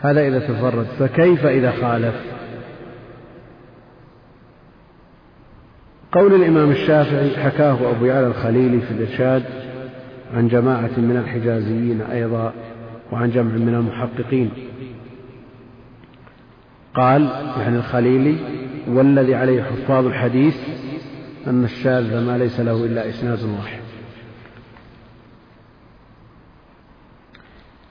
هذا 0.00 0.28
إذا 0.28 0.38
تفرد. 0.38 0.86
فكيف 0.98 1.46
إذا 1.46 1.70
خالف؟ 1.70 2.14
قول 6.12 6.34
الإمام 6.34 6.70
الشافعي 6.70 7.36
حكاه 7.36 7.90
أبو 7.90 8.04
يعلى 8.04 8.26
الخليلي 8.26 8.80
في 8.80 8.90
الإرشاد 8.90 9.42
عن 10.34 10.48
جماعة 10.48 10.90
من 10.96 11.22
الحجازيين 11.24 12.00
أيضا 12.00 12.52
وعن 13.12 13.30
جمع 13.30 13.52
من 13.52 13.74
المحققين. 13.74 14.50
قال 16.94 17.22
يعني 17.56 17.76
الخليلي 17.76 18.36
والذي 18.88 19.34
عليه 19.34 19.62
حفاظ 19.62 20.06
الحديث 20.06 20.56
أن 21.46 21.64
الشاذ 21.64 22.20
ما 22.20 22.38
ليس 22.38 22.60
له 22.60 22.84
إلا 22.84 23.08
إسناد 23.08 23.42
واحد. 23.42 23.80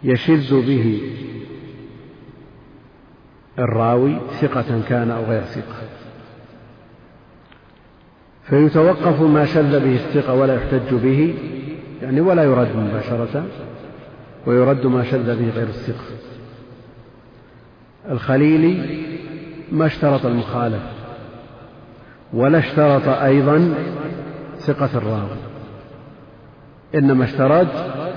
يشذ 0.03 0.65
به 0.67 1.01
الراوي 3.59 4.19
ثقة 4.41 4.81
كان 4.89 5.11
أو 5.11 5.23
غير 5.23 5.41
ثقة. 5.41 5.81
فيتوقف 8.43 9.21
ما 9.21 9.45
شذ 9.45 9.79
به 9.79 9.95
الثقة 9.95 10.33
ولا 10.33 10.55
يحتج 10.55 10.93
به 10.93 11.35
يعني 12.01 12.21
ولا 12.21 12.43
يرد 12.43 12.75
مباشرة 12.75 13.45
ويرد 14.45 14.85
ما 14.85 15.03
شذ 15.03 15.39
به 15.39 15.49
غير 15.49 15.67
الثقة. 15.67 16.15
الخليلي 18.09 19.05
ما 19.71 19.85
اشترط 19.85 20.25
المخالف 20.25 20.98
ولا 22.33 22.59
اشترط 22.59 23.07
أيضا 23.07 23.73
ثقة 24.57 24.89
الراوي. 24.95 25.37
إنما 26.95 27.23
اشترط 27.23 27.67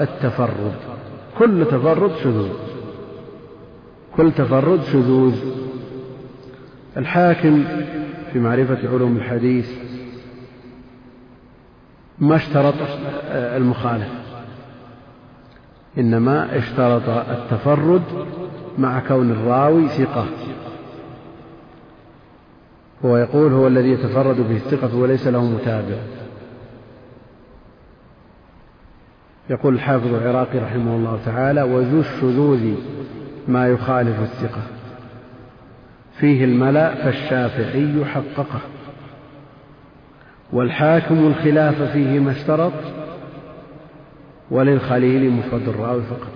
التفرد. 0.01 0.75
كل 1.39 1.65
تفرد 1.65 2.17
شذوذ. 2.17 2.53
كل 4.17 4.33
تفرد 4.33 4.83
شذوذ. 4.83 5.35
الحاكم 6.97 7.65
في 8.33 8.39
معرفة 8.39 8.89
علوم 8.89 9.17
الحديث 9.17 9.71
ما 12.19 12.37
اشترط 12.37 12.75
المخالف. 13.33 14.09
إنما 15.99 16.59
اشترط 16.59 17.09
التفرد 17.09 18.03
مع 18.79 19.01
كون 19.09 19.31
الراوي 19.31 19.89
ثقة. 19.89 20.27
هو 23.05 23.17
يقول 23.17 23.53
هو 23.53 23.67
الذي 23.67 23.89
يتفرد 23.89 24.37
به 24.37 24.57
الثقة 24.57 24.97
وليس 24.97 25.27
له 25.27 25.45
متابع. 25.45 25.97
يقول 29.51 29.75
الحافظ 29.75 30.15
العراقي 30.15 30.59
رحمه 30.59 30.97
الله 30.97 31.19
تعالى 31.25 31.63
وذو 31.63 32.01
الشذوذ 32.01 32.75
ما 33.49 33.69
يخالف 33.69 34.21
الثقة. 34.21 34.63
فيه 36.19 36.45
الملأ 36.45 36.95
فالشافعي 36.95 38.05
حققه. 38.05 38.61
والحاكم 40.53 41.27
الخلاف 41.27 41.83
فيه 41.83 42.19
ما 42.19 42.31
اشترط. 42.31 42.73
وللخليل 44.51 45.31
مفرد 45.31 45.69
الراوي 45.69 46.03
فقط. 46.03 46.33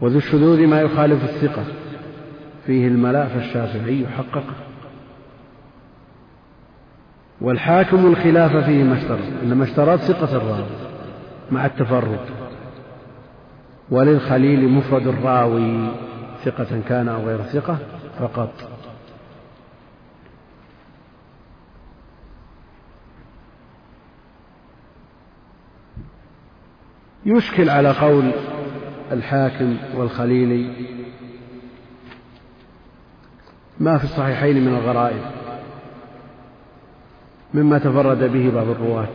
وذو 0.00 0.18
الشذوذ 0.18 0.66
ما 0.66 0.80
يخالف 0.80 1.24
الثقة. 1.24 1.64
فيه 2.68 2.88
الملا 2.88 3.26
فالشافعي 3.28 4.06
حققه 4.06 4.54
والحاكم 7.40 8.06
الخلاف 8.06 8.56
فيه 8.56 8.84
ما 8.84 8.98
اشترط 8.98 9.42
إنما 9.42 9.64
اشترط 9.64 10.00
ثقة 10.00 10.36
الراوي 10.36 10.66
مع 11.50 11.66
التفرد. 11.66 12.20
وللخليل 13.90 14.68
مفرد 14.68 15.06
الراوي 15.06 15.88
ثقة 16.44 16.80
كان 16.88 17.08
أو 17.08 17.26
غير 17.26 17.42
ثقة 17.42 17.78
فقط. 18.18 18.52
يشكل 27.26 27.70
على 27.70 27.90
قول 27.90 28.30
الحاكم 29.12 29.76
والخليلي 29.96 30.97
ما 33.80 33.98
في 33.98 34.04
الصحيحين 34.04 34.64
من 34.64 34.74
الغرائب 34.74 35.22
مما 37.54 37.78
تفرد 37.78 38.32
به 38.32 38.50
بعض 38.54 38.68
الرواة 38.68 39.08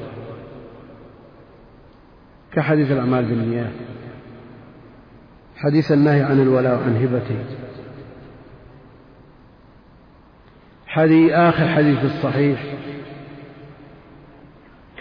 كحديث 2.51 2.91
الأعمال 2.91 3.25
بالنيات 3.25 3.73
حديث 5.55 5.91
النهي 5.91 6.21
عن 6.21 6.41
الولاء 6.41 6.83
عن 6.83 6.97
هبته 6.97 7.37
حديث 10.87 11.31
آخر 11.31 11.67
حديث 11.67 12.05
الصحيح 12.05 12.63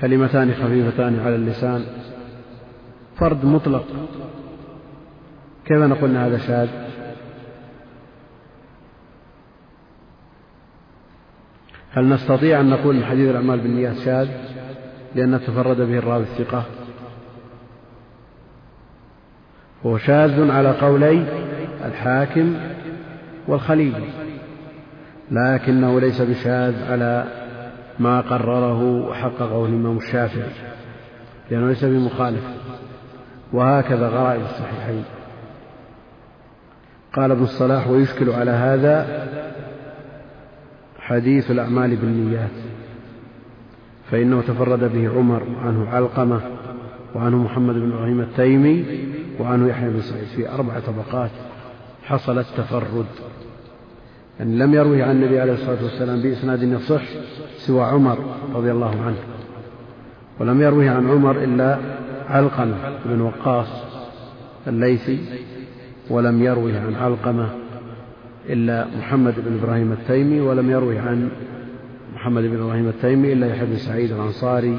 كلمتان 0.01 0.55
خفيفتان 0.55 1.20
على 1.20 1.34
اللسان 1.34 1.84
فرد 3.16 3.44
مطلق 3.44 3.84
كيف 5.64 5.78
نقول 5.78 6.16
هذا 6.16 6.39
شاذ؟ 6.39 6.68
هل 11.94 12.09
نستطيع 12.09 12.60
أن 12.60 12.70
نقول 12.70 12.97
أن 12.97 13.05
حديث 13.05 13.31
الأعمال 13.31 13.60
بالنيات 13.60 13.97
شاذ 13.97 14.28
لأن 15.14 15.40
تفرد 15.40 15.77
به 15.77 15.98
الراوي 15.98 16.23
الثقة؟ 16.23 16.64
هو 19.86 19.98
شاذ 19.98 20.51
على 20.51 20.70
قولي 20.70 21.24
الحاكم 21.85 22.56
والخليل 23.48 23.94
لكنه 25.31 26.01
ليس 26.01 26.20
بشاذ 26.20 26.93
على 26.93 27.24
ما 27.98 28.20
قرره 28.20 28.82
وحققه 28.82 29.66
الإمام 29.66 29.97
الشافعي 29.97 30.51
لأنه 31.51 31.69
ليس 31.69 31.85
بمخالف 31.85 32.44
وهكذا 33.52 34.09
غرائب 34.09 34.43
الصحيحين. 34.43 35.05
قال 37.12 37.31
ابن 37.31 37.43
الصلاح 37.43 37.89
ويشكل 37.89 38.31
على 38.31 38.51
هذا 38.51 39.27
حديث 41.02 41.50
الأعمال 41.50 41.96
بالنيات 41.96 42.50
فإنه 44.10 44.40
تفرد 44.40 44.92
به 44.92 45.08
عمر 45.08 45.42
وعنه 45.42 45.88
علقمة 45.88 46.40
وعنه 47.14 47.36
محمد 47.36 47.74
بن 47.74 47.92
إبراهيم 47.92 48.20
التيمي 48.20 48.84
وعنه 49.40 49.68
يحيى 49.68 49.90
بن 49.90 50.00
سعيد 50.00 50.24
في 50.24 50.48
أربع 50.48 50.80
طبقات 50.80 51.30
حصل 52.02 52.38
التفرد. 52.38 53.06
يعني 54.38 54.58
لم 54.58 54.74
يروه 54.74 55.02
عن 55.02 55.10
النبي 55.10 55.40
عليه 55.40 55.52
الصلاة 55.52 55.82
والسلام 55.82 56.22
بإسناد 56.22 56.62
يصح 56.62 57.02
سوى 57.56 57.84
عمر 57.84 58.18
رضي 58.54 58.70
الله 58.70 59.02
عنه 59.02 59.18
ولم 60.40 60.60
يروه 60.60 60.90
عن 60.90 61.10
عمر 61.10 61.44
إلا 61.44 61.78
علقمة 62.28 62.76
بن 63.04 63.20
وقاص 63.20 63.68
الليثي 64.66 65.18
ولم 66.10 66.42
يروه 66.42 66.78
عن 66.78 66.94
علقمة 66.94 67.61
إلا 68.48 68.86
محمد 68.98 69.35
بن 69.36 69.59
إبراهيم 69.59 69.93
التيمي 69.93 70.40
ولم 70.40 70.70
يروه 70.70 71.01
عن 71.01 71.31
محمد 72.14 72.43
بن 72.43 72.62
إبراهيم 72.62 72.89
التيمي 72.89 73.32
إلا 73.32 73.47
يحيى 73.47 73.66
بن 73.66 73.77
سعيد 73.77 74.12
الأنصاري 74.12 74.78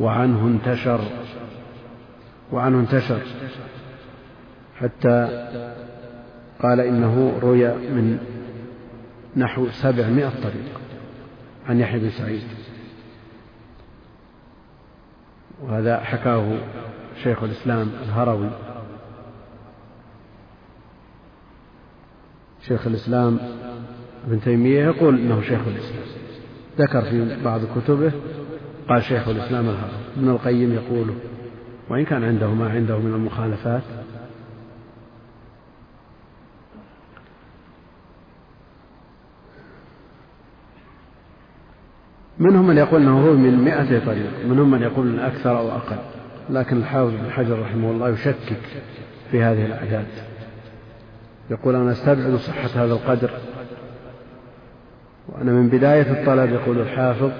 وعنه 0.00 0.46
انتشر 0.46 1.00
وعنه 2.52 2.80
انتشر 2.80 3.20
حتى 4.80 5.48
قال 6.62 6.80
إنه 6.80 7.38
روي 7.42 7.68
من 7.68 8.18
نحو 9.36 9.68
سبعمائة 9.68 10.28
طريق 10.42 10.80
عن 11.68 11.80
يحيى 11.80 12.00
بن 12.00 12.10
سعيد. 12.10 12.42
وهذا 15.62 16.00
حكاه 16.00 16.58
شيخ 17.22 17.42
الإسلام 17.42 17.90
الهروي. 18.02 18.50
شيخ 22.68 22.86
الإسلام 22.86 23.38
ابن 24.26 24.40
تيمية 24.40 24.84
يقول 24.84 25.18
إنه 25.18 25.42
شيخ 25.42 25.60
الإسلام. 25.66 26.04
ذكر 26.78 27.02
في 27.02 27.42
بعض 27.44 27.60
كتبه 27.76 28.12
قال 28.88 29.02
شيخ 29.02 29.28
الإسلام 29.28 29.64
الهروي 29.64 30.04
ابن 30.16 30.28
القيم 30.28 30.72
يقول 30.72 31.10
وإن 31.90 32.04
كان 32.04 32.24
عنده 32.24 32.54
ما 32.54 32.68
عنده 32.70 32.98
من 32.98 33.14
المخالفات. 33.14 33.82
منهم 42.38 42.66
من 42.66 42.76
يقول 42.76 43.02
أنه 43.02 43.26
هو 43.26 43.32
من 43.32 43.64
مئتي 43.64 44.00
طريق 44.00 44.30
منهم 44.48 44.70
من 44.70 44.82
يقول 44.82 45.20
أكثر 45.20 45.58
أو 45.58 45.70
أقل 45.70 45.96
لكن 46.50 46.76
الحافظ 46.76 47.10
بن 47.10 47.30
حجر 47.30 47.62
رحمه 47.62 47.90
الله 47.90 48.08
يشكك 48.08 48.60
في 49.30 49.42
هذه 49.42 49.66
الأعداد 49.66 50.06
يقول 51.50 51.74
أنا 51.74 51.92
أستبعد 51.92 52.36
صحة 52.36 52.84
هذا 52.84 52.92
القدر 52.92 53.30
وأنا 55.28 55.52
من 55.52 55.68
بداية 55.68 56.20
الطلب 56.20 56.52
يقول 56.52 56.80
الحافظ. 56.80 57.30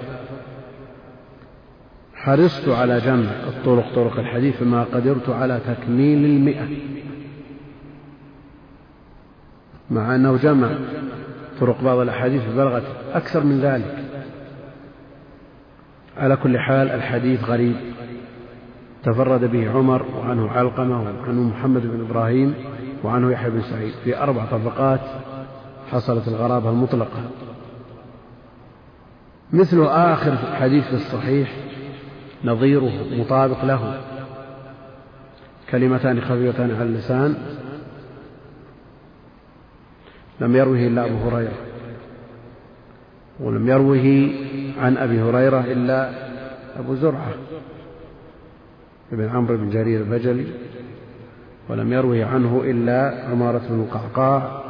حرصت 2.13 2.69
على 2.69 2.99
جمع 2.99 3.29
الطرق 3.47 3.95
طرق 3.95 4.19
الحديث 4.19 4.55
فما 4.55 4.83
قدرت 4.83 5.29
على 5.29 5.59
تكميل 5.67 6.25
المئة. 6.25 6.67
مع 9.89 10.15
أنه 10.15 10.37
جمع 10.37 10.69
طرق 11.59 11.81
بعض 11.81 11.97
الأحاديث 11.97 12.41
بلغت 12.45 12.83
أكثر 13.13 13.43
من 13.43 13.61
ذلك. 13.61 14.05
على 16.17 16.35
كل 16.35 16.59
حال 16.59 16.89
الحديث 16.89 17.43
غريب. 17.43 17.75
تفرد 19.03 19.51
به 19.51 19.71
عمر 19.71 20.05
وعنه 20.17 20.51
علقمة 20.51 21.03
وعنه 21.03 21.41
محمد 21.41 21.81
بن 21.81 22.05
إبراهيم. 22.09 22.53
وعنه 23.05 23.31
يحيى 23.31 23.49
بن 23.49 23.61
سعيد 23.61 23.93
في 24.03 24.17
أربع 24.17 24.45
طبقات 24.45 25.01
حصلت 25.91 26.27
الغرابة 26.27 26.69
المطلقة. 26.69 27.29
مثل 29.53 29.85
آخر 29.85 30.37
حديث 30.37 30.87
في 30.87 30.93
الصحيح 30.93 31.51
نظيره 32.43 32.91
مطابق 33.11 33.65
له. 33.65 34.01
كلمتان 35.69 36.21
خفيفتان 36.21 36.75
على 36.75 36.83
اللسان. 36.83 37.35
لم 40.39 40.55
يروه 40.55 40.87
إلا 40.87 41.05
أبو 41.05 41.29
هريرة. 41.29 41.57
ولم 43.39 43.69
يروه 43.69 44.29
عن 44.79 44.97
أبي 44.97 45.21
هريرة 45.21 45.59
إلا 45.59 46.11
أبو 46.79 46.95
زرعة. 46.95 47.33
ابن 49.11 49.29
عمرو 49.29 49.57
بن 49.57 49.69
جرير 49.69 50.01
البجلي. 50.01 50.45
ولم 51.69 51.93
يروه 51.93 52.25
عنه 52.25 52.61
إلا 52.63 53.27
عمارة 53.29 53.61
بن 53.69 53.81
القعقاع 53.81 54.61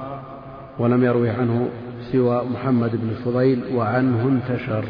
ولم 0.80 1.04
يروه 1.04 1.32
عنه 1.32 1.70
سوى 2.12 2.44
محمد 2.44 2.96
بن 2.96 3.10
الفضيل 3.10 3.64
وعنه 3.76 4.28
انتشر. 4.28 4.86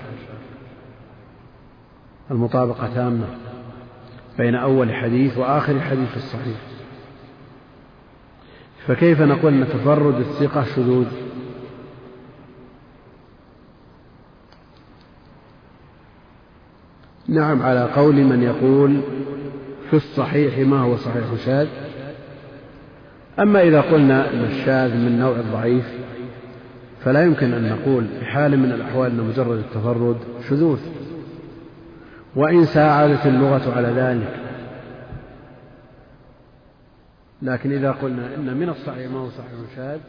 المطابقة 2.32 2.94
تامة 2.96 3.28
بين 4.38 4.56
أول 4.56 4.94
حديث 4.94 5.38
وآخر 5.38 5.80
حديث 5.80 6.10
في 6.10 6.18
الصحيح. 6.18 6.58
فكيف 8.88 9.22
نقول 9.22 9.54
أن 9.54 9.68
تفرد 9.68 10.16
الثقة 10.16 10.64
شذوذ؟ 10.64 11.08
نعم 17.28 17.62
على 17.62 17.84
قول 17.96 18.16
من 18.16 18.44
يقول 18.44 19.02
في 19.90 19.96
الصحيح 19.96 20.68
ما 20.68 20.80
هو 20.80 20.98
صحيح 20.98 21.26
شاذ؟ 21.46 21.85
أما 23.40 23.62
إذا 23.62 23.82
قلنا 23.82 24.34
أن 24.34 24.44
الشاذ 24.44 24.98
من 24.98 25.20
نوع 25.20 25.36
الضعيف 25.36 25.86
فلا 27.04 27.24
يمكن 27.24 27.54
أن 27.54 27.70
نقول 27.70 28.08
في 28.20 28.26
حال 28.26 28.60
من 28.60 28.72
الأحوال 28.72 29.12
أن 29.12 29.18
مجرد 29.18 29.58
التفرد 29.58 30.18
شذوذ. 30.50 30.80
وإن 32.36 32.66
ساعدت 32.66 33.26
اللغة 33.26 33.76
على 33.76 33.88
ذلك. 33.88 34.40
لكن 37.42 37.72
إذا 37.72 37.92
قلنا 37.92 38.36
إن 38.36 38.58
من 38.58 38.70
الصحيح 38.70 39.12
ما 39.12 39.20
هو 39.20 39.30
صحيح 39.30 39.52
شاذ 39.76 40.00